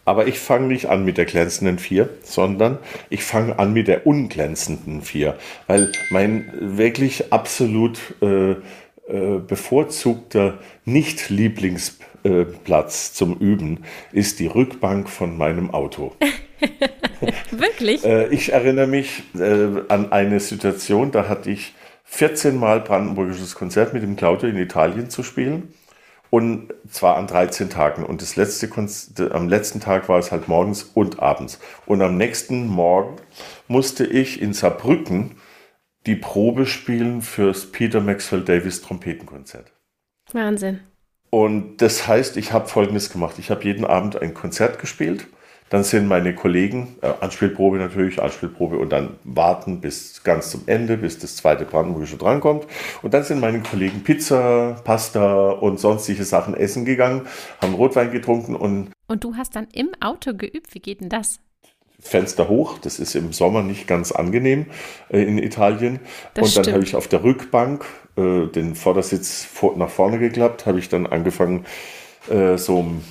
Aber 0.05 0.27
ich 0.27 0.41
fange 0.41 0.67
nicht 0.67 0.87
an 0.87 1.05
mit 1.05 1.17
der 1.17 1.27
glänzenden 1.27 1.79
vier, 1.79 2.11
sondern 2.25 2.79
ich 3.09 3.23
fange 3.23 3.59
an 3.59 3.73
mit 3.73 3.87
der 3.87 4.07
unglänzenden 4.07 5.01
vier. 5.01 5.39
Weil 5.69 5.93
mein 6.11 6.53
wirklich 6.61 7.33
absolut 7.33 7.99
äh, 8.21 8.53
äh, 8.53 9.39
bevorzugter 9.47 10.59
Nicht-Lieblingsplatz 12.25 13.15
zum 13.15 13.39
Üben 13.39 13.85
ist 14.13 14.41
die 14.41 14.47
Rückbank 14.47 15.09
von 15.09 15.37
meinem 15.37 15.73
Auto. 15.73 16.15
Wirklich? 17.51 18.05
Äh, 18.05 18.29
ich 18.29 18.53
erinnere 18.53 18.87
mich 18.87 19.23
äh, 19.35 19.83
an 19.89 20.13
eine 20.13 20.41
Situation, 20.41 21.11
da 21.11 21.29
hatte 21.29 21.51
ich 21.51 21.75
14 22.05 22.57
Mal 22.57 22.81
brandenburgisches 22.81 23.55
Konzert 23.55 23.95
mit 23.95 24.03
dem 24.03 24.17
Claudio 24.17 24.49
in 24.49 24.57
Italien 24.57 25.11
zu 25.11 25.23
spielen. 25.23 25.73
Und 26.31 26.73
zwar 26.89 27.17
an 27.17 27.27
13 27.27 27.69
Tagen. 27.69 28.05
Und 28.05 28.23
das 28.23 28.37
letzte 28.37 28.69
Konzert, 28.69 29.33
am 29.33 29.51
letzten 29.51 29.81
Tag 29.81 30.09
war 30.09 30.19
es 30.19 30.33
halt 30.33 30.49
morgens 30.49 30.83
und 30.83 31.21
abends. 31.21 31.61
Und 31.85 32.01
am 32.01 32.17
nächsten 32.17 32.69
Morgen 32.69 33.17
musste 33.69 34.07
ich 34.07 34.41
in 34.41 34.55
Saarbrücken 34.55 35.37
die 36.07 36.17
Probe 36.17 36.65
spielen 36.65 37.21
fürs 37.21 37.71
Peter 37.71 38.01
Maxwell 38.01 38.43
Davis 38.43 38.81
Trompetenkonzert. 38.81 39.73
Wahnsinn. 40.33 40.81
Und 41.35 41.79
das 41.79 42.07
heißt, 42.07 42.37
ich 42.37 42.53
habe 42.53 42.69
Folgendes 42.69 43.11
gemacht. 43.11 43.37
Ich 43.39 43.51
habe 43.51 43.65
jeden 43.65 43.85
Abend 43.85 44.21
ein 44.21 44.35
Konzert 44.35 44.79
gespielt 44.79 45.27
dann 45.73 45.85
sind 45.85 46.07
meine 46.07 46.35
Kollegen, 46.35 46.97
äh, 47.01 47.11
Anspielprobe 47.21 47.79
natürlich, 47.79 48.21
Anspielprobe 48.21 48.77
und 48.77 48.91
dann 48.91 49.17
warten 49.25 49.81
bis 49.81 50.23
ganz 50.23 50.51
zum 50.51 50.65
Ende, 50.67 50.99
bis 50.99 51.19
das 51.19 51.37
zweite 51.37 51.65
Brandenburgische 51.65 52.19
drankommt. 52.19 52.67
Und 53.01 53.15
dann 53.15 53.25
sind 53.25 53.41
meine 53.41 53.63
Kollegen 53.63 54.05
Pizza, 54.05 54.77
Pasta 54.85 55.49
und 55.49 55.81
sonstige 55.81 56.25
Sachen 56.25 56.53
essen 56.53 56.85
gegangen, 56.85 57.23
haben 57.63 57.73
Rotwein 57.73 58.11
getrunken 58.11 58.55
und. 58.55 58.91
Und 59.07 59.25
du 59.25 59.35
hast 59.37 59.57
dann 59.57 59.67
im 59.73 59.93
Auto 59.99 60.35
geübt. 60.35 60.75
Wie 60.75 60.81
geht 60.81 61.01
denn 61.01 61.09
das? 61.09 61.41
Fenster 61.99 62.49
hoch, 62.49 62.77
das 62.77 62.99
ist 62.99 63.15
im 63.15 63.33
Sommer 63.33 63.63
nicht 63.63 63.87
ganz 63.87 64.13
angenehm 64.13 64.67
äh, 65.09 65.23
in 65.23 65.39
Italien. 65.39 66.01
Das 66.35 66.55
und 66.55 66.67
dann 66.67 66.75
habe 66.75 66.85
ich 66.85 66.97
auf 66.97 67.09
der 67.09 67.25
Rückbank 67.25 67.87
äh, 68.17 68.47
den 68.47 68.75
Vordersitz 68.75 69.45
vor, 69.45 69.77
nach 69.77 69.91
vorne 69.91 70.19
geklappt, 70.19 70.67
habe 70.67 70.79
ich 70.79 70.89
dann 70.89 71.07
angefangen, 71.07 71.67
äh, 72.31 72.57
so 72.57 72.79
um, 72.79 73.05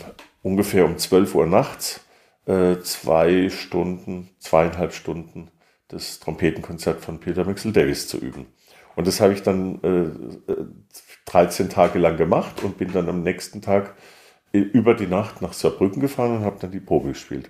ungefähr 0.43 0.85
um 0.85 0.97
12 0.97 1.35
Uhr 1.35 1.45
nachts 1.45 2.01
äh, 2.45 2.79
zwei 2.81 3.49
Stunden, 3.49 4.29
zweieinhalb 4.39 4.93
Stunden 4.93 5.51
das 5.91 6.19
Trompetenkonzert 6.19 7.01
von 7.01 7.19
Peter 7.19 7.43
Maxwell 7.43 7.73
Davis 7.73 8.07
zu 8.07 8.17
üben. 8.17 8.47
Und 8.95 9.07
das 9.07 9.21
habe 9.21 9.33
ich 9.33 9.43
dann 9.43 9.81
äh, 9.83 10.53
13 11.25 11.69
Tage 11.69 11.99
lang 11.99 12.17
gemacht 12.17 12.63
und 12.63 12.77
bin 12.77 12.91
dann 12.91 13.09
am 13.09 13.23
nächsten 13.23 13.61
Tag 13.61 13.95
äh, 14.53 14.59
über 14.59 14.93
die 14.93 15.07
Nacht 15.07 15.41
nach 15.41 15.53
Saarbrücken 15.53 16.01
gefahren 16.01 16.37
und 16.37 16.45
habe 16.45 16.59
dann 16.59 16.71
die 16.71 16.79
Probe 16.79 17.09
gespielt. 17.09 17.49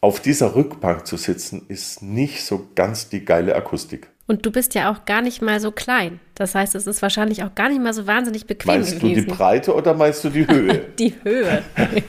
Auf 0.00 0.20
dieser 0.20 0.54
Rückbank 0.54 1.06
zu 1.06 1.16
sitzen, 1.16 1.66
ist 1.68 2.02
nicht 2.02 2.44
so 2.44 2.68
ganz 2.74 3.08
die 3.08 3.24
geile 3.24 3.54
Akustik. 3.56 4.10
Und 4.28 4.44
du 4.44 4.50
bist 4.50 4.74
ja 4.74 4.90
auch 4.90 5.04
gar 5.04 5.22
nicht 5.22 5.40
mal 5.40 5.60
so 5.60 5.70
klein. 5.70 6.18
Das 6.34 6.54
heißt, 6.54 6.74
es 6.74 6.86
ist 6.86 7.00
wahrscheinlich 7.00 7.44
auch 7.44 7.54
gar 7.54 7.68
nicht 7.68 7.80
mal 7.80 7.94
so 7.94 8.06
wahnsinnig 8.06 8.46
bequem 8.46 8.74
meinst 8.74 9.00
gewesen. 9.00 9.14
Du 9.14 9.30
die 9.30 9.36
Breite 9.36 9.72
oder 9.72 9.94
meinst 9.94 10.24
du 10.24 10.30
die 10.30 10.46
Höhe? 10.46 10.84
die 10.98 11.14
Höhe. 11.22 11.62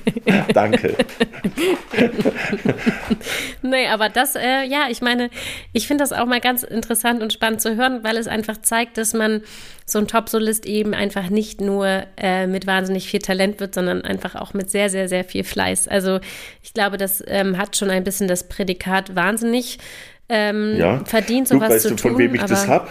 Danke. 0.54 0.92
nee, 3.62 3.88
aber 3.88 4.10
das, 4.10 4.36
äh, 4.36 4.64
ja, 4.64 4.88
ich 4.90 5.02
meine, 5.02 5.30
ich 5.74 5.88
finde 5.88 6.04
das 6.04 6.12
auch 6.12 6.26
mal 6.26 6.42
ganz 6.42 6.64
interessant 6.64 7.22
und 7.22 7.32
spannend 7.32 7.62
zu 7.62 7.78
hören, 7.78 8.04
weil 8.04 8.18
es 8.18 8.28
einfach 8.28 8.58
zeigt, 8.62 8.98
dass 8.98 9.14
man 9.14 9.44
so 9.86 10.00
ein 10.00 10.08
Top-Solist 10.08 10.66
eben 10.66 10.94
einfach 10.94 11.30
nicht 11.30 11.62
nur 11.62 12.04
äh, 12.18 12.48
mit 12.48 12.68
wahnsinnig 12.68 13.08
viel 13.08 13.22
Talent 13.22 13.62
wird, 13.62 13.76
sondern 13.76 14.02
einfach 14.02 14.36
auch 14.36 14.54
mit 14.54 14.70
sehr, 14.70 14.90
sehr, 14.90 15.08
sehr 15.08 15.24
viel 15.24 15.46
Fleiß. 15.46 15.88
Also 15.88 16.20
ich 16.62 16.74
glaube, 16.74 16.98
das 16.98 17.24
ähm, 17.28 17.58
hat 17.58 17.78
schon 17.78 17.92
ein 17.92 18.04
bisschen 18.04 18.28
das 18.28 18.50
Prädikat 18.50 19.16
wahnsinnig 19.16 19.78
ähm, 20.30 20.76
ja. 20.78 21.04
verdient, 21.06 21.48
sowas 21.48 21.62
Luke, 21.62 21.74
weißt 21.74 21.84
zu 21.84 21.90
du, 21.90 21.96
tun. 21.96 22.12
Von 22.12 22.20
wem 22.20 22.36
ich 22.36 22.44
das 22.44 22.68
habe? 22.68 22.88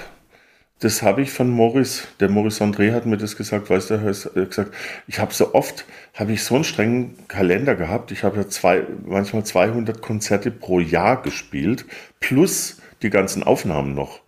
Das 0.78 1.02
habe 1.02 1.22
ich 1.22 1.30
von 1.30 1.48
Maurice. 1.48 2.02
Der 2.20 2.28
Maurice 2.28 2.62
André 2.62 2.92
hat 2.92 3.06
mir 3.06 3.16
das 3.16 3.36
gesagt, 3.36 3.70
weißt 3.70 3.90
du, 3.90 3.94
er 3.94 4.00
hat 4.02 4.34
gesagt, 4.50 4.74
ich 5.06 5.18
habe 5.18 5.32
so 5.32 5.54
oft, 5.54 5.86
habe 6.14 6.32
ich 6.32 6.44
so 6.44 6.54
einen 6.54 6.64
strengen 6.64 7.16
Kalender 7.28 7.74
gehabt. 7.74 8.10
Ich 8.10 8.24
habe 8.24 8.36
ja 8.36 8.48
zwei, 8.48 8.82
manchmal 9.06 9.44
200 9.44 10.02
Konzerte 10.02 10.50
pro 10.50 10.80
Jahr 10.80 11.22
gespielt, 11.22 11.86
plus 12.20 12.82
die 13.00 13.08
ganzen 13.08 13.42
Aufnahmen 13.42 13.94
noch. 13.94 14.20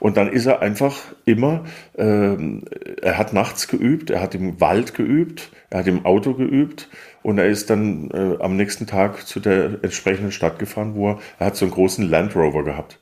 Und 0.00 0.16
dann 0.16 0.28
ist 0.28 0.46
er 0.46 0.62
einfach 0.62 0.96
immer, 1.24 1.64
ähm, 1.96 2.64
er 3.02 3.18
hat 3.18 3.32
nachts 3.32 3.68
geübt, 3.68 4.10
er 4.10 4.20
hat 4.20 4.34
im 4.34 4.60
Wald 4.60 4.94
geübt, 4.94 5.50
er 5.70 5.80
hat 5.80 5.86
im 5.86 6.04
Auto 6.06 6.34
geübt 6.34 6.88
und 7.22 7.38
er 7.38 7.46
ist 7.46 7.70
dann 7.70 8.10
äh, 8.12 8.42
am 8.42 8.56
nächsten 8.56 8.86
Tag 8.86 9.26
zu 9.26 9.40
der 9.40 9.78
entsprechenden 9.82 10.32
Stadt 10.32 10.58
gefahren, 10.58 10.94
wo 10.94 11.10
er, 11.10 11.18
er 11.38 11.46
hat 11.46 11.56
so 11.56 11.64
einen 11.64 11.74
großen 11.74 12.08
Land 12.08 12.36
Rover 12.36 12.64
gehabt. 12.64 12.98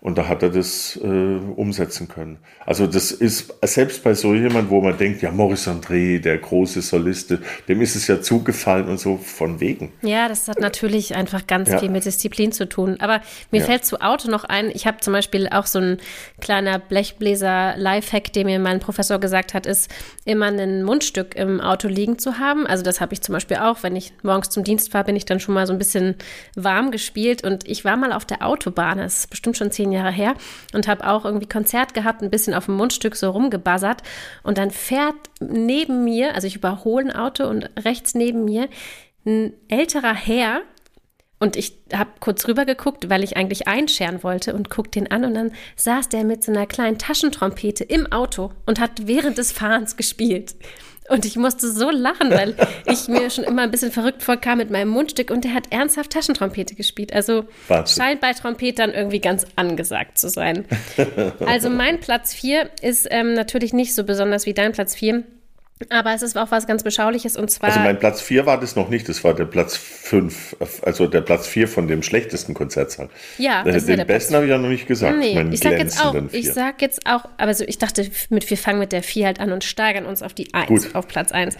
Und 0.00 0.16
da 0.16 0.28
hat 0.28 0.44
er 0.44 0.50
das 0.50 0.96
äh, 1.02 1.06
umsetzen 1.06 2.06
können. 2.06 2.38
Also 2.64 2.86
das 2.86 3.10
ist 3.10 3.52
selbst 3.62 4.04
bei 4.04 4.14
so 4.14 4.32
jemand, 4.32 4.70
wo 4.70 4.80
man 4.80 4.96
denkt, 4.96 5.22
ja, 5.22 5.32
Maurice 5.32 5.72
André, 5.72 6.20
der 6.20 6.38
große 6.38 6.82
Soliste, 6.82 7.40
dem 7.66 7.80
ist 7.82 7.96
es 7.96 8.06
ja 8.06 8.20
zugefallen 8.20 8.86
und 8.88 9.00
so 9.00 9.16
von 9.16 9.58
wegen. 9.58 9.92
Ja, 10.02 10.28
das 10.28 10.46
hat 10.46 10.60
natürlich 10.60 11.16
einfach 11.16 11.48
ganz 11.48 11.70
ja. 11.70 11.78
viel 11.78 11.90
mit 11.90 12.04
Disziplin 12.04 12.52
zu 12.52 12.68
tun. 12.68 12.98
Aber 13.00 13.20
mir 13.50 13.58
ja. 13.58 13.66
fällt 13.66 13.84
zu 13.86 14.00
Auto 14.00 14.30
noch 14.30 14.44
ein, 14.44 14.70
ich 14.72 14.86
habe 14.86 14.98
zum 14.98 15.12
Beispiel 15.12 15.48
auch 15.48 15.66
so 15.66 15.80
ein 15.80 15.98
kleiner 16.40 16.78
Blechbläser-Lifehack, 16.78 18.32
den 18.32 18.46
mir 18.46 18.60
mein 18.60 18.78
Professor 18.78 19.18
gesagt 19.18 19.52
hat, 19.52 19.66
ist, 19.66 19.90
immer 20.24 20.46
ein 20.46 20.84
Mundstück 20.84 21.34
im 21.34 21.60
Auto 21.60 21.88
liegen 21.88 22.20
zu 22.20 22.38
haben. 22.38 22.68
Also 22.68 22.84
das 22.84 23.00
habe 23.00 23.14
ich 23.14 23.22
zum 23.22 23.32
Beispiel 23.32 23.56
auch, 23.56 23.82
wenn 23.82 23.96
ich 23.96 24.12
morgens 24.22 24.50
zum 24.50 24.62
Dienst 24.62 24.92
fahre, 24.92 25.06
bin 25.06 25.16
ich 25.16 25.24
dann 25.24 25.40
schon 25.40 25.54
mal 25.54 25.66
so 25.66 25.72
ein 25.72 25.78
bisschen 25.78 26.14
warm 26.54 26.92
gespielt. 26.92 27.42
Und 27.42 27.66
ich 27.66 27.84
war 27.84 27.96
mal 27.96 28.12
auf 28.12 28.26
der 28.26 28.46
Autobahn, 28.46 28.98
das 28.98 29.20
ist 29.20 29.30
bestimmt 29.30 29.56
schon 29.56 29.72
zehn 29.72 29.87
zehn 29.88 29.92
Jahre 29.92 30.12
her 30.12 30.34
und 30.74 30.88
habe 30.88 31.06
auch 31.06 31.24
irgendwie 31.24 31.48
Konzert 31.48 31.94
gehabt, 31.94 32.22
ein 32.22 32.30
bisschen 32.30 32.54
auf 32.54 32.66
dem 32.66 32.76
Mundstück 32.76 33.16
so 33.16 33.30
rumgebuzzert 33.30 34.02
und 34.42 34.58
dann 34.58 34.70
fährt 34.70 35.16
neben 35.40 36.04
mir, 36.04 36.34
also 36.34 36.46
ich 36.46 36.56
überhole 36.56 37.06
ein 37.06 37.16
Auto 37.16 37.46
und 37.46 37.70
rechts 37.78 38.14
neben 38.14 38.44
mir 38.44 38.68
ein 39.26 39.52
älterer 39.68 40.14
Herr 40.14 40.62
Und 41.40 41.54
ich 41.56 41.78
habe 41.92 42.10
kurz 42.18 42.48
rüber 42.48 42.64
geguckt, 42.64 43.10
weil 43.10 43.22
ich 43.22 43.36
eigentlich 43.36 43.68
einscheren 43.68 44.24
wollte 44.24 44.54
und 44.54 44.70
guck 44.70 44.90
den 44.90 45.10
an 45.10 45.24
und 45.24 45.34
dann 45.34 45.52
saß 45.76 46.08
der 46.08 46.24
mit 46.24 46.42
so 46.42 46.50
einer 46.50 46.66
kleinen 46.66 46.98
Taschentrompete 46.98 47.84
im 47.84 48.10
Auto 48.10 48.50
und 48.66 48.80
hat 48.80 49.06
während 49.06 49.38
des 49.38 49.52
Fahrens 49.52 49.96
gespielt. 49.96 50.56
Und 51.08 51.24
ich 51.24 51.36
musste 51.36 51.70
so 51.70 51.90
lachen, 51.90 52.30
weil 52.30 52.54
ich 52.86 53.08
mir 53.08 53.30
schon 53.30 53.44
immer 53.44 53.62
ein 53.62 53.70
bisschen 53.70 53.92
verrückt 53.92 54.22
vorkam 54.22 54.58
mit 54.58 54.70
meinem 54.70 54.88
Mundstück 54.88 55.30
und 55.30 55.44
der 55.44 55.54
hat 55.54 55.72
ernsthaft 55.72 56.12
Taschentrompete 56.12 56.74
gespielt. 56.74 57.12
Also 57.12 57.44
Wahnsinn. 57.68 58.02
scheint 58.02 58.20
bei 58.20 58.32
Trompetern 58.32 58.92
irgendwie 58.92 59.20
ganz 59.20 59.46
angesagt 59.56 60.18
zu 60.18 60.28
sein. 60.28 60.66
Also 61.46 61.70
mein 61.70 62.00
Platz 62.00 62.34
4 62.34 62.70
ist 62.82 63.08
ähm, 63.10 63.32
natürlich 63.34 63.72
nicht 63.72 63.94
so 63.94 64.04
besonders 64.04 64.46
wie 64.46 64.54
dein 64.54 64.72
Platz 64.72 64.94
4. 64.94 65.24
Aber 65.90 66.12
es 66.12 66.22
ist 66.22 66.36
auch 66.36 66.50
was 66.50 66.66
ganz 66.66 66.82
Beschauliches 66.82 67.36
und 67.36 67.50
zwar. 67.50 67.70
Also 67.70 67.80
mein 67.80 67.98
Platz 67.98 68.20
4 68.20 68.46
war 68.46 68.58
das 68.58 68.74
noch 68.74 68.88
nicht, 68.88 69.08
das 69.08 69.22
war 69.22 69.34
der 69.34 69.44
Platz 69.44 69.76
5, 69.76 70.56
also 70.82 71.06
der 71.06 71.20
Platz 71.20 71.46
4 71.46 71.68
von 71.68 71.86
dem 71.86 72.02
schlechtesten 72.02 72.54
Konzertsaal. 72.54 73.08
Ja, 73.38 73.62
das 73.62 73.86
Den 73.86 73.98
ja 73.98 74.04
besten 74.04 74.34
habe 74.34 74.44
ich 74.44 74.50
ja 74.50 74.58
noch 74.58 74.68
nicht 74.68 74.86
gesagt. 74.86 75.18
Nee, 75.18 75.40
ich 75.50 75.60
sag 75.60 75.78
jetzt 75.78 76.04
auch, 76.04 76.14
ich 76.32 76.52
sag 76.52 76.82
jetzt 76.82 77.06
auch, 77.06 77.24
aber 77.36 77.54
so, 77.54 77.64
ich 77.64 77.78
dachte, 77.78 78.10
mit, 78.28 78.48
wir 78.50 78.56
fangen 78.56 78.80
mit 78.80 78.92
der 78.92 79.02
4 79.02 79.26
halt 79.26 79.40
an 79.40 79.52
und 79.52 79.64
steigern 79.64 80.06
uns 80.06 80.22
auf 80.22 80.34
die 80.34 80.52
1, 80.52 80.68
Gut. 80.68 80.94
auf 80.94 81.06
Platz 81.06 81.32
1. 81.32 81.56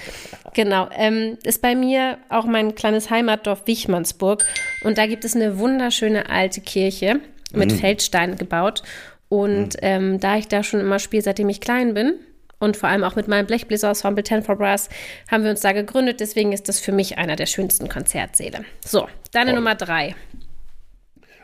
Genau. 0.54 0.88
Ähm, 0.96 1.38
ist 1.44 1.62
bei 1.62 1.74
mir 1.74 2.18
auch 2.28 2.44
mein 2.44 2.74
kleines 2.74 3.10
Heimatdorf 3.10 3.66
Wichmannsburg 3.66 4.44
und 4.82 4.98
da 4.98 5.06
gibt 5.06 5.24
es 5.24 5.36
eine 5.36 5.58
wunderschöne 5.58 6.28
alte 6.28 6.60
Kirche 6.60 7.20
mit 7.52 7.70
mhm. 7.72 7.78
Feldsteinen 7.78 8.36
gebaut. 8.36 8.82
Und 9.28 9.74
mhm. 9.74 9.80
ähm, 9.82 10.20
da 10.20 10.36
ich 10.36 10.48
da 10.48 10.62
schon 10.62 10.80
immer 10.80 10.98
spiele, 10.98 11.22
seitdem 11.22 11.48
ich 11.48 11.60
klein 11.60 11.94
bin, 11.94 12.14
und 12.58 12.76
vor 12.76 12.88
allem 12.88 13.04
auch 13.04 13.16
mit 13.16 13.28
meinem 13.28 13.46
Blechbläser-Ensemble 13.46 14.24
Ten 14.24 14.42
for 14.42 14.56
Brass 14.56 14.88
haben 15.30 15.44
wir 15.44 15.50
uns 15.50 15.60
da 15.60 15.72
gegründet. 15.72 16.20
Deswegen 16.20 16.52
ist 16.52 16.68
das 16.68 16.80
für 16.80 16.92
mich 16.92 17.18
einer 17.18 17.36
der 17.36 17.46
schönsten 17.46 17.88
Konzertsäle. 17.88 18.64
So, 18.84 19.08
deine 19.32 19.52
oh. 19.52 19.56
Nummer 19.56 19.74
drei. 19.74 20.14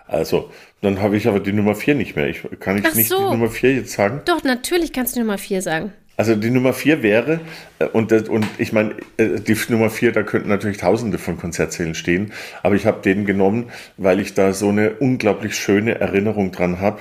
Also, 0.06 0.50
dann 0.82 1.00
habe 1.00 1.16
ich 1.16 1.26
aber 1.28 1.40
die 1.40 1.52
Nummer 1.52 1.74
vier 1.74 1.94
nicht 1.94 2.14
mehr. 2.14 2.28
Ich, 2.28 2.42
kann 2.60 2.78
ich 2.78 2.84
Ach 2.86 2.94
nicht 2.94 3.08
so. 3.08 3.16
die 3.16 3.36
Nummer 3.36 3.48
vier 3.48 3.74
jetzt 3.74 3.92
sagen? 3.92 4.20
Doch, 4.26 4.44
natürlich 4.44 4.92
kannst 4.92 5.16
du 5.16 5.20
Nummer 5.20 5.38
vier 5.38 5.62
sagen. 5.62 5.92
Also 6.16 6.36
die 6.36 6.50
Nummer 6.50 6.72
vier 6.72 7.02
wäre, 7.02 7.40
äh, 7.80 7.86
und, 7.86 8.12
und 8.28 8.46
ich 8.58 8.72
meine, 8.72 8.94
äh, 9.16 9.40
die 9.40 9.56
Nummer 9.68 9.90
vier, 9.90 10.12
da 10.12 10.22
könnten 10.22 10.48
natürlich 10.48 10.78
tausende 10.78 11.18
von 11.18 11.38
Konzertsälen 11.38 11.94
stehen, 11.94 12.32
aber 12.62 12.76
ich 12.76 12.86
habe 12.86 13.02
den 13.02 13.24
genommen, 13.24 13.70
weil 13.96 14.20
ich 14.20 14.34
da 14.34 14.52
so 14.52 14.68
eine 14.68 14.92
unglaublich 14.94 15.56
schöne 15.56 15.96
Erinnerung 15.96 16.52
dran 16.52 16.80
habe, 16.80 17.00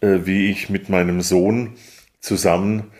äh, 0.00 0.20
wie 0.24 0.50
ich 0.50 0.68
mit 0.68 0.88
meinem 0.88 1.20
Sohn 1.20 1.74
zusammen 2.18 2.90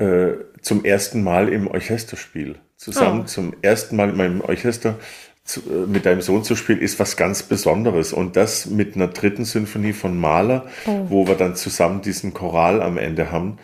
äh, 0.00 0.32
zum 0.62 0.84
ersten 0.84 1.22
Mal 1.22 1.48
im 1.48 1.66
Orchesterspiel. 1.68 2.56
Zusammen 2.76 3.22
oh. 3.22 3.26
zum 3.26 3.54
ersten 3.60 3.96
Mal 3.96 4.08
in 4.08 4.16
meinem 4.16 4.40
Orchester 4.40 4.96
zu, 5.44 5.60
äh, 5.60 5.86
mit 5.86 6.06
deinem 6.06 6.22
Sohn 6.22 6.42
zu 6.42 6.56
spielen, 6.56 6.80
ist 6.80 6.98
was 6.98 7.16
ganz 7.16 7.42
Besonderes. 7.42 8.12
Und 8.12 8.36
das 8.36 8.66
mit 8.66 8.96
einer 8.96 9.08
dritten 9.08 9.44
Symphonie 9.44 9.92
von 9.92 10.18
Mahler, 10.18 10.66
oh. 10.86 11.06
wo 11.08 11.26
wir 11.26 11.34
dann 11.34 11.54
zusammen 11.54 12.00
diesen 12.00 12.32
Choral 12.32 12.80
am 12.82 12.96
Ende 12.96 13.30
haben. 13.30 13.58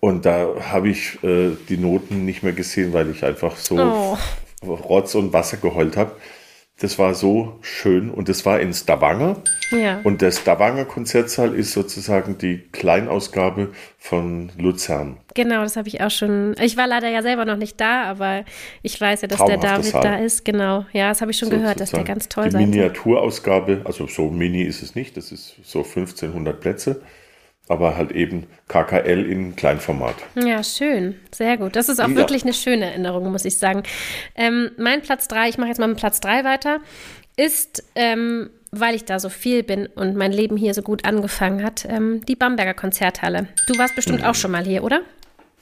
Und 0.00 0.26
da 0.26 0.48
habe 0.70 0.90
ich 0.90 1.22
äh, 1.24 1.50
die 1.68 1.78
Noten 1.78 2.24
nicht 2.24 2.42
mehr 2.42 2.52
gesehen, 2.52 2.92
weil 2.92 3.10
ich 3.10 3.24
einfach 3.24 3.56
so 3.56 3.78
oh. 3.78 4.18
Rotz 4.62 5.14
und 5.14 5.32
Wasser 5.32 5.56
geheult 5.56 5.96
habe. 5.96 6.12
Das 6.80 6.96
war 6.96 7.14
so 7.14 7.58
schön 7.60 8.08
und 8.08 8.28
das 8.28 8.46
war 8.46 8.60
in 8.60 8.72
Stavanger. 8.72 9.42
Ja. 9.72 10.00
Und 10.04 10.22
der 10.22 10.30
Stavanger 10.30 10.84
Konzertsaal 10.84 11.52
ist 11.54 11.72
sozusagen 11.72 12.38
die 12.38 12.58
Kleinausgabe 12.70 13.72
von 13.98 14.52
Luzern. 14.56 15.16
Genau, 15.34 15.62
das 15.62 15.76
habe 15.76 15.88
ich 15.88 16.00
auch 16.00 16.10
schon. 16.10 16.54
Ich 16.62 16.76
war 16.76 16.86
leider 16.86 17.08
ja 17.08 17.22
selber 17.22 17.44
noch 17.44 17.56
nicht 17.56 17.80
da, 17.80 18.04
aber 18.04 18.44
ich 18.82 19.00
weiß 19.00 19.22
ja, 19.22 19.28
dass 19.28 19.44
der 19.44 19.56
David 19.56 19.86
Saal. 19.86 20.02
da 20.02 20.16
ist. 20.18 20.44
Genau, 20.44 20.86
ja, 20.92 21.08
das 21.08 21.20
habe 21.20 21.32
ich 21.32 21.38
schon 21.38 21.50
so, 21.50 21.56
gehört, 21.56 21.80
dass 21.80 21.90
der 21.90 22.04
ganz 22.04 22.28
toll 22.28 22.50
sein 22.52 22.60
Die 22.60 22.66
Miniaturausgabe, 22.68 23.82
also 23.84 24.06
so 24.06 24.30
mini 24.30 24.62
ist 24.62 24.80
es 24.80 24.94
nicht, 24.94 25.16
das 25.16 25.32
ist 25.32 25.56
so 25.64 25.80
1500 25.80 26.60
Plätze 26.60 27.02
aber 27.68 27.96
halt 27.96 28.12
eben 28.12 28.46
KKL 28.68 29.24
in 29.24 29.56
Kleinformat. 29.56 30.14
Ja, 30.34 30.62
schön. 30.62 31.16
Sehr 31.32 31.56
gut. 31.56 31.76
Das 31.76 31.88
ist 31.88 32.00
auch 32.00 32.08
ja. 32.08 32.16
wirklich 32.16 32.42
eine 32.42 32.52
schöne 32.52 32.86
Erinnerung, 32.86 33.30
muss 33.30 33.44
ich 33.44 33.58
sagen. 33.58 33.82
Ähm, 34.34 34.70
mein 34.76 35.02
Platz 35.02 35.28
3, 35.28 35.48
ich 35.48 35.58
mache 35.58 35.68
jetzt 35.68 35.78
mal 35.78 35.88
mit 35.88 35.98
Platz 35.98 36.20
3 36.20 36.44
weiter, 36.44 36.80
ist, 37.36 37.84
ähm, 37.94 38.50
weil 38.70 38.94
ich 38.94 39.04
da 39.04 39.18
so 39.18 39.28
viel 39.28 39.62
bin 39.62 39.86
und 39.86 40.16
mein 40.16 40.32
Leben 40.32 40.56
hier 40.56 40.74
so 40.74 40.82
gut 40.82 41.04
angefangen 41.04 41.62
hat, 41.62 41.86
ähm, 41.88 42.24
die 42.26 42.36
Bamberger 42.36 42.74
Konzerthalle. 42.74 43.48
Du 43.66 43.78
warst 43.78 43.94
bestimmt 43.94 44.20
mhm. 44.20 44.26
auch 44.26 44.34
schon 44.34 44.50
mal 44.50 44.64
hier, 44.64 44.82
oder? 44.84 45.02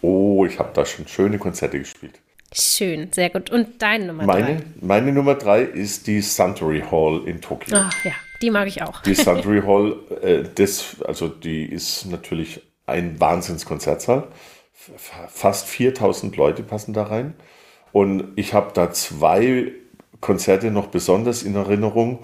Oh, 0.02 0.44
ich 0.46 0.58
habe 0.58 0.70
da 0.74 0.84
schon 0.84 1.06
schöne 1.06 1.38
Konzerte 1.38 1.78
gespielt. 1.78 2.20
Schön, 2.58 3.12
sehr 3.12 3.28
gut. 3.28 3.50
Und 3.50 3.82
deine 3.82 4.06
Nummer 4.06 4.24
meine, 4.24 4.56
drei? 4.56 4.62
Meine 4.80 5.12
Nummer 5.12 5.34
drei 5.34 5.62
ist 5.62 6.06
die 6.06 6.22
Suntory 6.22 6.82
Hall 6.90 7.22
in 7.26 7.42
Tokio. 7.42 7.76
Ach 7.76 8.04
ja, 8.04 8.12
die 8.40 8.50
mag 8.50 8.66
ich 8.66 8.82
auch. 8.82 9.02
Die 9.02 9.14
Suntory 9.14 9.60
Hall, 9.60 9.96
äh, 10.22 10.44
das, 10.54 10.96
also 11.06 11.28
die 11.28 11.66
ist 11.66 12.06
natürlich 12.06 12.62
ein 12.86 13.20
Wahnsinnskonzertsaal. 13.20 14.28
Fast 15.28 15.66
4000 15.66 16.36
Leute 16.36 16.62
passen 16.62 16.94
da 16.94 17.04
rein. 17.04 17.34
Und 17.92 18.32
ich 18.36 18.54
habe 18.54 18.70
da 18.72 18.90
zwei 18.92 19.72
Konzerte 20.20 20.70
noch 20.70 20.86
besonders 20.86 21.42
in 21.42 21.56
Erinnerung. 21.56 22.20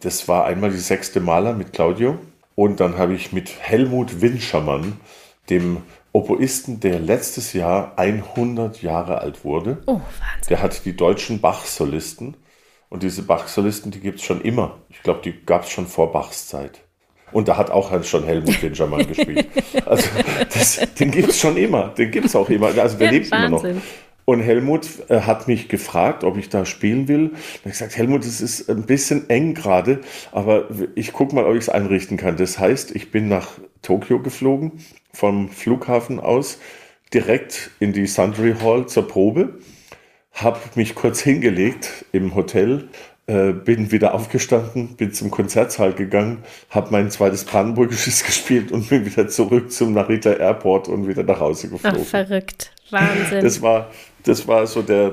Das 0.00 0.28
war 0.28 0.44
einmal 0.44 0.70
die 0.70 0.78
sechste 0.78 1.20
Maler 1.20 1.54
mit 1.54 1.72
Claudio. 1.72 2.18
Und 2.54 2.80
dann 2.80 2.98
habe 2.98 3.14
ich 3.14 3.32
mit 3.32 3.50
Helmut 3.60 4.20
Winschermann, 4.20 5.00
dem 5.50 5.78
Oboisten, 6.14 6.78
der 6.78 7.00
letztes 7.00 7.52
Jahr 7.54 7.92
100 7.96 8.82
Jahre 8.82 9.18
alt 9.18 9.44
wurde. 9.44 9.82
Oh, 9.86 9.94
Wahnsinn. 9.94 10.48
Der 10.48 10.62
hat 10.62 10.84
die 10.84 10.96
deutschen 10.96 11.40
Bach-Solisten. 11.40 12.36
Und 12.88 13.02
diese 13.02 13.22
Bach-Solisten, 13.22 13.90
die 13.90 13.98
gibt 13.98 14.20
es 14.20 14.24
schon 14.24 14.40
immer. 14.40 14.78
Ich 14.90 15.02
glaube, 15.02 15.22
die 15.24 15.44
gab 15.44 15.64
es 15.64 15.70
schon 15.70 15.88
vor 15.88 16.12
Bachs 16.12 16.46
Zeit. 16.46 16.82
Und 17.32 17.48
da 17.48 17.56
hat 17.56 17.72
auch 17.72 17.90
schon 18.04 18.22
Helmut 18.22 18.62
Wintermann 18.62 19.04
gespielt. 19.08 19.48
Also 19.84 20.08
das, 20.52 20.80
den 21.00 21.10
gibt 21.10 21.30
es 21.30 21.40
schon 21.40 21.56
immer. 21.56 21.88
Den 21.88 22.12
gibt 22.12 22.26
es 22.26 22.36
auch 22.36 22.48
immer. 22.48 22.68
Also 22.78 22.96
der 22.96 23.06
ja, 23.06 23.12
lebt 23.12 23.32
Wahnsinn. 23.32 23.70
immer 23.70 23.80
noch. 23.80 23.82
Und 24.24 24.40
Helmut 24.40 24.88
äh, 25.08 25.22
hat 25.22 25.48
mich 25.48 25.68
gefragt, 25.68 26.22
ob 26.22 26.38
ich 26.38 26.48
da 26.48 26.64
spielen 26.64 27.08
will. 27.08 27.24
Habe 27.24 27.34
ich 27.64 27.72
gesagt, 27.72 27.96
Helmut, 27.96 28.24
es 28.24 28.40
ist 28.40 28.70
ein 28.70 28.84
bisschen 28.84 29.28
eng 29.28 29.54
gerade, 29.54 30.00
aber 30.30 30.68
ich 30.94 31.12
gucke 31.12 31.34
mal, 31.34 31.44
ob 31.44 31.54
ich 31.54 31.62
es 31.62 31.68
einrichten 31.68 32.16
kann. 32.16 32.36
Das 32.36 32.58
heißt, 32.60 32.94
ich 32.94 33.10
bin 33.10 33.28
nach 33.28 33.48
Tokio 33.82 34.22
geflogen, 34.22 34.72
vom 35.14 35.48
Flughafen 35.48 36.20
aus, 36.20 36.58
direkt 37.12 37.70
in 37.80 37.92
die 37.92 38.06
Sundry 38.06 38.54
Hall 38.60 38.86
zur 38.86 39.08
Probe 39.08 39.54
habe 40.34 40.58
mich 40.74 40.94
kurz 40.94 41.20
hingelegt 41.20 42.04
im 42.12 42.34
Hotel, 42.34 42.88
äh, 43.26 43.52
bin 43.52 43.92
wieder 43.92 44.14
aufgestanden, 44.14 44.96
bin 44.96 45.12
zum 45.12 45.30
Konzertsaal 45.30 45.94
gegangen, 45.94 46.44
habe 46.70 46.90
mein 46.90 47.10
zweites 47.10 47.44
Brandenburgisches 47.44 48.24
gespielt 48.26 48.72
und 48.72 48.88
bin 48.88 49.06
wieder 49.06 49.28
zurück 49.28 49.72
zum 49.72 49.94
Narita 49.94 50.32
Airport 50.32 50.88
und 50.88 51.08
wieder 51.08 51.22
nach 51.22 51.40
Hause 51.40 51.68
geflogen. 51.68 52.00
Ach, 52.02 52.06
verrückt. 52.06 52.72
Wahnsinn. 52.90 53.42
Das 53.42 53.62
war, 53.62 53.90
das 54.24 54.46
war 54.46 54.66
so 54.66 54.82
der 54.82 55.12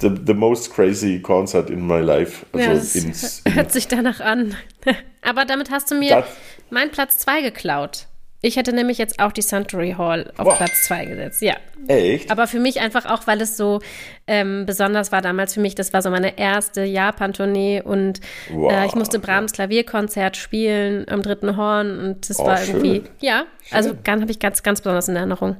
the, 0.00 0.10
the 0.26 0.34
most 0.34 0.74
crazy 0.74 1.20
concert 1.20 1.70
in 1.70 1.86
my 1.86 2.00
life. 2.00 2.44
Also 2.52 2.66
ja, 2.66 2.74
das 2.74 2.94
ins, 2.96 3.42
hört 3.48 3.70
sich 3.72 3.86
danach 3.88 4.20
an. 4.20 4.56
Aber 5.22 5.44
damit 5.44 5.70
hast 5.70 5.90
du 5.90 5.94
mir 5.94 6.24
meinen 6.70 6.90
Platz 6.90 7.18
2 7.18 7.42
geklaut. 7.42 8.06
Ich 8.44 8.56
hätte 8.56 8.72
nämlich 8.72 8.98
jetzt 8.98 9.20
auch 9.20 9.30
die 9.30 9.40
Suntory 9.40 9.94
Hall 9.96 10.32
auf 10.36 10.46
wow. 10.46 10.56
Platz 10.56 10.82
2 10.88 11.04
gesetzt, 11.04 11.42
ja. 11.42 11.54
Echt? 11.86 12.28
Aber 12.28 12.48
für 12.48 12.58
mich 12.58 12.80
einfach 12.80 13.06
auch, 13.06 13.28
weil 13.28 13.40
es 13.40 13.56
so 13.56 13.80
ähm, 14.26 14.66
besonders 14.66 15.12
war 15.12 15.22
damals 15.22 15.54
für 15.54 15.60
mich. 15.60 15.76
Das 15.76 15.92
war 15.92 16.02
so 16.02 16.10
meine 16.10 16.36
erste 16.38 16.82
Japan-Tournee 16.82 17.82
und 17.82 18.20
wow, 18.50 18.72
äh, 18.72 18.86
ich 18.86 18.96
musste 18.96 19.20
Brahms 19.20 19.52
Klavierkonzert 19.52 20.36
spielen 20.36 21.08
am 21.08 21.22
dritten 21.22 21.56
Horn 21.56 22.00
und 22.00 22.28
das 22.28 22.40
oh, 22.40 22.46
war 22.46 22.60
irgendwie, 22.60 22.96
schön. 22.96 23.08
ja, 23.20 23.44
schön. 23.62 23.76
also 23.76 23.96
habe 24.06 24.30
ich 24.30 24.40
ganz, 24.40 24.64
ganz 24.64 24.80
besonders 24.80 25.06
in 25.06 25.14
Erinnerung. 25.14 25.56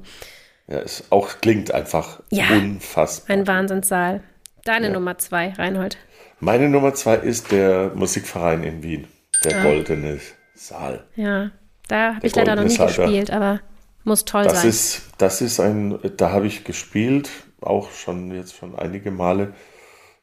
Ja, 0.67 0.79
es 0.79 1.05
auch 1.09 1.39
klingt 1.39 1.73
einfach 1.73 2.21
ja, 2.31 2.49
unfassbar. 2.49 3.33
Ein 3.33 3.47
Wahnsinnssaal. 3.47 4.23
Deine 4.65 4.87
ja. 4.87 4.93
Nummer 4.93 5.17
zwei, 5.17 5.53
Reinhold. 5.53 5.97
Meine 6.41 6.67
Nummer 6.67 6.93
zwei 6.93 7.15
ist 7.15 7.53
der 7.53 7.91
Musikverein 7.95 8.63
in 8.63 8.83
Wien, 8.83 9.07
der 9.45 9.59
ah. 9.59 9.63
Goldene 9.63 10.19
Saal. 10.53 11.05
Ja. 11.15 11.51
Da 11.87 12.15
habe 12.15 12.27
ich 12.27 12.35
leider 12.35 12.55
noch 12.55 12.63
nie 12.63 12.77
gespielt, 12.77 13.31
aber 13.31 13.59
muss 14.03 14.25
toll 14.25 14.43
das 14.43 14.61
sein. 14.61 14.69
Ist, 14.69 15.01
das 15.17 15.41
ist 15.41 15.59
ein, 15.59 15.99
da 16.17 16.31
habe 16.31 16.47
ich 16.47 16.63
gespielt, 16.63 17.29
auch 17.61 17.91
schon 17.91 18.33
jetzt 18.33 18.55
schon 18.55 18.77
einige 18.77 19.11
Male. 19.11 19.53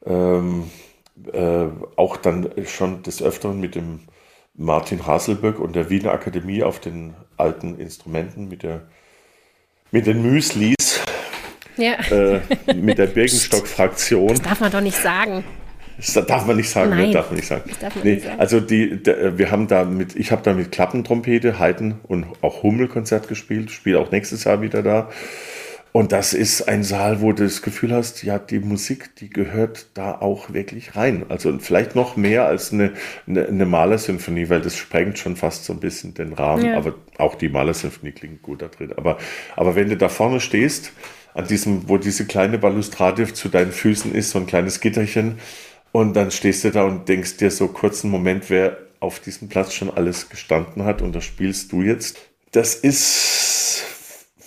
Ähm, 0.05 0.71
äh, 1.33 1.67
auch 1.97 2.17
dann 2.17 2.51
schon 2.67 3.03
des 3.03 3.23
Öfteren 3.23 3.61
mit 3.61 3.75
dem 3.75 4.01
Martin 4.55 5.07
Haselböck 5.07 5.59
und 5.59 5.75
der 5.77 5.91
Wiener 5.91 6.13
Akademie 6.13 6.63
auf 6.63 6.81
den 6.81 7.15
alten 7.37 7.79
Instrumenten 7.79 8.49
mit 8.49 8.63
der 8.63 8.83
mit 9.91 10.07
den 10.07 10.23
Müslis. 10.23 11.01
Ja. 11.77 11.95
Äh, 12.11 12.41
mit 12.75 12.99
der 12.99 13.07
Birkenstock-Fraktion. 13.15 14.29
Das 14.29 14.43
darf 14.43 14.61
man 14.61 14.71
doch 14.71 14.81
nicht 14.81 14.97
sagen. 14.97 15.45
Das 16.01 16.27
darf 16.27 16.47
man 16.47 16.57
nicht 16.57 16.71
sagen, 16.71 16.91
ne? 16.91 16.97
Nein, 16.97 17.07
ne? 17.09 17.15
darf 17.15 17.31
man 17.31 17.37
nicht 17.37 17.49
sagen. 17.49 17.71
Man 17.81 17.93
nee, 18.03 18.15
nicht 18.15 18.25
sagen. 18.25 18.41
Also 18.41 18.61
die, 18.61 19.03
der, 19.03 19.39
wir 19.39 19.51
haben 19.51 19.69
da 19.69 19.85
mit, 19.85 20.17
ich 20.17 20.33
habe 20.33 20.43
da 20.43 20.55
mit 20.55 20.73
Klappentrompete, 20.73 21.59
Haydn 21.59 22.01
und 22.05 22.27
auch 22.41 22.63
Hummelkonzert 22.63 23.29
gespielt, 23.29 23.71
spiele 23.71 23.99
auch 23.99 24.11
nächstes 24.11 24.45
Jahr 24.45 24.63
wieder 24.63 24.83
da. 24.83 25.11
Und 25.93 26.13
das 26.13 26.35
ist 26.35 26.69
ein 26.69 26.85
Saal, 26.85 27.21
wo 27.21 27.33
du 27.33 27.43
das 27.43 27.63
Gefühl 27.63 27.93
hast, 27.93 28.23
ja, 28.23 28.39
die 28.39 28.61
Musik, 28.61 29.17
die 29.17 29.29
gehört 29.29 29.89
da 29.95 30.13
auch 30.21 30.53
wirklich 30.53 30.95
rein. 30.95 31.27
Also 31.29 31.59
vielleicht 31.59 31.97
noch 31.97 32.17
mehr 32.17 32.47
als 32.47 32.73
eine, 32.73 32.93
eine, 33.27 33.47
eine 33.47 33.67
Malersymphonie, 33.67 34.49
weil 34.49 34.61
das 34.61 34.77
sprengt 34.77 35.19
schon 35.19 35.35
fast 35.35 35.65
so 35.65 35.73
ein 35.73 35.81
bisschen 35.81 36.15
den 36.15 36.33
Rahmen. 36.33 36.65
Ja. 36.65 36.77
Aber 36.77 36.95
auch 37.19 37.35
die 37.35 37.49
Malersymphonie 37.49 38.13
klingt 38.13 38.43
gut 38.43 38.63
da 38.63 38.69
drin. 38.69 38.93
Aber, 38.97 39.19
aber 39.57 39.75
wenn 39.75 39.89
du 39.89 39.97
da 39.97 40.09
vorne 40.09 40.39
stehst, 40.39 40.93
an 41.35 41.47
diesem, 41.47 41.89
wo 41.89 41.97
diese 41.97 42.25
kleine 42.25 42.59
Balustrade 42.59 43.33
zu 43.33 43.49
deinen 43.49 43.73
Füßen 43.73 44.15
ist, 44.15 44.31
so 44.31 44.39
ein 44.39 44.47
kleines 44.47 44.81
Gitterchen, 44.81 45.39
und 45.93 46.15
dann 46.15 46.31
stehst 46.31 46.65
du 46.65 46.71
da 46.71 46.85
und 46.85 47.09
denkst 47.09 47.37
dir 47.39 47.51
so 47.51 47.69
kurzen 47.69 48.11
Moment, 48.11 48.51
wer 48.51 48.79
auf 49.01 49.21
diesem 49.21 49.49
Platz 49.49 49.73
schon 49.73 49.91
alles 49.91 50.29
gestanden 50.29 50.85
hat 50.85 51.03
und 51.03 51.15
das 51.15 51.25
spielst 51.25 51.73
du 51.73 51.83
jetzt. 51.83 52.19
Das 52.53 52.75
ist 52.75 53.87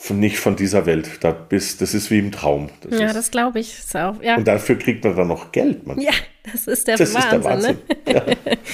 nicht 0.09 0.37
von 0.37 0.55
dieser 0.55 0.85
Welt. 0.85 1.09
Da 1.21 1.31
bist, 1.31 1.81
das 1.81 1.93
ist 1.93 2.11
wie 2.11 2.19
im 2.19 2.31
Traum. 2.31 2.69
Das 2.81 2.99
ja, 2.99 3.07
ist, 3.07 3.15
das 3.15 3.31
glaube 3.31 3.59
ich. 3.59 3.77
Auch, 3.93 4.21
ja. 4.21 4.35
Und 4.35 4.47
dafür 4.47 4.77
kriegt 4.77 5.03
man 5.03 5.15
dann 5.15 5.27
noch 5.27 5.51
Geld. 5.51 5.87
Man. 5.87 5.99
Ja, 5.99 6.11
das 6.51 6.67
ist 6.67 6.87
der 6.87 6.97
das 6.97 7.13
Wahnsinn. 7.13 7.29
Ist 7.29 7.33
der 7.33 7.43
Wahnsinn. 7.43 7.77
Ne? 8.05 8.13
Ja. 8.13 8.55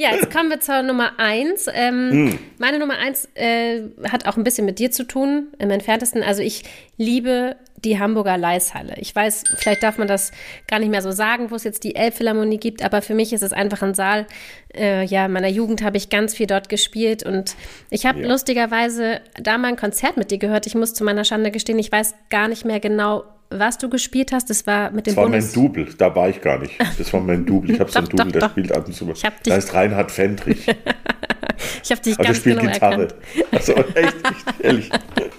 Ja, 0.00 0.12
jetzt 0.12 0.30
kommen 0.30 0.48
wir 0.48 0.60
zur 0.60 0.82
Nummer 0.82 1.18
eins. 1.18 1.66
Ähm, 1.70 2.24
mm. 2.24 2.38
Meine 2.56 2.78
Nummer 2.78 2.96
eins 2.96 3.28
äh, 3.34 3.82
hat 4.10 4.26
auch 4.26 4.38
ein 4.38 4.44
bisschen 4.44 4.64
mit 4.64 4.78
dir 4.78 4.90
zu 4.90 5.04
tun, 5.04 5.48
im 5.58 5.68
entferntesten. 5.68 6.22
Also 6.22 6.40
ich 6.40 6.62
liebe 6.96 7.56
die 7.84 7.98
Hamburger 7.98 8.36
Leishalle. 8.36 8.94
Ich 8.98 9.14
weiß, 9.14 9.44
vielleicht 9.56 9.82
darf 9.82 9.98
man 9.98 10.08
das 10.08 10.32
gar 10.66 10.78
nicht 10.78 10.90
mehr 10.90 11.02
so 11.02 11.10
sagen, 11.10 11.50
wo 11.50 11.54
es 11.54 11.64
jetzt 11.64 11.84
die 11.84 11.96
Elbphilharmonie 11.96 12.58
gibt, 12.58 12.82
aber 12.82 13.02
für 13.02 13.14
mich 13.14 13.32
ist 13.32 13.42
es 13.42 13.52
einfach 13.52 13.82
ein 13.82 13.94
Saal. 13.94 14.26
Äh, 14.74 15.04
ja, 15.04 15.26
in 15.26 15.32
meiner 15.32 15.48
Jugend 15.48 15.82
habe 15.82 15.96
ich 15.96 16.10
ganz 16.10 16.34
viel 16.34 16.46
dort 16.46 16.68
gespielt 16.68 17.22
und 17.22 17.56
ich 17.90 18.06
habe 18.06 18.20
ja. 18.20 18.28
lustigerweise 18.28 19.20
da 19.34 19.58
mal 19.58 19.68
ein 19.68 19.76
Konzert 19.76 20.16
mit 20.16 20.30
dir 20.30 20.38
gehört. 20.38 20.66
Ich 20.66 20.74
muss 20.74 20.94
zu 20.94 21.04
meiner 21.04 21.24
Schande 21.24 21.50
gestehen, 21.50 21.78
ich 21.78 21.90
weiß 21.90 22.14
gar 22.30 22.48
nicht 22.48 22.64
mehr 22.64 22.80
genau, 22.80 23.24
was 23.50 23.78
du 23.78 23.88
gespielt 23.88 24.32
hast. 24.32 24.48
Das 24.48 24.66
war 24.66 24.90
mit 24.90 25.06
dem 25.06 25.10
Das 25.10 25.16
war 25.16 25.24
Bundes 25.24 25.56
mein 25.56 25.64
Double, 25.64 25.94
da 25.98 26.14
war 26.14 26.28
ich 26.28 26.40
gar 26.40 26.58
nicht. 26.58 26.74
Das 26.98 27.12
war 27.12 27.20
mein 27.20 27.44
Double. 27.44 27.70
Ich 27.70 27.80
habe 27.80 27.90
so 27.90 27.98
ein 27.98 28.08
Double, 28.08 28.32
der 28.32 28.48
spielt 28.48 28.72
ab 28.72 28.86
und 28.86 28.94
zu. 28.94 29.12
Da 29.44 29.54
heißt 29.54 29.74
Reinhard 29.74 30.10
Fendrich. 30.10 30.66
ich 31.82 31.90
habe 31.90 32.00
dich 32.00 32.14
Aber 32.14 32.24
ganz 32.24 32.42
genau 32.42 32.62
Gitarre. 32.62 33.02
erkannt. 33.02 33.14
Also 33.52 33.74
echt, 33.74 33.96
echt 33.96 34.60
ehrlich. 34.60 34.90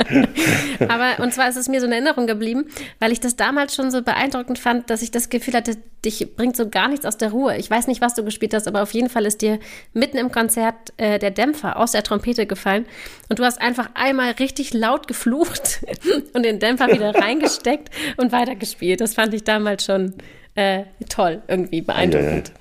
Aber 0.88 1.24
und 1.24 1.34
zwar 1.34 1.50
ist 1.50 1.58
es 1.58 1.68
mir 1.70 1.80
so 1.80 1.86
in 1.86 1.92
Erinnerung 1.92 2.28
geblieben, 2.28 2.66
weil 3.00 3.12
ich 3.12 3.20
das 3.20 3.36
damals 3.36 3.76
schon 3.76 3.92
so 3.92 4.02
beeindruckend 4.02 4.60
fand, 4.60 4.90
dass 4.90 5.02
ich 5.02 5.12
das 5.12 5.30
Gefühl 5.30 5.54
hatte, 5.54 5.78
dich 6.04 6.36
bringt 6.36 6.58
so 6.58 6.70
gar 6.70 6.88
nichts 6.88 7.06
aus 7.06 7.18
der 7.18 7.32
Ruhe. 7.32 7.58
Ich 7.58 7.70
weiß 7.70 7.88
nicht, 7.88 8.02
was 8.02 8.16
du 8.16 8.24
gespielt 8.24 8.54
hast, 8.54 8.68
aber 8.68 8.82
auf 8.82 8.94
jeden 8.94 9.10
Fall 9.10 9.26
ist 9.26 9.42
dir 9.42 9.60
mitten 9.94 10.18
im 10.18 10.32
Konzert 10.32 10.94
äh, 10.98 11.20
der 11.20 11.32
Dämpfer 11.32 11.78
aus 11.78 11.92
der 11.92 12.04
Trompete 12.04 12.46
gefallen 12.46 12.86
und 13.30 13.40
du 13.40 13.44
hast 13.44 13.62
einfach 13.62 13.90
einmal 13.94 14.32
richtig 14.32 14.74
laut 14.74 15.08
geflucht 15.08 15.86
und 16.34 16.44
den 16.44 16.60
Dämpfer 16.60 16.88
wieder 16.88 17.14
reingesteckt 17.16 17.90
und 18.18 18.32
weitergespielt. 18.32 19.02
Das 19.02 19.14
fand 19.14 19.34
ich 19.34 19.44
damals 19.44 19.86
schon 19.86 20.14
äh, 20.56 20.84
toll, 21.10 21.42
irgendwie 21.48 21.82
beeindruckend. 21.82 22.52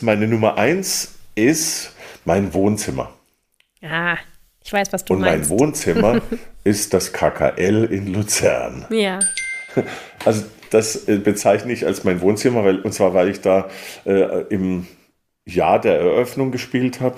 Meine 0.00 0.26
Nummer 0.26 0.58
eins 0.58 1.14
ist 1.34 1.94
mein 2.24 2.52
Wohnzimmer. 2.54 3.12
Ja, 3.80 4.18
ich 4.64 4.72
weiß, 4.72 4.92
was 4.92 5.04
du 5.04 5.14
und 5.14 5.20
meinst. 5.20 5.50
Und 5.50 5.58
mein 5.58 5.60
Wohnzimmer 5.60 6.22
ist 6.64 6.94
das 6.94 7.12
KKL 7.12 7.84
in 7.90 8.12
Luzern. 8.12 8.86
Ja. 8.90 9.18
Also 10.24 10.44
das 10.70 11.08
äh, 11.08 11.18
bezeichne 11.18 11.72
ich 11.72 11.86
als 11.86 12.04
mein 12.04 12.20
Wohnzimmer, 12.20 12.64
weil, 12.64 12.80
und 12.80 12.92
zwar 12.92 13.14
weil 13.14 13.28
ich 13.28 13.40
da 13.40 13.68
äh, 14.04 14.42
im 14.48 14.86
Jahr 15.44 15.80
der 15.80 15.98
Eröffnung 15.98 16.52
gespielt 16.52 17.00
habe 17.00 17.16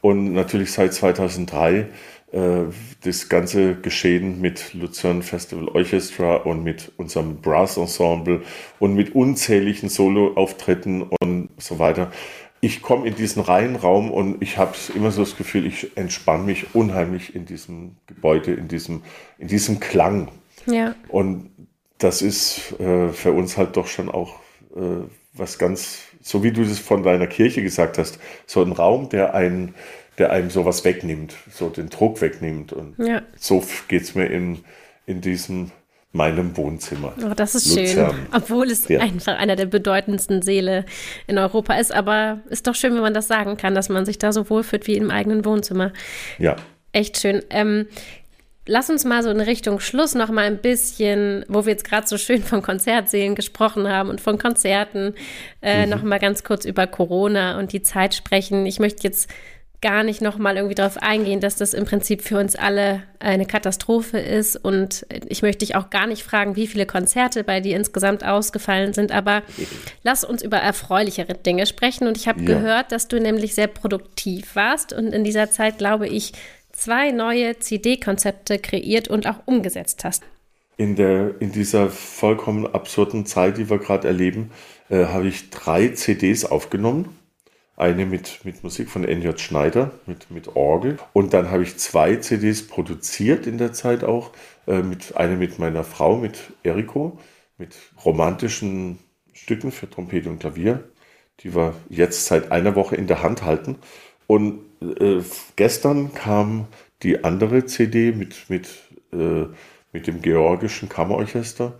und 0.00 0.32
natürlich 0.32 0.72
seit 0.72 0.94
2003 0.94 1.74
äh, 1.74 1.84
das 2.32 3.28
ganze 3.28 3.76
Geschehen 3.76 4.40
mit 4.40 4.74
Luzern 4.74 5.22
Festival 5.22 5.68
Orchestra 5.68 6.36
und 6.36 6.64
mit 6.64 6.90
unserem 6.96 7.40
Brass 7.40 7.76
Ensemble 7.76 8.42
und 8.80 8.94
mit 8.94 9.14
unzähligen 9.14 9.88
Solo-Auftritten 9.88 11.02
und 11.20 11.50
so 11.56 11.78
weiter 11.78 12.10
ich 12.60 12.82
komme 12.82 13.06
in 13.06 13.14
diesen 13.14 13.42
Reihenraum 13.42 14.10
und 14.10 14.42
ich 14.42 14.58
habe 14.58 14.74
immer 14.94 15.10
so 15.10 15.22
das 15.22 15.36
Gefühl, 15.36 15.66
ich 15.66 15.96
entspanne 15.96 16.44
mich 16.44 16.74
unheimlich 16.74 17.34
in 17.34 17.44
diesem 17.46 17.96
Gebäude, 18.06 18.54
in 18.54 18.68
diesem, 18.68 19.02
in 19.38 19.48
diesem 19.48 19.78
Klang. 19.78 20.28
Ja. 20.66 20.94
Und 21.08 21.50
das 21.98 22.22
ist 22.22 22.78
äh, 22.80 23.10
für 23.10 23.32
uns 23.32 23.56
halt 23.56 23.76
doch 23.76 23.86
schon 23.86 24.08
auch 24.08 24.40
äh, 24.74 25.04
was 25.32 25.58
ganz, 25.58 25.98
so 26.20 26.42
wie 26.42 26.50
du 26.50 26.64
das 26.64 26.78
von 26.78 27.02
deiner 27.02 27.26
Kirche 27.26 27.62
gesagt 27.62 27.98
hast, 27.98 28.18
so 28.46 28.62
ein 28.62 28.72
Raum, 28.72 29.10
der 29.10 29.34
einen, 29.34 29.74
der 30.18 30.30
einem 30.30 30.50
sowas 30.50 30.84
wegnimmt, 30.84 31.34
so 31.50 31.68
den 31.68 31.88
Druck 31.88 32.20
wegnimmt. 32.20 32.72
Und 32.72 32.98
ja. 32.98 33.22
so 33.36 33.62
geht 33.88 34.02
es 34.02 34.14
mir 34.14 34.26
in, 34.26 34.64
in 35.06 35.20
diesem 35.20 35.70
meinem 36.16 36.56
Wohnzimmer. 36.56 37.12
Oh, 37.22 37.34
das 37.34 37.54
ist 37.54 37.76
Luzern. 37.76 38.10
schön. 38.12 38.26
Obwohl 38.32 38.70
es 38.70 38.88
ja. 38.88 39.00
einfach 39.00 39.36
einer 39.36 39.54
der 39.54 39.66
bedeutendsten 39.66 40.42
Seele 40.42 40.84
in 41.26 41.38
Europa 41.38 41.74
ist. 41.74 41.92
Aber 41.92 42.40
ist 42.48 42.66
doch 42.66 42.74
schön, 42.74 42.94
wenn 42.94 43.02
man 43.02 43.14
das 43.14 43.28
sagen 43.28 43.56
kann, 43.56 43.74
dass 43.74 43.88
man 43.88 44.06
sich 44.06 44.18
da 44.18 44.32
so 44.32 44.48
wohlfühlt 44.50 44.86
wie 44.86 44.96
im 44.96 45.10
eigenen 45.10 45.44
Wohnzimmer. 45.44 45.92
Ja. 46.38 46.56
Echt 46.92 47.18
schön. 47.18 47.42
Ähm, 47.50 47.86
lass 48.66 48.88
uns 48.88 49.04
mal 49.04 49.22
so 49.22 49.30
in 49.30 49.40
Richtung 49.40 49.80
Schluss 49.80 50.14
noch 50.14 50.30
mal 50.30 50.46
ein 50.46 50.58
bisschen, 50.58 51.44
wo 51.48 51.66
wir 51.66 51.72
jetzt 51.72 51.84
gerade 51.84 52.06
so 52.06 52.16
schön 52.16 52.42
von 52.42 52.62
Konzertsälen 52.62 53.34
gesprochen 53.34 53.88
haben 53.88 54.08
und 54.08 54.20
von 54.20 54.38
Konzerten, 54.38 55.14
äh, 55.62 55.84
mhm. 55.84 55.90
noch 55.90 56.02
mal 56.02 56.18
ganz 56.18 56.44
kurz 56.44 56.64
über 56.64 56.86
Corona 56.86 57.58
und 57.58 57.72
die 57.72 57.82
Zeit 57.82 58.14
sprechen. 58.14 58.64
Ich 58.66 58.78
möchte 58.78 59.02
jetzt 59.04 59.28
gar 59.82 60.02
nicht 60.02 60.22
nochmal 60.22 60.56
irgendwie 60.56 60.74
darauf 60.74 60.98
eingehen, 60.98 61.40
dass 61.40 61.56
das 61.56 61.74
im 61.74 61.84
Prinzip 61.84 62.22
für 62.22 62.38
uns 62.38 62.56
alle 62.56 63.02
eine 63.18 63.46
Katastrophe 63.46 64.18
ist. 64.18 64.56
Und 64.56 65.06
ich 65.28 65.42
möchte 65.42 65.64
dich 65.64 65.76
auch 65.76 65.90
gar 65.90 66.06
nicht 66.06 66.22
fragen, 66.22 66.56
wie 66.56 66.66
viele 66.66 66.86
Konzerte 66.86 67.44
bei 67.44 67.60
dir 67.60 67.76
insgesamt 67.76 68.24
ausgefallen 68.24 68.92
sind. 68.92 69.12
Aber 69.12 69.42
lass 70.02 70.24
uns 70.24 70.42
über 70.42 70.56
erfreulichere 70.56 71.34
Dinge 71.34 71.66
sprechen. 71.66 72.06
Und 72.06 72.16
ich 72.16 72.26
habe 72.26 72.40
ja. 72.40 72.46
gehört, 72.46 72.92
dass 72.92 73.08
du 73.08 73.20
nämlich 73.20 73.54
sehr 73.54 73.66
produktiv 73.66 74.56
warst 74.56 74.92
und 74.92 75.12
in 75.12 75.24
dieser 75.24 75.50
Zeit, 75.50 75.78
glaube 75.78 76.08
ich, 76.08 76.32
zwei 76.72 77.10
neue 77.10 77.58
CD-Konzepte 77.58 78.58
kreiert 78.58 79.08
und 79.08 79.26
auch 79.26 79.40
umgesetzt 79.46 80.04
hast. 80.04 80.22
In, 80.78 80.94
der, 80.94 81.34
in 81.40 81.52
dieser 81.52 81.88
vollkommen 81.88 82.66
absurden 82.66 83.24
Zeit, 83.24 83.56
die 83.56 83.70
wir 83.70 83.78
gerade 83.78 84.08
erleben, 84.08 84.50
äh, 84.90 85.06
habe 85.06 85.28
ich 85.28 85.48
drei 85.50 85.88
CDs 85.88 86.44
aufgenommen 86.44 87.16
eine 87.76 88.06
mit, 88.06 88.44
mit 88.44 88.64
Musik 88.64 88.88
von 88.88 89.04
N.J. 89.04 89.38
Schneider, 89.38 89.90
mit, 90.06 90.30
mit 90.30 90.56
Orgel. 90.56 90.96
Und 91.12 91.34
dann 91.34 91.50
habe 91.50 91.62
ich 91.62 91.76
zwei 91.76 92.16
CDs 92.16 92.66
produziert 92.66 93.46
in 93.46 93.58
der 93.58 93.72
Zeit 93.72 94.02
auch. 94.02 94.32
Äh, 94.66 94.82
mit, 94.82 95.16
eine 95.16 95.36
mit 95.36 95.58
meiner 95.58 95.84
Frau, 95.84 96.16
mit 96.16 96.38
Eriko, 96.62 97.18
mit 97.58 97.76
romantischen 98.04 98.98
Stücken 99.32 99.70
für 99.70 99.88
Trompete 99.88 100.30
und 100.30 100.40
Klavier, 100.40 100.84
die 101.40 101.54
wir 101.54 101.74
jetzt 101.90 102.26
seit 102.26 102.50
einer 102.50 102.74
Woche 102.74 102.96
in 102.96 103.06
der 103.06 103.22
Hand 103.22 103.42
halten. 103.42 103.76
Und 104.26 104.60
äh, 104.80 105.20
gestern 105.56 106.14
kam 106.14 106.66
die 107.02 107.24
andere 107.24 107.66
CD 107.66 108.12
mit, 108.12 108.48
mit, 108.48 108.68
äh, 109.12 109.44
mit 109.92 110.06
dem 110.06 110.22
georgischen 110.22 110.88
Kammerorchester 110.88 111.78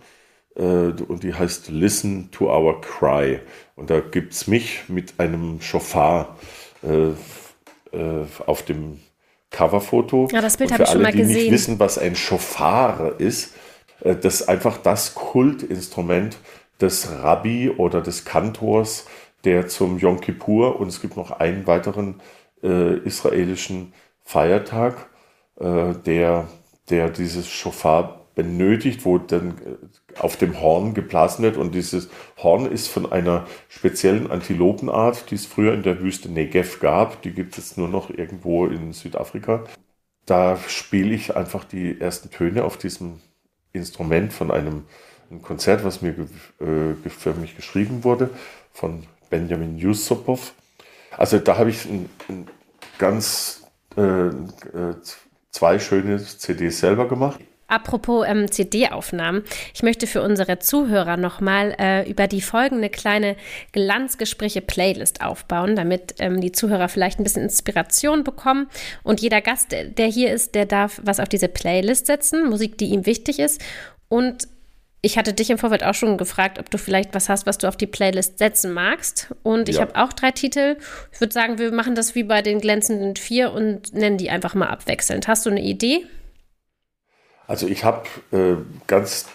und 0.63 1.23
die 1.23 1.33
heißt 1.33 1.69
Listen 1.69 2.31
to 2.31 2.45
Our 2.49 2.81
Cry. 2.81 3.39
Und 3.75 3.89
da 3.89 3.99
gibt 3.99 4.33
es 4.33 4.47
mich 4.47 4.89
mit 4.89 5.19
einem 5.19 5.61
Schofar 5.61 6.37
äh, 6.83 7.09
äh, 7.95 8.25
auf 8.45 8.63
dem 8.63 8.99
Coverfoto. 9.51 10.27
Ja, 10.31 10.41
das 10.41 10.57
Bild 10.57 10.71
habe 10.71 10.83
ich 10.83 10.89
schon 10.89 11.01
mal 11.01 11.11
gesehen. 11.11 11.27
die 11.29 11.33
nicht 11.35 11.51
wissen, 11.51 11.79
was 11.79 11.97
ein 11.97 12.15
Schofar 12.15 13.19
ist, 13.19 13.55
äh, 14.01 14.15
das 14.15 14.41
ist 14.41 14.49
einfach 14.49 14.77
das 14.77 15.15
Kultinstrument 15.15 16.37
des 16.81 17.09
Rabbi 17.11 17.69
oder 17.69 18.01
des 18.01 18.25
Kantors, 18.25 19.05
der 19.43 19.67
zum 19.67 19.97
Yom 19.97 20.19
Kippur 20.21 20.79
und 20.79 20.87
es 20.87 21.01
gibt 21.01 21.17
noch 21.17 21.31
einen 21.31 21.65
weiteren 21.67 22.21
äh, 22.63 22.97
israelischen 22.99 23.93
Feiertag, 24.23 25.09
äh, 25.59 25.93
der, 26.05 26.47
der 26.89 27.09
dieses 27.09 27.47
Schofar 27.47 28.26
benötigt, 28.37 29.03
wo 29.03 29.17
dann 29.17 29.49
äh, 29.49 30.19
auf 30.19 30.37
dem 30.37 30.61
Horn 30.61 30.93
geblasen 30.93 31.43
wird. 31.43 31.57
Und 31.57 31.73
dieses 31.73 32.07
Horn 32.37 32.71
ist 32.71 32.87
von 32.87 33.11
einer 33.11 33.47
speziellen 33.67 34.29
Antilopenart, 34.29 35.31
die 35.31 35.35
es 35.35 35.47
früher 35.47 35.73
in 35.73 35.81
der 35.81 35.99
Wüste 36.01 36.29
Negev 36.29 36.79
gab. 36.79 37.23
Die 37.23 37.31
gibt 37.31 37.57
es 37.57 37.77
nur 37.77 37.89
noch 37.89 38.11
irgendwo 38.11 38.67
in 38.67 38.93
Südafrika. 38.93 39.63
Da 40.27 40.57
spiele 40.67 41.15
ich 41.15 41.35
einfach 41.35 41.63
die 41.63 41.99
ersten 41.99 42.29
Töne 42.29 42.63
auf 42.63 42.77
diesem 42.77 43.21
Instrument 43.73 44.31
von 44.31 44.51
einem, 44.51 44.83
einem 45.31 45.41
Konzert, 45.41 45.83
was 45.83 46.03
mir 46.03 46.11
äh, 46.11 47.09
für 47.09 47.33
mich 47.33 47.55
geschrieben 47.55 48.03
wurde, 48.03 48.29
von 48.71 49.03
Benjamin 49.31 49.79
Yusupov. 49.79 50.53
Also 51.17 51.39
da 51.39 51.57
habe 51.57 51.71
ich 51.71 51.85
ein, 51.85 52.07
ein 52.29 52.47
ganz 52.99 53.63
äh, 53.97 54.27
äh 54.27 54.33
zwei 55.49 55.79
schöne 55.79 56.23
CDs 56.23 56.79
selber 56.79 57.07
gemacht. 57.07 57.39
Apropos 57.67 58.25
ähm, 58.27 58.49
CD-Aufnahmen, 58.49 59.43
ich 59.73 59.83
möchte 59.83 60.07
für 60.07 60.21
unsere 60.21 60.59
Zuhörer 60.59 61.17
nochmal 61.17 61.75
äh, 61.79 62.09
über 62.09 62.27
die 62.27 62.41
folgende 62.41 62.89
kleine 62.89 63.35
Glanzgespräche-Playlist 63.73 65.21
aufbauen, 65.21 65.75
damit 65.75 66.15
ähm, 66.19 66.39
die 66.41 66.51
Zuhörer 66.51 66.87
vielleicht 66.89 67.19
ein 67.19 67.23
bisschen 67.23 67.43
Inspiration 67.43 68.23
bekommen. 68.23 68.67
Und 69.03 69.21
jeder 69.21 69.41
Gast, 69.41 69.73
der 69.73 70.07
hier 70.07 70.31
ist, 70.31 70.55
der 70.55 70.65
darf 70.65 71.01
was 71.03 71.19
auf 71.19 71.27
diese 71.29 71.49
Playlist 71.49 72.05
setzen, 72.05 72.49
Musik, 72.49 72.77
die 72.77 72.87
ihm 72.87 73.05
wichtig 73.05 73.39
ist. 73.39 73.61
Und 74.07 74.47
ich 75.01 75.17
hatte 75.17 75.33
dich 75.33 75.49
im 75.49 75.57
Vorfeld 75.57 75.83
auch 75.83 75.93
schon 75.93 76.17
gefragt, 76.17 76.59
ob 76.59 76.69
du 76.69 76.77
vielleicht 76.77 77.13
was 77.13 77.29
hast, 77.29 77.45
was 77.45 77.57
du 77.57 77.67
auf 77.67 77.77
die 77.77 77.85
Playlist 77.87 78.39
setzen 78.39 78.73
magst. 78.73 79.33
Und 79.43 79.69
ich 79.69 79.75
Ja. 79.75 79.81
habe 79.81 79.95
auch 79.95 80.11
drei 80.13 80.31
Titel. 80.31 80.77
Ich 81.11 81.19
würde 81.19 81.33
sagen, 81.33 81.59
wir 81.59 81.71
machen 81.71 81.95
das 81.95 82.15
wie 82.15 82.23
bei 82.23 82.41
den 82.41 82.59
glänzenden 82.59 83.15
vier 83.15 83.51
und 83.51 83.93
nennen 83.93 84.17
die 84.17 84.29
einfach 84.29 84.55
mal 84.55 84.67
abwechselnd. 84.67 85.27
Hast 85.27 85.45
du 85.45 85.49
eine 85.49 85.61
Idee? 85.61 86.05
Also 87.47 87.67
ich 87.67 87.83
habe 87.83 88.07
äh, 88.31 88.55
ganz, 88.87 89.27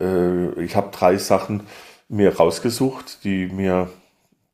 äh, 0.00 0.62
ich 0.62 0.76
habe 0.76 0.90
drei 0.90 1.16
Sachen 1.16 1.66
mir 2.08 2.36
rausgesucht, 2.36 3.24
die 3.24 3.46
mir, 3.46 3.88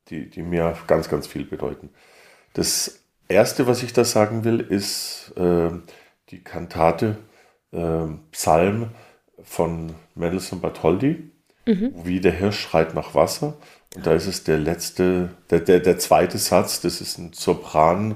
die, 0.09 0.29
die 0.29 0.43
mir 0.43 0.77
ganz, 0.85 1.09
ganz 1.09 1.27
viel 1.27 1.43
bedeuten. 1.43 1.89
Das 2.53 2.99
erste, 3.27 3.67
was 3.67 3.83
ich 3.83 3.93
da 3.93 4.03
sagen 4.03 4.43
will, 4.43 4.59
ist 4.59 5.33
äh, 5.35 5.71
die 6.29 6.43
Kantate 6.43 7.17
äh, 7.71 8.05
Psalm 8.31 8.91
von 9.43 9.93
Mendelssohn 10.15 10.61
Bartholdy, 10.61 11.31
wie 12.03 12.21
der 12.21 12.31
Hirsch 12.31 12.59
schreit 12.59 12.93
nach 12.93 13.13
Wasser. 13.15 13.57
Und 13.95 14.05
da 14.05 14.13
ist 14.13 14.27
es 14.27 14.43
der 14.43 14.57
letzte, 14.57 15.29
der, 15.49 15.59
der, 15.59 15.79
der 15.79 15.97
zweite 15.97 16.37
Satz, 16.37 16.81
das 16.81 17.01
ist 17.01 17.17
ein 17.17 17.33
Sopran, 17.33 18.15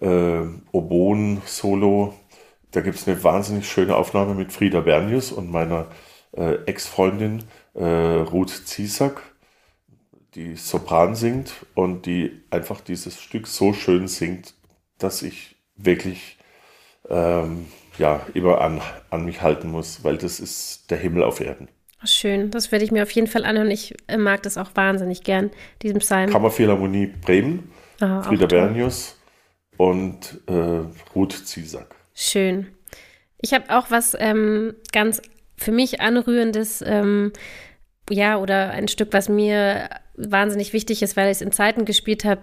äh, 0.00 0.42
Oboen-Solo. 0.72 2.14
Da 2.72 2.80
gibt 2.80 2.96
es 2.96 3.06
eine 3.06 3.22
wahnsinnig 3.22 3.68
schöne 3.70 3.96
Aufnahme 3.96 4.34
mit 4.34 4.52
Frieda 4.52 4.80
Bernius 4.80 5.30
und 5.30 5.50
meiner 5.50 5.86
äh, 6.36 6.54
Ex-Freundin 6.64 7.44
äh, 7.74 7.84
Ruth 7.84 8.50
Ziesack, 8.66 9.22
die 10.34 10.56
Sopran 10.56 11.14
singt 11.14 11.52
und 11.74 12.06
die 12.06 12.42
einfach 12.50 12.80
dieses 12.80 13.20
Stück 13.20 13.46
so 13.46 13.72
schön 13.74 14.08
singt, 14.08 14.54
dass 14.98 15.22
ich 15.22 15.56
wirklich 15.76 16.38
ähm, 17.10 17.66
ja, 17.98 18.24
immer 18.32 18.60
an, 18.62 18.80
an 19.10 19.24
mich 19.26 19.42
halten 19.42 19.70
muss, 19.70 20.02
weil 20.02 20.16
das 20.16 20.40
ist 20.40 20.90
der 20.90 20.96
Himmel 20.98 21.22
auf 21.24 21.40
Erden. 21.40 21.68
Schön, 22.04 22.50
das 22.50 22.72
werde 22.72 22.84
ich 22.84 22.90
mir 22.90 23.02
auf 23.02 23.10
jeden 23.10 23.26
Fall 23.28 23.44
anhören. 23.44 23.70
Ich 23.70 23.94
äh, 24.08 24.16
mag 24.16 24.42
das 24.42 24.56
auch 24.56 24.70
wahnsinnig 24.74 25.22
gern, 25.22 25.50
diesen 25.82 25.98
Psalm. 25.98 26.30
Kammerphilharmonie 26.30 27.06
Bremen, 27.06 27.70
Ah, 28.00 28.20
auch 28.20 28.24
Frieda. 28.24 28.46
Bernius 28.46 29.18
und 29.76 30.40
äh, 30.48 30.80
Ruth 31.14 31.32
Ziesack. 31.46 31.94
Schön. 32.14 32.68
Ich 33.40 33.52
habe 33.52 33.76
auch 33.76 33.90
was 33.90 34.16
ähm, 34.18 34.74
ganz 34.92 35.20
für 35.56 35.72
mich 35.72 36.00
anrührendes, 36.00 36.82
ähm, 36.86 37.32
ja, 38.10 38.38
oder 38.38 38.70
ein 38.70 38.88
Stück, 38.88 39.12
was 39.12 39.28
mir 39.28 39.88
wahnsinnig 40.16 40.72
wichtig 40.72 41.02
ist, 41.02 41.16
weil 41.16 41.26
ich 41.26 41.36
es 41.36 41.42
in 41.42 41.52
Zeiten 41.52 41.84
gespielt 41.84 42.24
habe, 42.24 42.42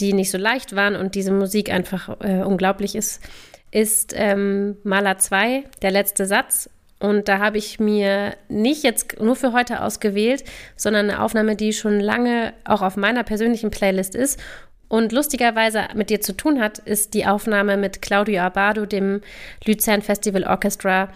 die 0.00 0.12
nicht 0.12 0.30
so 0.30 0.38
leicht 0.38 0.74
waren 0.74 0.96
und 0.96 1.14
diese 1.14 1.32
Musik 1.32 1.70
einfach 1.70 2.20
äh, 2.20 2.42
unglaublich 2.42 2.94
ist, 2.94 3.22
ist 3.70 4.12
ähm, 4.16 4.76
Maler 4.84 5.18
2, 5.18 5.64
der 5.82 5.90
letzte 5.90 6.26
Satz. 6.26 6.70
Und 7.00 7.28
da 7.28 7.38
habe 7.38 7.58
ich 7.58 7.78
mir 7.80 8.34
nicht 8.48 8.82
jetzt 8.82 9.20
nur 9.20 9.36
für 9.36 9.52
heute 9.52 9.82
ausgewählt, 9.82 10.44
sondern 10.76 11.10
eine 11.10 11.20
Aufnahme, 11.20 11.54
die 11.54 11.72
schon 11.72 12.00
lange 12.00 12.54
auch 12.64 12.82
auf 12.82 12.96
meiner 12.96 13.24
persönlichen 13.24 13.70
Playlist 13.70 14.14
ist 14.14 14.40
und 14.88 15.12
lustigerweise 15.12 15.84
mit 15.94 16.10
dir 16.10 16.20
zu 16.20 16.36
tun 16.36 16.60
hat, 16.60 16.78
ist 16.78 17.14
die 17.14 17.26
Aufnahme 17.26 17.76
mit 17.76 18.02
Claudio 18.02 18.42
Abado, 18.42 18.86
dem 18.86 19.20
Luzern 19.64 20.02
Festival 20.02 20.44
Orchestra. 20.44 21.08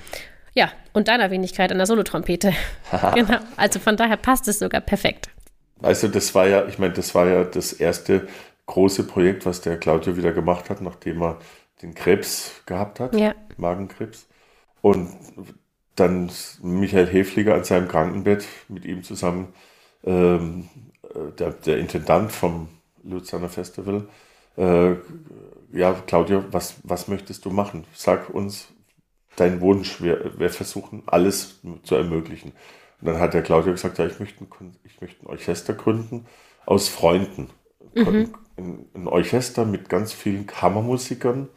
Ja, 0.55 0.73
und 0.93 1.09
deiner 1.09 1.31
Wenigkeit 1.31 1.71
an 1.71 1.79
der 1.79 1.87
Solotrompete. 1.87 2.53
genau. 3.15 3.39
Also 3.57 3.79
von 3.79 3.97
daher 3.97 4.17
passt 4.17 4.49
es 4.49 4.59
sogar 4.59 4.81
perfekt. 4.81 5.31
Also 5.83 6.09
das 6.09 6.35
war 6.35 6.49
ja, 6.49 6.67
ich 6.67 6.79
meine, 6.79 6.95
das 6.95 7.15
war 7.15 7.29
ja 7.29 7.45
das 7.45 7.73
erste 7.73 8.27
große 8.67 9.05
Projekt, 9.05 9.47
was 9.47 9.61
der 9.61 9.79
Claudio 9.79 10.17
wieder 10.17 10.33
gemacht 10.33 10.71
hat, 10.71 10.81
nachdem 10.81 11.23
er 11.23 11.39
den 11.83 11.95
Krebs 11.95 12.63
gehabt 12.67 13.01
hat, 13.01 13.15
Ja. 13.15 13.35
Magenkrebs. 13.57 14.27
Und 14.83 15.11
dann 15.95 16.31
Michael 16.63 17.07
Häfliger 17.07 17.55
an 17.55 17.65
seinem 17.65 17.89
Krankenbett 17.89 18.45
mit 18.69 18.85
ihm 18.85 19.03
zusammen, 19.03 19.53
ähm, 20.05 20.69
äh, 21.03 21.33
der, 21.39 21.51
der 21.51 21.79
Intendant 21.79 22.33
vom 22.33 22.69
Luzerner 23.03 23.49
Festival. 23.49 24.09
Äh, 24.57 24.95
ja, 25.73 25.93
Claudio, 26.07 26.45
was, 26.51 26.77
was 26.83 27.09
möchtest 27.09 27.45
du 27.45 27.51
machen? 27.51 27.85
Sag 27.95 28.31
uns 28.31 28.69
deinen 29.37 29.61
Wunsch. 29.61 30.03
Wir, 30.03 30.39
wir 30.39 30.51
versuchen 30.51 31.03
alles 31.07 31.61
zu 31.83 31.95
ermöglichen. 31.95 32.53
Und 33.01 33.07
dann 33.07 33.21
hat 33.21 33.35
der 33.35 33.43
Claudio 33.43 33.73
gesagt, 33.73 33.99
ja, 33.99 34.07
ich 34.07 34.19
möchte 34.19 34.45
ein, 34.45 34.77
ich 34.85 35.01
möchte 35.01 35.25
ein 35.25 35.29
Orchester 35.29 35.75
gründen 35.75 36.27
aus 36.67 36.89
Freunden. 36.89 37.51
Ein, 38.57 38.87
ein 38.95 39.07
Orchester 39.07 39.65
mit 39.65 39.89
ganz 39.89 40.13
vielen 40.13 40.47
Kammermusikern. 40.47 41.49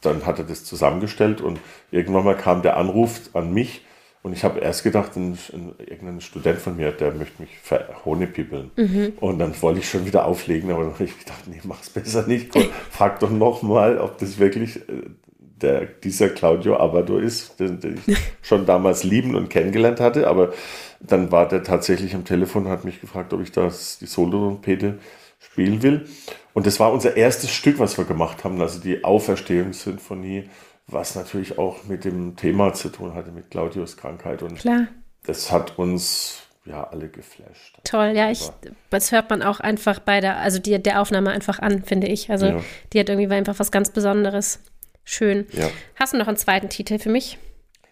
Dann 0.00 0.26
hat 0.26 0.38
er 0.38 0.44
das 0.44 0.64
zusammengestellt 0.64 1.40
und 1.40 1.60
irgendwann 1.90 2.24
mal 2.24 2.36
kam 2.36 2.62
der 2.62 2.76
Anruf 2.76 3.30
an 3.34 3.52
mich 3.52 3.82
und 4.26 4.32
ich 4.32 4.42
habe 4.42 4.58
erst 4.58 4.82
gedacht, 4.82 5.14
ein, 5.14 5.38
ein, 5.52 5.76
irgendein 5.78 6.20
Student 6.20 6.58
von 6.58 6.76
mir, 6.76 6.90
der 6.90 7.14
möchte 7.14 7.40
mich 7.40 7.56
verhohnepippeln. 7.62 8.72
Und 9.20 9.38
dann 9.38 9.52
wollte 9.62 9.78
ich 9.78 9.88
schon 9.88 10.04
wieder 10.04 10.24
auflegen, 10.24 10.72
aber 10.72 10.82
dann 10.82 10.94
habe 10.94 11.04
ich 11.04 11.16
gedacht, 11.16 11.46
nee, 11.46 11.60
mach's 11.62 11.90
besser 11.90 12.26
nicht. 12.26 12.50
Komm, 12.50 12.64
Frag 12.90 13.20
doch 13.20 13.30
noch 13.30 13.62
mal, 13.62 14.00
ob 14.00 14.18
das 14.18 14.40
wirklich 14.40 14.78
äh, 14.88 15.02
der, 15.38 15.84
dieser 15.84 16.30
Claudio 16.30 16.76
Abado 16.76 17.18
ist, 17.18 17.60
den, 17.60 17.78
den 17.78 18.00
ich 18.04 18.16
schon 18.42 18.66
damals 18.66 19.04
lieben 19.04 19.36
und 19.36 19.48
kennengelernt 19.48 20.00
hatte. 20.00 20.26
Aber 20.26 20.52
dann 20.98 21.30
war 21.30 21.46
der 21.46 21.62
tatsächlich 21.62 22.16
am 22.16 22.24
Telefon 22.24 22.64
und 22.64 22.72
hat 22.72 22.84
mich 22.84 23.00
gefragt, 23.00 23.32
ob 23.32 23.40
ich 23.42 23.52
das, 23.52 24.00
die 24.00 24.06
Solo-Trompete 24.06 24.98
spielen 25.38 25.84
will. 25.84 26.04
Und 26.52 26.66
das 26.66 26.80
war 26.80 26.92
unser 26.92 27.16
erstes 27.16 27.52
Stück, 27.52 27.78
was 27.78 27.96
wir 27.96 28.04
gemacht 28.04 28.42
haben, 28.42 28.60
also 28.60 28.80
die 28.80 29.04
Auferstehungssinfonie, 29.04 30.50
was 30.86 31.14
natürlich 31.16 31.58
auch 31.58 31.84
mit 31.84 32.04
dem 32.04 32.36
Thema 32.36 32.72
zu 32.72 32.88
tun 32.90 33.14
hatte, 33.14 33.32
mit 33.32 33.50
Claudius 33.50 33.96
Krankheit. 33.96 34.42
Und 34.42 34.58
Klar. 34.58 34.86
das 35.24 35.50
hat 35.50 35.78
uns 35.78 36.42
ja 36.64 36.84
alle 36.84 37.08
geflasht. 37.08 37.78
Toll, 37.84 38.12
ja, 38.14 38.30
ich, 38.30 38.50
das 38.90 39.12
hört 39.12 39.30
man 39.30 39.42
auch 39.42 39.60
einfach 39.60 39.98
bei 40.00 40.20
der, 40.20 40.38
also 40.38 40.58
die, 40.58 40.80
der 40.82 41.00
Aufnahme 41.00 41.30
einfach 41.30 41.58
an, 41.58 41.82
finde 41.82 42.06
ich. 42.08 42.30
Also 42.30 42.46
Ja. 42.46 42.60
die 42.92 43.00
hat 43.00 43.08
irgendwie 43.08 43.32
einfach 43.32 43.58
was 43.58 43.70
ganz 43.70 43.90
Besonderes. 43.90 44.60
Schön. 45.04 45.46
Ja. 45.52 45.70
Hast 45.94 46.12
du 46.12 46.18
noch 46.18 46.28
einen 46.28 46.36
zweiten 46.36 46.68
Titel 46.68 46.98
für 46.98 47.10
mich? 47.10 47.38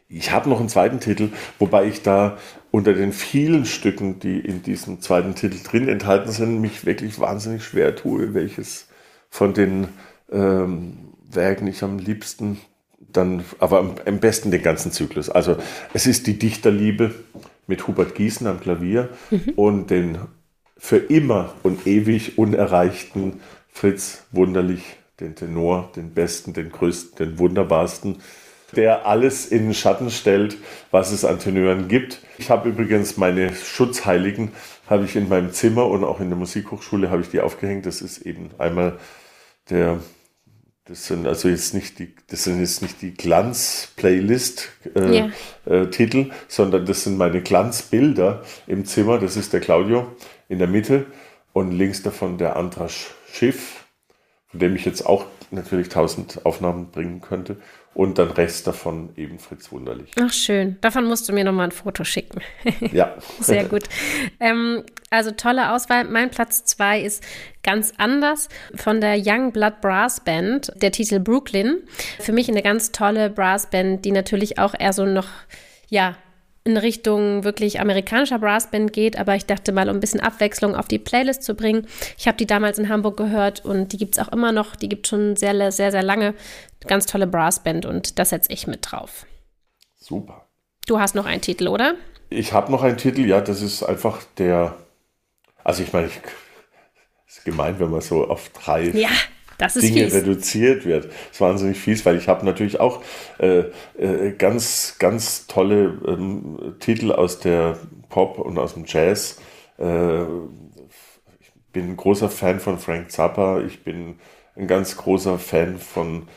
Ich 0.09 0.31
habe 0.33 0.49
noch 0.51 0.61
einen 0.61 0.69
zweiten 0.69 1.01
Titel, 1.01 1.31
wobei 1.59 1.87
ich 1.87 2.03
da 2.03 2.39
unter 2.71 2.93
den 2.93 3.13
vielen 3.13 3.65
Stücken, 3.65 4.19
die 4.19 4.39
in 4.39 4.63
diesem 4.63 5.01
zweiten 5.01 5.35
Titel 5.35 5.59
drin 5.65 5.89
enthalten 5.89 6.31
sind, 6.31 6.61
mich 6.61 6.85
wirklich 6.85 7.19
wahnsinnig 7.21 7.65
schwer 7.65 7.97
tue, 7.97 8.35
welches 8.35 8.89
von 9.31 9.55
den 9.55 9.89
ähm, 10.31 11.13
Werken 11.29 11.67
ich 11.67 11.83
am 11.83 11.99
liebsten 11.99 12.61
dann, 13.17 13.45
aber 13.59 13.81
am, 14.05 14.19
besten 14.19 14.51
den 14.51 14.63
ganzen 14.63 14.93
Zyklus. 14.93 15.31
Also 15.31 15.57
es 15.93 16.07
ist 16.07 16.27
die 16.27 16.39
Dichterliebe 16.39 17.15
mit 17.67 17.87
Hubert 17.87 18.15
Gießen 18.15 18.47
am 18.47 18.61
Klavier 18.61 19.09
und 19.57 19.91
den 19.91 20.19
für 20.77 20.99
immer 20.99 21.55
und 21.63 21.87
ewig 21.87 22.37
unerreichten 22.37 23.41
Fritz 23.73 24.25
Wunderlich, 24.33 24.83
den 25.21 25.35
Tenor, 25.35 25.91
den 25.97 26.13
besten, 26.13 26.53
den 26.53 26.71
größten, 26.71 27.17
den 27.17 27.39
wunderbarsten, 27.39 28.21
der 28.77 29.07
alles 29.07 29.47
in 29.47 29.65
den 29.65 29.75
Schatten 29.75 30.11
stellt, 30.11 30.57
was 30.91 31.13
es 31.13 31.25
an 31.25 31.39
Tenören 31.39 31.89
gibt. 31.89 32.21
Ich 32.39 32.51
habe 32.51 32.69
übrigens 32.69 33.17
meine 33.17 33.55
Schutzheiligen, 33.55 34.51
habe 34.87 35.05
ich 35.05 35.17
in 35.17 35.29
meinem 35.29 35.53
Zimmer 35.53 35.87
und 35.87 36.05
auch 36.05 36.21
in 36.21 36.29
der 36.29 36.39
Musikhochschule 36.39 37.11
habe 37.11 37.23
ich 37.23 37.31
die 37.31 37.41
aufgehängt. 37.41 37.87
Das 37.87 38.03
ist 38.03 38.19
eben 38.19 38.51
einmal 38.59 38.99
der, 39.71 40.01
das 40.87 41.07
sind 41.07 41.27
also 41.27 41.49
jetzt 41.49 41.73
nicht 41.73 41.99
die, 41.99 42.15
das 42.27 42.45
sind 42.45 42.61
jetzt 42.61 42.83
nicht 42.83 43.01
die 43.01 43.15
Glanz-Playlist-Titel, 43.15 45.33
äh, 45.65 45.87
Titel, 45.87 46.31
sondern 46.47 46.85
das 46.85 47.05
sind 47.05 47.17
meine 47.17 47.41
Glanzbilder 47.41 48.43
im 48.67 48.85
Zimmer. 48.85 49.19
Das 49.19 49.37
ist 49.37 49.55
der 49.55 49.61
Claudio 49.61 50.15
in 50.49 50.59
der 50.59 50.69
Mitte 50.69 51.07
und 51.55 51.71
links 51.71 52.03
davon 52.03 52.37
der 52.37 52.57
Andras 52.57 53.07
Schiff, 53.33 53.87
von 54.49 54.61
dem 54.61 54.77
ich 54.77 54.85
jetzt 54.85 55.07
auch 55.07 55.25
natürlich 55.51 55.89
tausend 55.89 56.45
Aufnahmen 56.45 56.91
bringen 56.91 57.23
könnte. 57.23 57.57
Und 57.95 58.19
dann 58.19 58.31
Rest 58.31 58.67
davon 58.67 59.11
eben 59.17 59.39
Fritz 59.39 59.71
Wunderlich. 59.71 60.11
Ach, 60.21 60.33
schön. 60.33 60.77
Davon 60.81 61.05
musst 61.05 61.29
du 61.29 61.33
mir 61.33 61.45
nochmal 61.45 61.69
ein 61.69 61.73
Foto 61.73 62.05
schicken. 62.05 62.41
Ja. 62.93 63.17
Sehr 63.41 63.65
gut. 63.65 63.85
ähm, 64.41 64.83
also 65.11 65.31
tolle 65.31 65.73
Auswahl. 65.73 66.05
Mein 66.05 66.31
Platz 66.31 66.65
zwei 66.65 67.01
ist 67.01 67.23
ganz 67.63 67.93
anders 67.97 68.49
von 68.75 69.01
der 69.01 69.17
Young 69.25 69.53
Blood 69.53 69.81
Brass 69.81 70.21
Band, 70.21 70.73
der 70.77 70.93
Titel 70.93 71.21
Brooklyn. 71.21 71.83
Für 72.19 72.33
mich 72.33 72.49
eine 72.49 72.63
ganz 72.63 72.93
tolle 72.93 73.31
Brassband, 73.31 74.05
die 74.05 74.13
natürlich 74.13 74.59
auch 74.59 74.75
eher 74.79 74.93
so 74.93 75.07
noch, 75.07 75.29
ja, 75.89 76.17
in 76.65 76.79
Richtung 76.79 77.45
wirklich 77.45 77.79
amerikanischer 77.79 78.39
Brassband 78.39 78.93
geht, 78.93 79.19
aber 79.19 79.37
ich 79.37 79.45
dachte 79.45 79.71
mal, 79.71 79.91
um 79.91 79.97
ein 79.97 80.01
bisschen 80.01 80.21
Abwechslung 80.21 80.75
auf 80.75 80.89
die 80.89 80.99
Playlist 80.99 81.43
zu 81.43 81.55
bringen. 81.55 81.87
Ich 82.17 82.27
habe 82.27 82.39
die 82.39 82.47
damals 82.47 82.79
in 82.79 82.89
Hamburg 82.89 83.19
gehört 83.19 83.63
und 83.65 83.93
die 83.93 83.99
gibt 83.99 84.17
es 84.17 84.27
auch 84.27 84.33
immer 84.33 84.51
noch. 84.51 84.75
Die 84.75 84.89
gibt 84.89 85.07
schon 85.07 85.37
sehr, 85.37 85.71
sehr, 85.73 85.91
sehr 85.91 86.03
lange. 86.03 86.35
Ganz 86.87 87.05
tolle 87.05 87.27
Brassband 87.27 87.85
und 87.85 88.19
das 88.19 88.31
setze 88.31 88.51
ich 88.51 88.67
mit 88.67 88.91
drauf. 88.91 89.27
Super. 89.97 90.49
Du 90.87 90.99
hast 90.99 91.15
noch 91.15 91.27
einen 91.27 91.43
Titel, 91.43 91.69
oder? 91.69 91.97
Ich 92.31 92.55
habe 92.55 92.73
noch 92.73 92.83
einen 92.83 92.97
Titel, 92.97 93.27
ja, 93.27 93.43
das 93.43 93.61
ist 93.61 93.83
einfach 93.83 94.23
der, 94.39 94.75
also 95.63 95.83
ich 95.83 95.93
meine, 95.93 96.07
ich, 96.07 96.21
ist 97.27 97.45
gemein, 97.45 97.79
wenn 97.79 97.91
man 97.91 98.01
so 98.01 98.27
auf 98.27 98.49
drei 98.51 98.85
Ja, 98.89 99.11
Dinge 99.59 100.05
fies. 100.05 100.15
reduziert 100.15 100.85
wird. 100.85 101.05
Das 101.07 101.13
ist 101.33 101.41
wahnsinnig 101.41 101.79
fies, 101.79 102.05
weil 102.07 102.17
ich 102.17 102.29
habe 102.29 102.45
natürlich 102.45 102.81
auch 102.81 103.03
äh, 103.39 103.65
äh, 103.99 104.33
ganz, 104.37 104.97
ganz 104.99 105.47
tolle 105.47 105.99
ähm, 106.07 106.77
Titel 106.81 107.13
aus 107.13 107.41
der 107.41 107.79
Pop 108.09 108.39
und 108.39 108.59
aus 108.59 108.75
dem 108.75 108.85
Jazz. 108.87 109.39
Äh, 109.79 110.23
ich 110.23 111.53
bin 111.73 111.91
ein 111.91 111.97
großer 111.97 112.29
Fan 112.29 112.61
von 112.61 112.79
Frank 112.79 113.11
Zappa. 113.11 113.61
Ich 113.61 113.83
bin 113.83 114.17
ein 114.57 114.67
ganz 114.67 114.97
großer 114.97 115.39
Fan 115.39 115.79
von 115.79 116.29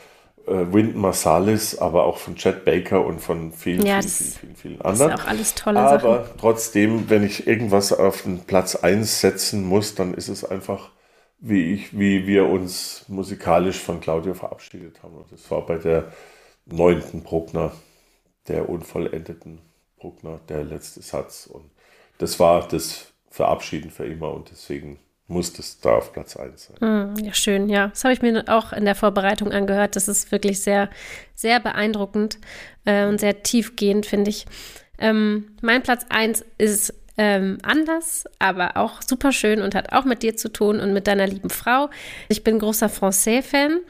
äh, 0.48 0.72
Wynton 0.72 1.00
Marsalis, 1.00 1.78
aber 1.78 2.04
auch 2.04 2.18
von 2.18 2.34
Chad 2.36 2.64
Baker 2.64 3.04
und 3.04 3.20
von 3.20 3.52
vielen, 3.52 3.84
ja, 3.84 4.00
vielen, 4.00 4.10
vielen, 4.10 4.32
vielen, 4.32 4.56
vielen 4.56 4.80
anderen. 4.80 5.10
Das 5.10 5.20
ist 5.20 5.24
auch 5.24 5.30
alles 5.30 5.54
tolle 5.54 5.80
aber 5.80 6.00
Sachen. 6.00 6.38
trotzdem, 6.40 7.10
wenn 7.10 7.22
ich 7.22 7.46
irgendwas 7.46 7.92
auf 7.92 8.22
den 8.22 8.40
Platz 8.40 8.74
1 8.74 9.20
setzen 9.20 9.64
muss, 9.64 9.94
dann 9.94 10.14
ist 10.14 10.28
es 10.28 10.44
einfach, 10.44 10.90
wie, 11.38 11.74
ich, 11.74 11.98
wie 11.98 12.26
wir 12.26 12.46
uns 12.46 13.04
musikalisch 13.08 13.78
von 13.78 14.00
Claudio 14.00 14.34
verabschiedet 14.34 15.02
haben. 15.02 15.16
Und 15.16 15.30
das 15.30 15.50
war 15.50 15.64
bei 15.64 15.76
der 15.76 16.12
neunten 16.66 17.22
Bruckner, 17.22 17.72
der 18.48 18.68
unvollendeten 18.68 19.60
Bruckner, 19.98 20.40
der 20.48 20.64
letzte 20.64 21.02
Satz. 21.02 21.46
Und 21.46 21.70
das 22.18 22.38
war 22.40 22.66
das 22.66 23.12
Verabschieden 23.30 23.90
für 23.90 24.06
immer 24.06 24.32
und 24.32 24.50
deswegen 24.50 24.98
muss 25.28 25.52
das 25.52 25.78
da 25.80 25.96
auf 25.96 26.12
Platz 26.12 26.36
1 26.36 26.70
sein. 26.80 27.14
Mm, 27.14 27.24
ja, 27.24 27.34
schön, 27.34 27.68
ja. 27.68 27.88
Das 27.88 28.02
habe 28.02 28.14
ich 28.14 28.22
mir 28.22 28.44
auch 28.48 28.72
in 28.72 28.86
der 28.86 28.94
Vorbereitung 28.94 29.52
angehört. 29.52 29.94
Das 29.94 30.08
ist 30.08 30.32
wirklich 30.32 30.62
sehr, 30.62 30.88
sehr 31.34 31.60
beeindruckend 31.60 32.38
äh, 32.86 33.04
und 33.04 33.20
sehr 33.20 33.42
tiefgehend, 33.42 34.06
finde 34.06 34.30
ich. 34.30 34.46
Ähm, 34.98 35.56
mein 35.60 35.82
Platz 35.82 36.06
1 36.08 36.44
ist 36.56 36.94
ähm, 37.18 37.58
anders, 37.62 38.24
aber 38.38 38.76
auch 38.76 39.02
super 39.02 39.32
schön 39.32 39.60
und 39.60 39.74
hat 39.74 39.92
auch 39.92 40.04
mit 40.04 40.22
dir 40.22 40.36
zu 40.36 40.50
tun 40.50 40.80
und 40.80 40.92
mit 40.92 41.06
deiner 41.06 41.26
lieben 41.26 41.50
Frau. 41.50 41.90
Ich 42.28 42.44
bin 42.44 42.58
großer 42.58 42.88
Francais-Fan 42.88 43.80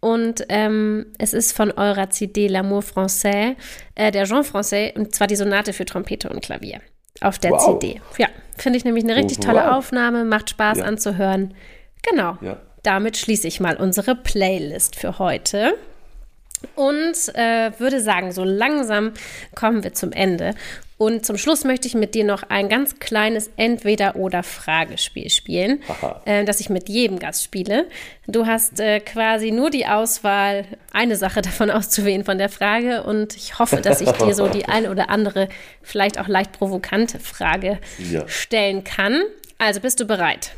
und 0.00 0.44
ähm, 0.48 1.06
es 1.18 1.32
ist 1.34 1.56
von 1.56 1.72
eurer 1.72 2.08
CD 2.10 2.46
L'amour 2.46 2.82
français, 2.82 3.56
äh, 3.96 4.12
der 4.12 4.24
Jean 4.24 4.44
Français, 4.44 4.96
und 4.96 5.14
zwar 5.14 5.26
die 5.26 5.36
Sonate 5.36 5.72
für 5.72 5.84
Trompete 5.84 6.30
und 6.30 6.40
Klavier 6.40 6.80
auf 7.20 7.38
der 7.38 7.50
wow. 7.50 7.78
CD. 7.80 8.00
Ja, 8.16 8.28
finde 8.56 8.78
ich 8.78 8.84
nämlich 8.84 9.04
eine 9.04 9.16
richtig 9.16 9.40
tolle 9.40 9.64
wow. 9.64 9.72
Aufnahme, 9.72 10.24
macht 10.24 10.50
Spaß 10.50 10.78
ja. 10.78 10.84
anzuhören. 10.84 11.54
Genau. 12.08 12.38
Ja. 12.40 12.58
Damit 12.84 13.16
schließe 13.16 13.48
ich 13.48 13.58
mal 13.58 13.76
unsere 13.76 14.14
Playlist 14.14 14.94
für 14.94 15.18
heute 15.18 15.74
und 16.76 17.34
äh, 17.34 17.72
würde 17.78 18.00
sagen, 18.00 18.32
so 18.32 18.44
langsam 18.44 19.12
kommen 19.54 19.82
wir 19.82 19.94
zum 19.94 20.12
Ende. 20.12 20.54
Und 20.98 21.24
zum 21.24 21.38
Schluss 21.38 21.62
möchte 21.62 21.86
ich 21.86 21.94
mit 21.94 22.16
dir 22.16 22.24
noch 22.24 22.42
ein 22.42 22.68
ganz 22.68 22.98
kleines 22.98 23.50
Entweder-oder-Fragespiel 23.56 25.30
spielen, 25.30 25.80
äh, 26.24 26.44
das 26.44 26.58
ich 26.58 26.70
mit 26.70 26.88
jedem 26.88 27.20
Gast 27.20 27.44
spiele. 27.44 27.86
Du 28.26 28.46
hast 28.46 28.80
äh, 28.80 28.98
quasi 28.98 29.52
nur 29.52 29.70
die 29.70 29.86
Auswahl, 29.86 30.64
eine 30.92 31.14
Sache 31.14 31.40
davon 31.42 31.70
auszuwählen 31.70 32.24
von 32.24 32.36
der 32.36 32.48
Frage. 32.48 33.04
Und 33.04 33.36
ich 33.36 33.60
hoffe, 33.60 33.80
dass 33.80 34.00
ich 34.00 34.10
dir 34.10 34.34
so 34.34 34.48
die 34.48 34.64
eine 34.68 34.90
oder 34.90 35.08
andere, 35.08 35.48
vielleicht 35.82 36.18
auch 36.18 36.26
leicht 36.26 36.50
provokante 36.50 37.20
Frage 37.20 37.78
ja. 38.10 38.26
stellen 38.26 38.82
kann. 38.82 39.22
Also 39.56 39.80
bist 39.80 40.00
du 40.00 40.04
bereit? 40.04 40.52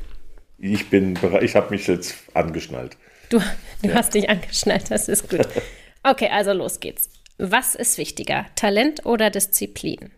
Ich 0.59 0.88
bin 0.88 1.14
bereit. 1.14 1.43
Ich 1.43 1.55
habe 1.55 1.70
mich 1.70 1.86
jetzt 1.86 2.16
angeschnallt. 2.32 2.97
Du, 3.28 3.41
du 3.82 3.88
ja. 3.88 3.95
hast 3.95 4.14
dich 4.14 4.28
angeschnallt, 4.30 4.91
das 4.91 5.09
ist 5.09 5.28
gut. 5.28 5.47
Okay, 6.03 6.30
also 6.32 6.55
los 6.55 6.80
geht's. 6.80 7.11
Was 7.36 7.74
ist 7.74 7.99
wichtiger, 7.99 8.47
Talent 8.55 9.05
oder 9.05 9.28
Disziplin? 9.28 10.11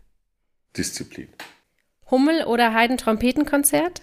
Disziplin. 0.77 1.29
Hummel 2.11 2.45
oder 2.45 2.75
Haydn 2.75 2.97
Trompetenkonzert? 2.97 4.03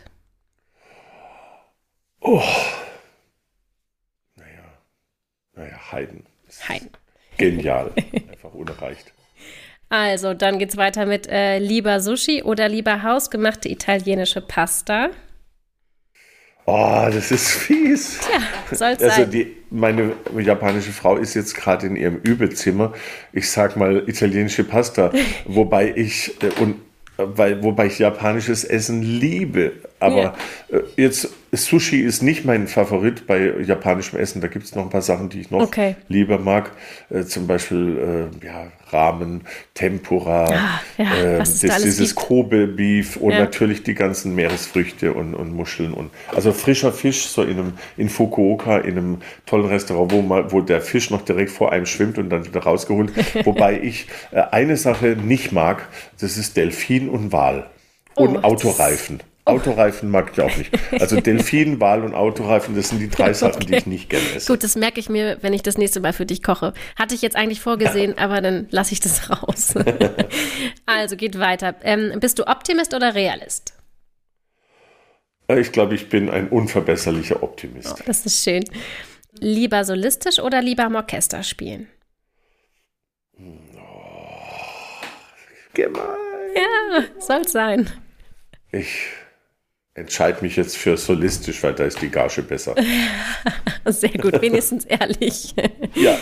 Oh. 2.21 2.43
Naja. 4.35 4.63
Naja, 5.53 5.91
Haydn. 5.91 6.25
Haydn. 6.67 6.89
Genial. 7.37 7.93
Einfach 8.29 8.53
unerreicht. 8.53 9.13
Also, 9.89 10.33
dann 10.33 10.59
geht's 10.59 10.77
weiter 10.77 11.05
mit 11.05 11.27
äh, 11.27 11.57
lieber 11.57 11.99
Sushi 11.99 12.43
oder 12.43 12.69
lieber 12.69 13.01
hausgemachte 13.01 13.69
italienische 13.69 14.41
Pasta. 14.41 15.09
Oh, 16.71 17.09
das 17.11 17.31
ist 17.31 17.49
fies. 17.65 18.19
Tja, 18.19 18.39
soll's 18.71 19.01
also 19.01 19.21
sein. 19.21 19.31
Die, 19.31 19.55
meine 19.71 20.13
japanische 20.37 20.91
Frau 20.91 21.15
ist 21.15 21.33
jetzt 21.33 21.55
gerade 21.55 21.87
in 21.87 21.95
ihrem 21.95 22.17
Übezimmer. 22.17 22.93
Ich 23.33 23.49
sag 23.49 23.75
mal 23.75 24.07
italienische 24.07 24.63
Pasta, 24.63 25.11
wobei 25.45 25.91
ich 25.95 26.35
äh, 26.43 26.61
und 26.61 26.75
weil, 27.17 27.63
wobei 27.63 27.87
ich 27.87 27.97
japanisches 27.97 28.63
Essen 28.63 29.01
liebe. 29.01 29.73
Aber 29.99 30.35
ja. 30.71 30.77
äh, 30.77 30.81
jetzt 30.95 31.29
Sushi 31.51 31.99
ist 31.99 32.21
nicht 32.21 32.45
mein 32.45 32.67
Favorit 32.67 33.25
bei 33.25 33.53
japanischem 33.61 34.19
Essen. 34.19 34.39
Da 34.39 34.47
gibt 34.47 34.65
es 34.65 34.75
noch 34.75 34.83
ein 34.83 34.89
paar 34.89 35.01
Sachen, 35.01 35.29
die 35.29 35.41
ich 35.41 35.51
noch 35.51 35.61
okay. 35.61 35.95
lieber 36.07 36.37
mag. 36.37 36.71
Äh, 37.09 37.23
zum 37.23 37.47
Beispiel 37.47 38.29
äh, 38.41 38.45
ja, 38.45 38.67
Ramen, 38.91 39.41
Tempura, 39.73 40.45
ah, 40.45 40.81
ja, 40.97 41.15
äh, 41.15 41.37
das, 41.39 41.59
da 41.59 41.77
dieses 41.79 42.13
Kobe-Beef 42.15 43.17
und 43.17 43.31
ja. 43.31 43.39
natürlich 43.39 43.83
die 43.83 43.95
ganzen 43.95 44.35
Meeresfrüchte 44.35 45.13
und, 45.13 45.33
und 45.33 45.53
Muscheln. 45.53 45.93
Und, 45.93 46.11
also 46.33 46.53
frischer 46.53 46.93
Fisch, 46.93 47.27
so 47.27 47.41
in, 47.41 47.59
einem, 47.59 47.73
in 47.97 48.09
Fukuoka, 48.09 48.77
in 48.77 48.97
einem 48.97 49.17
tollen 49.45 49.65
Restaurant, 49.65 50.11
wo, 50.11 50.21
man, 50.21 50.51
wo 50.51 50.61
der 50.61 50.81
Fisch 50.81 51.09
noch 51.09 51.23
direkt 51.23 51.51
vor 51.51 51.71
einem 51.71 51.87
schwimmt 51.87 52.17
und 52.19 52.29
dann 52.29 52.45
wieder 52.45 52.61
rausgeholt. 52.61 53.11
Wobei 53.45 53.79
ich 53.81 54.07
äh, 54.31 54.41
eine 54.51 54.77
Sache 54.77 55.17
nicht 55.21 55.51
mag, 55.51 55.87
das 56.19 56.37
ist 56.37 56.57
Delfin 56.57 57.09
und 57.09 57.31
Wal. 57.31 57.69
Und 58.15 58.37
oh, 58.37 58.41
Autoreifen. 58.41 59.21
Autoreifen 59.49 60.09
mag 60.09 60.31
ich 60.33 60.41
auch 60.41 60.55
nicht. 60.57 60.71
Also 60.91 61.19
Delfin, 61.21 61.79
Wal 61.79 62.03
und 62.03 62.13
Autoreifen, 62.13 62.75
das 62.75 62.89
sind 62.89 62.99
die 62.99 63.09
drei 63.09 63.33
Sachen, 63.33 63.55
okay. 63.55 63.65
die 63.67 63.75
ich 63.75 63.85
nicht 63.85 64.09
gerne 64.09 64.25
esse. 64.35 64.51
Gut, 64.51 64.63
das 64.63 64.75
merke 64.75 64.99
ich 64.99 65.09
mir, 65.09 65.37
wenn 65.41 65.53
ich 65.53 65.63
das 65.63 65.77
nächste 65.77 65.99
Mal 65.99 66.13
für 66.13 66.25
dich 66.25 66.43
koche. 66.43 66.73
Hatte 66.97 67.15
ich 67.15 67.21
jetzt 67.21 67.35
eigentlich 67.35 67.61
vorgesehen, 67.61 68.17
aber 68.17 68.41
dann 68.41 68.67
lasse 68.71 68.93
ich 68.93 68.99
das 68.99 69.29
raus. 69.29 69.73
also 70.85 71.15
geht 71.15 71.39
weiter. 71.39 71.75
Ähm, 71.83 72.19
bist 72.19 72.39
du 72.39 72.47
Optimist 72.47 72.93
oder 72.93 73.15
Realist? 73.15 73.73
Äh, 75.49 75.59
ich 75.59 75.71
glaube, 75.71 75.95
ich 75.95 76.09
bin 76.09 76.29
ein 76.29 76.47
unverbesserlicher 76.49 77.43
Optimist. 77.43 77.95
Oh, 77.99 78.03
das 78.05 78.25
ist 78.25 78.43
schön. 78.43 78.63
Lieber 79.39 79.83
solistisch 79.83 80.39
oder 80.39 80.61
lieber 80.61 80.83
am 80.83 80.95
Orchester 80.95 81.43
spielen? 81.43 81.87
Oh, 83.37 83.43
gemein. 85.73 86.03
Ja, 86.55 87.03
soll 87.19 87.47
sein. 87.47 87.89
Ich 88.71 89.09
entscheide 89.99 90.41
mich 90.41 90.55
jetzt 90.55 90.77
für 90.77 90.97
solistisch, 90.97 91.61
weil 91.63 91.73
da 91.73 91.83
ist 91.83 92.01
die 92.01 92.09
Gage 92.09 92.41
besser. 92.41 92.75
Sehr 93.85 94.09
gut, 94.11 94.41
wenigstens 94.41 94.85
ehrlich. 94.85 95.53
Ja. 95.95 96.17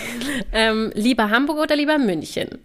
Ähm, 0.53 0.91
lieber 0.95 1.29
Hamburg 1.29 1.59
oder 1.59 1.75
lieber 1.75 1.97
München? 1.97 2.59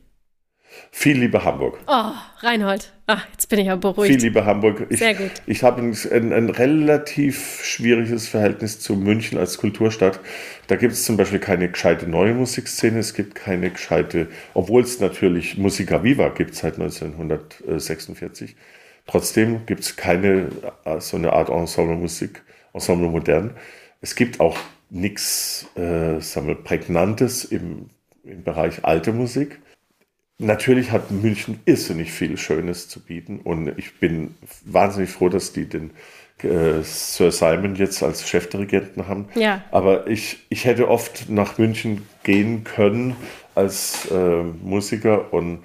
Viel 0.91 1.19
lieber 1.19 1.45
Hamburg. 1.45 1.79
Oh, 1.87 2.13
Reinhold. 2.41 2.93
Ach, 3.07 3.27
jetzt 3.33 3.49
bin 3.49 3.59
ich 3.59 3.71
aber 3.71 3.93
beruhigt. 3.93 4.13
Viel 4.13 4.23
lieber 4.23 4.45
Hamburg. 4.45 4.87
Ich, 4.89 5.01
Sehr 5.01 5.15
gut. 5.15 5.31
Ich 5.47 5.63
habe 5.63 5.83
ein, 5.83 5.97
ein, 6.13 6.33
ein, 6.33 6.51
relativ 6.51 7.65
schwieriges 7.65 8.29
Verhältnis 8.29 8.79
zu 8.79 8.95
München 8.95 9.39
als 9.39 9.59
Kulturstadt. 9.59 10.21
Da 10.69 10.77
gibt 10.77 10.93
es 10.93 11.05
zum 11.05 11.17
Beispiel 11.17 11.39
keine 11.41 11.69
gescheite 11.71 12.09
neue 12.09 12.35
Musikszene. 12.35 12.99
Es 12.99 13.15
gibt 13.15 13.35
keine 13.35 13.71
gescheite, 13.71 14.29
obwohl 14.55 14.83
es 14.83 15.01
natürlich 15.01 15.59
Musica 15.59 16.05
Viva 16.05 16.29
gibt 16.29 16.55
seit 16.55 16.75
1946. 16.75 18.55
Trotzdem 19.13 19.67
gibt 19.67 19.83
es 19.83 19.97
keine 19.97 20.49
äh, 20.87 20.99
so 20.99 21.19
eine 21.19 21.35
Art 21.35 21.51
Ensemble-Musik, 21.51 22.43
Ensemble 22.73 23.11
modern. 23.11 23.51
Es 24.01 24.15
gibt 24.15 24.41
auch 24.41 24.57
nichts 24.89 25.67
äh, 25.75 26.19
Prägnantes 26.65 27.45
im, 27.45 27.91
im 28.25 28.43
Bereich 28.43 28.87
alte 28.87 29.13
Musik. 29.13 29.61
Natürlich 30.39 30.93
hat 30.93 31.11
München 31.11 31.61
irrsinnig 31.67 32.11
viel 32.11 32.39
Schönes 32.39 32.89
zu 32.89 33.01
bieten 33.01 33.41
und 33.41 33.77
ich 33.77 34.01
bin 34.01 34.35
wahnsinnig 34.65 35.11
froh, 35.11 35.29
dass 35.29 35.53
die 35.53 35.67
den 35.67 35.91
äh, 36.43 36.81
Sir 36.83 37.33
Simon 37.33 37.75
jetzt 37.75 38.03
als 38.03 38.27
Chefdirigenten 38.27 39.09
haben. 39.09 39.29
Ja. 39.35 39.63
Aber 39.73 40.07
ich, 40.07 40.39
ich 40.49 40.65
hätte 40.65 40.89
oft 40.89 41.29
nach 41.29 41.59
München 41.59 42.07
gehen 42.23 42.65
können 42.65 43.15
als 43.55 44.11
äh, 44.11 44.43
Musiker 44.63 45.35
und 45.35 45.59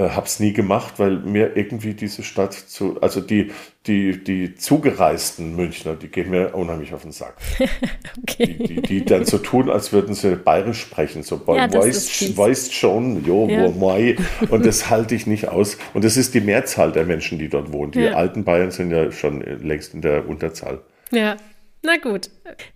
habe 0.00 0.26
es 0.26 0.40
nie 0.40 0.52
gemacht, 0.52 0.94
weil 0.98 1.18
mir 1.18 1.56
irgendwie 1.56 1.94
diese 1.94 2.22
Stadt 2.22 2.54
zu, 2.54 3.00
also 3.00 3.20
die, 3.20 3.52
die, 3.86 4.22
die 4.22 4.54
zugereisten 4.54 5.56
Münchner, 5.56 5.94
die 5.94 6.08
gehen 6.08 6.30
mir 6.30 6.54
unheimlich 6.54 6.94
auf 6.94 7.02
den 7.02 7.12
Sack. 7.12 7.36
okay. 8.22 8.46
die, 8.46 8.64
die, 8.64 8.82
die, 8.82 9.04
dann 9.04 9.24
so 9.24 9.38
tun, 9.38 9.70
als 9.70 9.92
würden 9.92 10.14
sie 10.14 10.36
bayerisch 10.36 10.80
sprechen, 10.80 11.22
so 11.22 11.40
ja, 11.48 11.72
weißt, 11.72 12.36
weißt 12.36 12.74
schon, 12.74 13.24
jo, 13.24 13.48
ja. 13.48 13.68
moi. 13.68 14.16
Und 14.50 14.66
das 14.66 14.90
halte 14.90 15.14
ich 15.14 15.26
nicht 15.26 15.48
aus. 15.48 15.78
Und 15.94 16.04
das 16.04 16.16
ist 16.16 16.34
die 16.34 16.40
Mehrzahl 16.40 16.92
der 16.92 17.04
Menschen, 17.04 17.38
die 17.38 17.48
dort 17.48 17.72
wohnen. 17.72 17.92
Die 17.92 18.00
ja. 18.00 18.12
alten 18.12 18.44
Bayern 18.44 18.70
sind 18.70 18.90
ja 18.90 19.10
schon 19.12 19.40
längst 19.40 19.94
in 19.94 20.02
der 20.02 20.28
Unterzahl. 20.28 20.80
Ja. 21.10 21.36
Na 21.82 21.96
gut. 21.96 22.28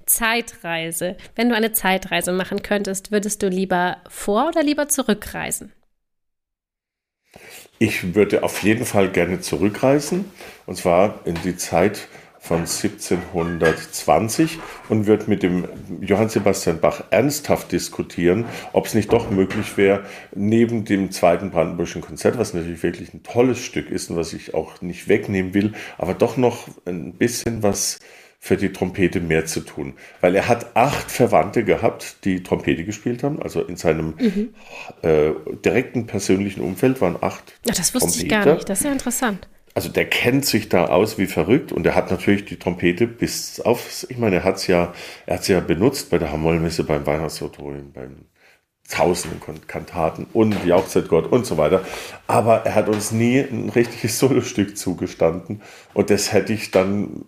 Zeitreise. 0.07 1.17
Wenn 1.35 1.51
du 1.51 1.55
eine 1.55 1.73
Zeitreise 1.73 2.33
machen 2.33 2.63
könntest, 2.63 3.13
würdest 3.13 3.43
du 3.43 3.49
lieber 3.49 3.99
vor 4.09 4.49
oder 4.49 4.63
lieber 4.63 4.89
zurückreisen? 4.89 5.73
Ich 7.79 8.15
würde 8.15 8.43
auf 8.43 8.63
jeden 8.63 8.87
Fall 8.87 9.11
gerne 9.11 9.41
zurückreisen. 9.41 10.25
Und 10.67 10.77
zwar 10.77 11.21
in 11.25 11.37
die 11.45 11.57
Zeit 11.57 12.09
von 12.45 12.59
1720 12.59 14.59
und 14.91 15.07
wird 15.07 15.29
mit 15.29 15.43
dem 15.43 15.67
Johann 16.03 16.29
Sebastian 16.29 16.79
Bach 16.79 17.05
ernsthaft 17.11 17.73
diskutieren, 17.73 18.45
ob 18.75 18.85
es 18.85 18.93
nicht 18.93 19.11
doch 19.15 19.31
möglich 19.31 19.79
wäre, 19.79 20.05
neben 20.35 20.85
dem 20.85 21.11
zweiten 21.11 21.51
Brandenburgischen 21.51 22.03
Konzert, 22.03 22.37
was 22.37 22.53
natürlich 22.53 22.83
wirklich 22.83 23.15
ein 23.15 23.23
tolles 23.23 23.61
Stück 23.61 23.89
ist 23.89 24.11
und 24.11 24.19
was 24.19 24.35
ich 24.35 24.53
auch 24.53 24.83
nicht 24.83 25.09
wegnehmen 25.09 25.55
will, 25.55 25.73
aber 25.97 26.13
doch 26.13 26.37
noch 26.37 26.69
ein 26.85 27.15
bisschen 27.15 27.63
was 27.63 27.99
für 28.45 28.59
die 28.59 28.75
Trompete 28.75 29.21
mehr 29.21 29.47
zu 29.47 29.61
tun. 29.61 29.95
Weil 30.21 30.37
er 30.37 30.49
hat 30.49 30.77
acht 30.77 31.11
Verwandte 31.11 31.65
gehabt, 31.65 32.17
die 32.27 32.43
Trompete 32.43 32.85
gespielt 32.85 33.23
haben. 33.23 33.41
Also 33.41 33.63
in 33.63 33.77
seinem 33.77 34.13
mhm. 34.21 34.55
äh, 35.01 35.31
direkten 35.65 36.07
persönlichen 36.07 36.61
Umfeld 36.61 37.01
waren 37.01 37.17
acht. 37.23 37.55
Ach, 37.67 37.75
das 37.75 37.95
wusste 37.95 38.11
Trompeter. 38.11 38.39
ich 38.39 38.45
gar 38.45 38.55
nicht. 38.57 38.69
Das 38.69 38.81
ist 38.81 38.85
ja 38.85 38.93
interessant 38.93 39.49
also 39.77 39.89
der 39.89 40.05
kennt 40.09 40.47
sich 40.47 40.69
da 40.69 40.87
aus 40.87 41.19
wie 41.19 41.27
verrückt 41.27 41.73
und 41.73 41.85
er 41.85 41.97
hat 41.97 42.09
natürlich 42.09 42.45
die 42.45 42.61
Trompete 42.61 43.09
bis 43.09 43.61
auf, 43.61 44.07
ich 44.09 44.19
meine, 44.19 44.37
er 44.37 44.45
hat 44.45 44.59
es 44.59 44.69
ja, 44.69 44.95
er 45.27 45.35
hat's 45.35 45.49
ja 45.49 45.59
benutzt 45.59 46.11
bei 46.11 46.19
der 46.19 46.31
Hamollmesse, 46.31 46.85
beim 46.85 47.05
Weihnachtsauditorium, 47.05 47.91
beim 47.91 48.27
Tausenden 48.91 49.41
Kantaten 49.67 50.27
und 50.35 50.55
die 50.63 50.69
Jauchzeit 50.69 51.09
Gott 51.09 51.33
und 51.33 51.47
so 51.47 51.57
weiter. 51.57 51.83
Aber 52.27 52.67
er 52.67 52.75
hat 52.75 52.89
uns 52.89 53.13
nie 53.13 53.39
ein 53.39 53.71
richtiges 53.71 54.19
Solostück 54.19 54.77
zugestanden 54.77 55.63
und 55.95 56.11
das 56.11 56.33
hätte 56.33 56.53
ich 56.53 56.71
dann 56.71 57.25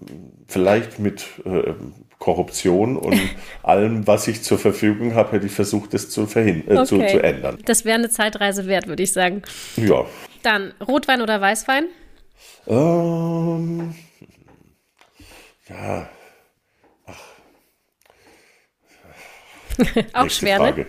vielleicht 0.47 0.99
mit 0.99 1.25
äh, 1.45 1.73
Korruption 2.19 2.97
und 2.97 3.19
allem, 3.63 4.07
was 4.07 4.29
ich 4.29 4.43
zur 4.43 4.59
Verfügung 4.59 5.15
habe, 5.15 5.33
hätte 5.33 5.47
ich 5.47 5.53
versucht, 5.53 5.95
das 5.95 6.11
zu, 6.11 6.27
verhindern, 6.27 6.77
äh, 6.77 6.81
okay. 6.81 6.87
zu, 6.87 6.97
zu 6.99 7.23
ändern. 7.23 7.59
Das 7.65 7.85
wäre 7.85 7.99
eine 7.99 8.11
Zeitreise 8.11 8.67
wert, 8.67 8.87
würde 8.87 9.03
ich 9.03 9.13
sagen. 9.13 9.43
Ja. 9.77 10.05
Dann 10.43 10.75
Rotwein 10.87 11.23
oder 11.23 11.41
Weißwein? 11.41 11.87
Ähm, 12.67 13.95
ja. 15.69 16.09
Ach. 17.07 17.23
Auch 20.13 20.31
schwer, 20.31 20.59
ne? 20.59 20.65
Frage. 20.65 20.81
ne? 20.83 20.87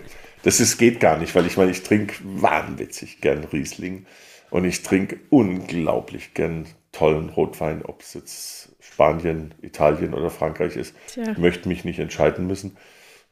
Das 0.48 0.60
ist, 0.60 0.78
geht 0.78 0.98
gar 0.98 1.18
nicht, 1.18 1.34
weil 1.34 1.44
ich 1.44 1.58
meine, 1.58 1.70
ich 1.70 1.82
trinke 1.82 2.14
wahnwitzig 2.24 3.20
gern 3.20 3.44
Riesling 3.44 4.06
und 4.48 4.64
ich 4.64 4.82
trinke 4.82 5.20
unglaublich 5.28 6.32
gern 6.32 6.64
tollen 6.90 7.28
Rotwein, 7.28 7.84
ob 7.84 8.00
es 8.00 8.14
jetzt 8.14 8.74
Spanien, 8.80 9.52
Italien 9.60 10.14
oder 10.14 10.30
Frankreich 10.30 10.74
ist. 10.76 10.94
Tja. 11.08 11.32
Ich 11.32 11.36
möchte 11.36 11.68
mich 11.68 11.84
nicht 11.84 11.98
entscheiden 11.98 12.46
müssen. 12.46 12.78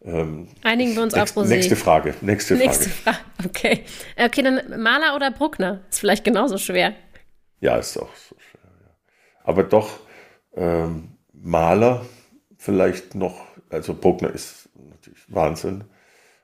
Ähm, 0.04 0.48
Einigen 0.62 0.94
wir 0.94 1.04
uns 1.04 1.14
nächst, 1.14 1.38
auf 1.38 1.44
Rosé. 1.44 1.48
Nächste 1.48 1.74
Frage. 1.74 2.12
Nächste, 2.20 2.54
nächste 2.54 2.90
Frage. 2.90 3.16
Frage. 3.16 3.48
Okay. 3.48 3.84
Okay, 4.18 4.42
dann 4.42 4.82
Maler 4.82 5.16
oder 5.16 5.30
Bruckner? 5.30 5.84
Ist 5.88 6.00
vielleicht 6.00 6.22
genauso 6.22 6.58
schwer. 6.58 6.92
Ja, 7.60 7.78
ist 7.78 7.96
auch 7.96 8.14
so 8.14 8.36
schwer. 8.38 8.70
Ja. 8.82 8.90
Aber 9.42 9.62
doch 9.62 10.00
ähm, 10.54 11.16
Maler 11.32 12.04
vielleicht 12.58 13.14
noch, 13.14 13.40
also 13.70 13.94
Bruckner 13.94 14.28
ist 14.34 14.68
natürlich 14.74 15.24
Wahnsinn. 15.28 15.84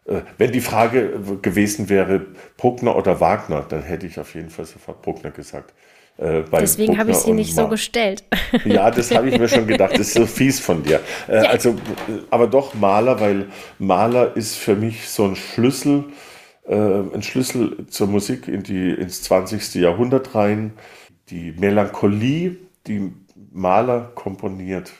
Äh, 0.04 0.22
wenn 0.38 0.52
die 0.52 0.60
Frage 0.60 1.20
gewesen 1.42 1.88
wäre, 1.88 2.26
Bruckner 2.56 2.96
oder 2.96 3.20
Wagner, 3.20 3.64
dann 3.68 3.82
hätte 3.82 4.06
ich 4.06 4.18
auf 4.18 4.34
jeden 4.34 4.50
Fall 4.50 4.64
sofort 4.64 5.02
Bruckner 5.02 5.30
gesagt. 5.30 5.74
Äh, 6.18 6.42
Deswegen 6.52 6.98
habe 6.98 7.10
ich 7.10 7.18
sie 7.18 7.32
nicht 7.32 7.54
so 7.54 7.68
gestellt. 7.68 8.24
Ja, 8.64 8.90
das 8.90 9.14
habe 9.14 9.28
ich 9.28 9.38
mir 9.38 9.48
schon 9.48 9.66
gedacht. 9.66 9.92
Das 9.92 10.08
ist 10.08 10.14
so 10.14 10.26
fies 10.26 10.60
von 10.60 10.82
dir. 10.82 11.00
Äh, 11.28 11.36
ja. 11.36 11.42
Also, 11.50 11.76
aber 12.30 12.46
doch 12.46 12.74
Maler, 12.74 13.18
weil 13.20 13.46
Maler 13.78 14.36
ist 14.36 14.56
für 14.56 14.76
mich 14.76 15.08
so 15.08 15.24
ein 15.24 15.36
Schlüssel, 15.36 16.04
äh, 16.66 16.74
ein 16.74 17.22
Schlüssel 17.22 17.86
zur 17.88 18.08
Musik 18.08 18.46
in 18.48 18.62
die, 18.62 18.90
ins 18.90 19.22
20. 19.22 19.74
Jahrhundert 19.76 20.34
rein 20.34 20.74
die 21.30 21.52
Melancholie, 21.52 22.56
die 22.86 23.12
Maler 23.52 24.12
komponiert, 24.14 24.92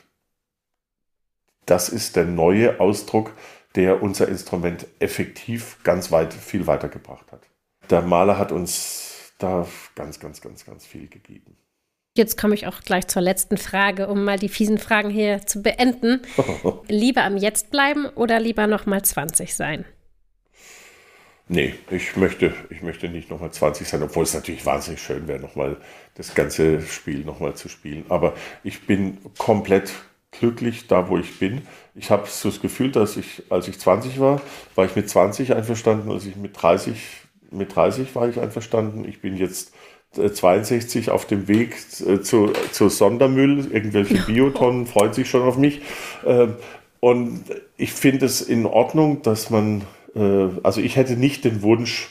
das 1.67 1.89
ist 1.89 2.17
der 2.17 2.25
neue 2.25 2.81
Ausdruck, 2.81 3.33
der 3.75 4.03
unser 4.03 4.29
Instrument 4.29 4.87
effektiv 4.99 5.79
ganz 5.83 6.11
weit, 6.11 6.33
viel 6.35 6.67
weitergebracht 6.67 7.31
hat. 7.33 7.43
Der 7.91 8.03
Maler 8.03 8.39
hat 8.39 8.53
uns 8.53 9.33
da 9.39 9.67
ganz, 9.95 10.21
ganz, 10.21 10.41
ganz, 10.41 10.65
ganz 10.65 10.87
viel 10.87 11.09
gegeben. 11.09 11.57
Jetzt 12.15 12.37
komme 12.37 12.55
ich 12.55 12.67
auch 12.67 12.81
gleich 12.83 13.09
zur 13.09 13.23
letzten 13.23 13.57
Frage, 13.57 14.07
um 14.09 14.25
mal 14.25 14.39
die 14.39 14.51
fiesen 14.51 14.77
Fragen 14.79 15.09
hier 15.09 15.47
zu 15.47 15.63
beenden. 15.63 16.21
lieber 16.89 17.25
am 17.25 17.39
Jetzt 17.39 17.71
bleiben 17.71 18.07
oder 18.07 18.39
lieber 18.39 18.67
noch 18.67 18.85
mal 18.85 19.03
20 19.03 19.55
sein? 19.55 19.87
Nee, 21.49 21.75
ich 21.91 22.17
möchte, 22.17 22.55
ich 22.71 22.83
möchte 22.83 23.09
nicht 23.09 23.31
nochmal 23.31 23.51
20 23.51 23.89
sein, 23.89 24.03
obwohl 24.03 24.25
es 24.25 24.35
natürlich 24.35 24.65
wahnsinnig 24.65 25.03
schön 25.03 25.27
wäre, 25.27 25.41
nochmal 25.41 25.79
das 26.15 26.35
ganze 26.35 26.83
Spiel 26.83 27.25
nochmal 27.25 27.55
zu 27.55 27.69
spielen. 27.69 28.05
Aber 28.11 28.35
ich 28.63 28.87
bin 28.87 29.19
komplett 29.39 29.93
glücklich 30.31 30.87
da, 30.87 31.09
wo 31.09 31.19
ich 31.19 31.39
bin. 31.39 31.63
Ich 31.95 32.11
habe 32.11 32.27
so 32.27 32.49
das 32.49 32.61
Gefühl, 32.61 32.91
dass 32.91 33.17
ich, 33.17 33.43
als 33.51 33.69
ich 33.69 33.79
20 33.79 34.19
war, 34.19 34.41
war 34.75 34.85
ich 34.87 34.97
mit 34.97 35.09
20 35.09 35.55
einverstanden, 35.55 36.11
als 36.11 36.25
ich 36.25 36.37
mit 36.37 36.61
30, 36.61 36.95
mit 37.51 37.75
30 37.75 38.15
war 38.15 38.29
ich 38.29 38.41
einverstanden. 38.41 39.07
Ich 39.07 39.21
bin 39.21 39.37
jetzt 39.37 39.73
62 40.15 41.09
äh, 41.09 41.11
auf 41.11 41.27
dem 41.27 41.49
Weg 41.49 41.77
äh, 42.07 42.21
zu, 42.21 42.53
zu 42.73 42.89
Sondermüll, 42.89 43.71
irgendwelche 43.73 44.15
Biotonnen 44.27 44.87
freuen 44.87 45.13
sich 45.13 45.29
schon 45.29 45.43
auf 45.43 45.57
mich. 45.57 45.81
Ähm, 46.25 46.57
und 47.01 47.45
ich 47.77 47.93
finde 47.93 48.27
es 48.27 48.41
in 48.41 48.65
Ordnung, 48.65 49.23
dass 49.23 49.51
man 49.51 49.83
äh, 50.15 50.49
also 50.63 50.81
ich 50.81 50.97
hätte 50.97 51.17
nicht 51.17 51.45
den 51.45 51.63
Wunsch, 51.63 52.11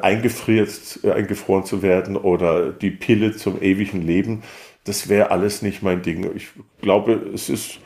eingefriert, 0.00 1.00
eingefroren 1.04 1.66
zu 1.66 1.82
werden 1.82 2.16
oder 2.16 2.72
die 2.72 2.90
Pille 2.90 3.36
zum 3.36 3.60
ewigen 3.60 4.00
Leben. 4.00 4.42
Das 4.84 5.10
wäre 5.10 5.30
alles 5.30 5.60
nicht 5.60 5.82
mein 5.82 6.00
Ding. 6.00 6.30
Ich 6.34 6.48
glaube, 6.80 7.12
es 7.34 7.50
ist, 7.50 7.78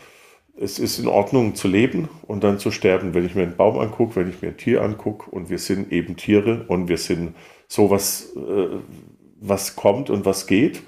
es 0.60 0.78
ist 0.78 0.98
in 0.98 1.08
Ordnung 1.08 1.54
zu 1.54 1.68
leben 1.68 2.08
und 2.26 2.44
dann 2.44 2.58
zu 2.58 2.70
sterben. 2.70 3.14
Wenn 3.14 3.24
ich 3.24 3.34
mir 3.34 3.42
einen 3.42 3.56
Baum 3.56 3.78
angucke, 3.78 4.16
wenn 4.16 4.28
ich 4.28 4.42
mir 4.42 4.48
ein 4.48 4.58
Tier 4.58 4.82
angucke 4.82 5.30
und 5.30 5.48
wir 5.48 5.58
sind 5.58 5.90
eben 5.90 6.16
Tiere 6.16 6.66
und 6.68 6.88
wir 6.88 6.98
sind 6.98 7.34
sowas, 7.66 8.32
was 9.40 9.74
kommt 9.74 10.10
und 10.10 10.26
was 10.26 10.46
geht. 10.46 10.82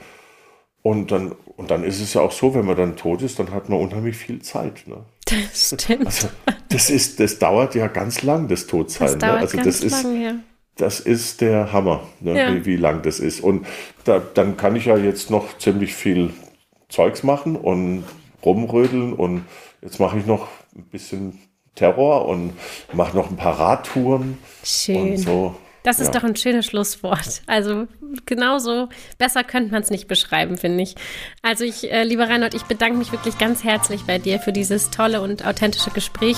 Und 0.82 1.10
dann, 1.10 1.32
und 1.56 1.70
dann 1.70 1.84
ist 1.84 2.00
es 2.00 2.12
ja 2.12 2.20
auch 2.20 2.32
so, 2.32 2.54
wenn 2.54 2.66
man 2.66 2.76
dann 2.76 2.96
tot 2.96 3.22
ist, 3.22 3.38
dann 3.38 3.50
hat 3.52 3.68
man 3.68 3.78
unheimlich 3.78 4.16
viel 4.16 4.42
Zeit. 4.42 4.86
Ne? 4.86 4.96
Das 5.24 5.74
stimmt. 5.80 6.06
Also, 6.06 6.28
das, 6.68 6.90
ist, 6.90 7.18
das 7.18 7.38
dauert 7.38 7.74
ja 7.74 7.86
ganz 7.86 8.22
lang, 8.22 8.48
das 8.48 8.66
Todsein. 8.66 9.06
Das 9.06 9.18
dauert 9.18 9.34
ne? 9.34 9.40
Also 9.40 9.56
ganz 9.56 9.80
das 9.80 9.84
ist, 9.84 10.02
lang, 10.02 10.22
ja. 10.22 10.34
Das 10.76 11.00
ist 11.00 11.40
der 11.40 11.72
Hammer, 11.72 12.02
ne? 12.20 12.36
ja. 12.36 12.54
wie, 12.54 12.66
wie 12.66 12.76
lang 12.76 13.02
das 13.02 13.20
ist. 13.20 13.40
Und 13.40 13.66
da, 14.04 14.18
dann 14.18 14.56
kann 14.56 14.76
ich 14.76 14.86
ja 14.86 14.98
jetzt 14.98 15.30
noch 15.30 15.56
ziemlich 15.58 15.94
viel 15.94 16.30
Zeugs 16.88 17.22
machen 17.22 17.56
und 17.56 18.04
rumrödeln. 18.44 19.12
Und 19.12 19.44
jetzt 19.80 20.00
mache 20.00 20.18
ich 20.18 20.26
noch 20.26 20.48
ein 20.74 20.84
bisschen 20.84 21.38
Terror 21.74 22.26
und 22.26 22.52
mache 22.92 23.16
noch 23.16 23.30
ein 23.30 23.36
paar 23.36 23.58
Radtouren. 23.58 24.38
Schön. 24.62 25.12
Und 25.12 25.16
so. 25.18 25.54
Das 25.82 25.98
ist 25.98 26.14
ja. 26.14 26.20
doch 26.20 26.28
ein 26.28 26.36
schönes 26.36 26.66
Schlusswort. 26.66 27.42
Also 27.46 27.88
genauso 28.24 28.88
besser 29.18 29.42
könnte 29.42 29.72
man 29.72 29.82
es 29.82 29.90
nicht 29.90 30.06
beschreiben, 30.06 30.56
finde 30.56 30.82
ich. 30.82 30.94
Also 31.42 31.64
ich, 31.64 31.90
äh, 31.90 32.04
lieber 32.04 32.28
Reinhold, 32.28 32.54
ich 32.54 32.62
bedanke 32.64 32.98
mich 32.98 33.10
wirklich 33.10 33.36
ganz 33.38 33.64
herzlich 33.64 34.04
bei 34.04 34.18
dir 34.18 34.38
für 34.38 34.52
dieses 34.52 34.90
tolle 34.90 35.20
und 35.20 35.44
authentische 35.44 35.90
Gespräch. 35.90 36.36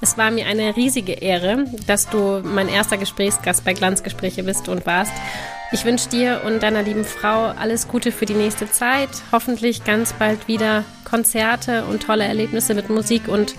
Es 0.00 0.18
war 0.18 0.30
mir 0.30 0.46
eine 0.46 0.76
riesige 0.76 1.12
Ehre, 1.12 1.64
dass 1.86 2.08
du 2.08 2.42
mein 2.44 2.68
erster 2.68 2.98
Gesprächsgast 2.98 3.64
bei 3.64 3.72
Glanzgespräche 3.72 4.42
bist 4.42 4.68
und 4.68 4.84
warst. 4.84 5.12
Ich 5.72 5.84
wünsche 5.84 6.08
dir 6.10 6.42
und 6.46 6.62
deiner 6.62 6.82
lieben 6.82 7.04
Frau 7.04 7.46
alles 7.46 7.88
Gute 7.88 8.12
für 8.12 8.26
die 8.26 8.34
nächste 8.34 8.70
Zeit. 8.70 9.08
Hoffentlich 9.32 9.84
ganz 9.84 10.12
bald 10.12 10.48
wieder 10.48 10.84
Konzerte 11.04 11.84
und 11.86 12.02
tolle 12.02 12.24
Erlebnisse 12.24 12.74
mit 12.74 12.90
Musik 12.90 13.26
und 13.26 13.54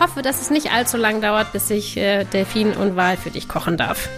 hoffe, 0.00 0.22
dass 0.22 0.40
es 0.40 0.50
nicht 0.50 0.72
allzu 0.72 0.96
lang 0.96 1.20
dauert, 1.20 1.52
bis 1.52 1.70
ich 1.70 1.96
äh, 1.96 2.24
Delfin 2.24 2.72
und 2.72 2.96
Wal 2.96 3.16
für 3.16 3.30
dich 3.30 3.46
kochen 3.46 3.76
darf. 3.76 4.08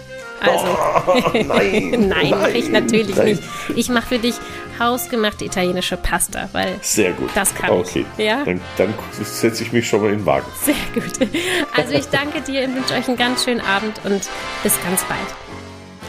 Also, 0.51 0.65
oh, 1.07 1.43
nein, 1.47 2.09
nein, 2.09 2.29
mache 2.29 2.51
ich 2.51 2.69
natürlich 2.69 3.15
nein. 3.15 3.25
nicht. 3.27 3.43
Ich 3.75 3.89
mache 3.89 4.07
für 4.07 4.19
dich 4.19 4.35
hausgemachte 4.79 5.45
italienische 5.45 5.97
Pasta, 5.97 6.49
weil 6.51 6.77
sehr 6.81 7.13
gut. 7.13 7.29
Das 7.35 7.53
kann 7.55 7.69
okay. 7.71 8.05
ich. 8.17 8.25
Ja? 8.25 8.43
Dann, 8.43 8.61
dann 8.77 8.93
setze 9.21 9.63
ich 9.63 9.71
mich 9.71 9.87
schon 9.87 10.01
mal 10.01 10.11
in 10.11 10.19
den 10.19 10.25
Wagen. 10.25 10.45
Sehr 10.63 10.75
gut. 10.93 11.29
Also 11.75 11.93
ich 11.93 12.05
danke 12.07 12.41
dir 12.41 12.63
und 12.65 12.75
wünsche 12.75 12.93
euch 12.93 13.07
einen 13.07 13.17
ganz 13.17 13.43
schönen 13.45 13.61
Abend 13.61 13.99
und 14.03 14.27
bis 14.63 14.81
ganz 14.83 15.03
bald. 15.05 15.19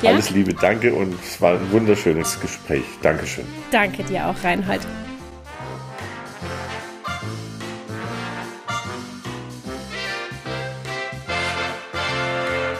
Ja? 0.02 0.10
Alles 0.10 0.30
Liebe, 0.30 0.52
danke 0.54 0.92
und 0.92 1.14
es 1.22 1.40
war 1.40 1.52
ein 1.52 1.72
wunderschönes 1.72 2.40
Gespräch. 2.40 2.84
Dankeschön. 3.02 3.44
Danke 3.70 4.02
dir 4.04 4.26
auch, 4.26 4.44
Reinhold. 4.44 4.82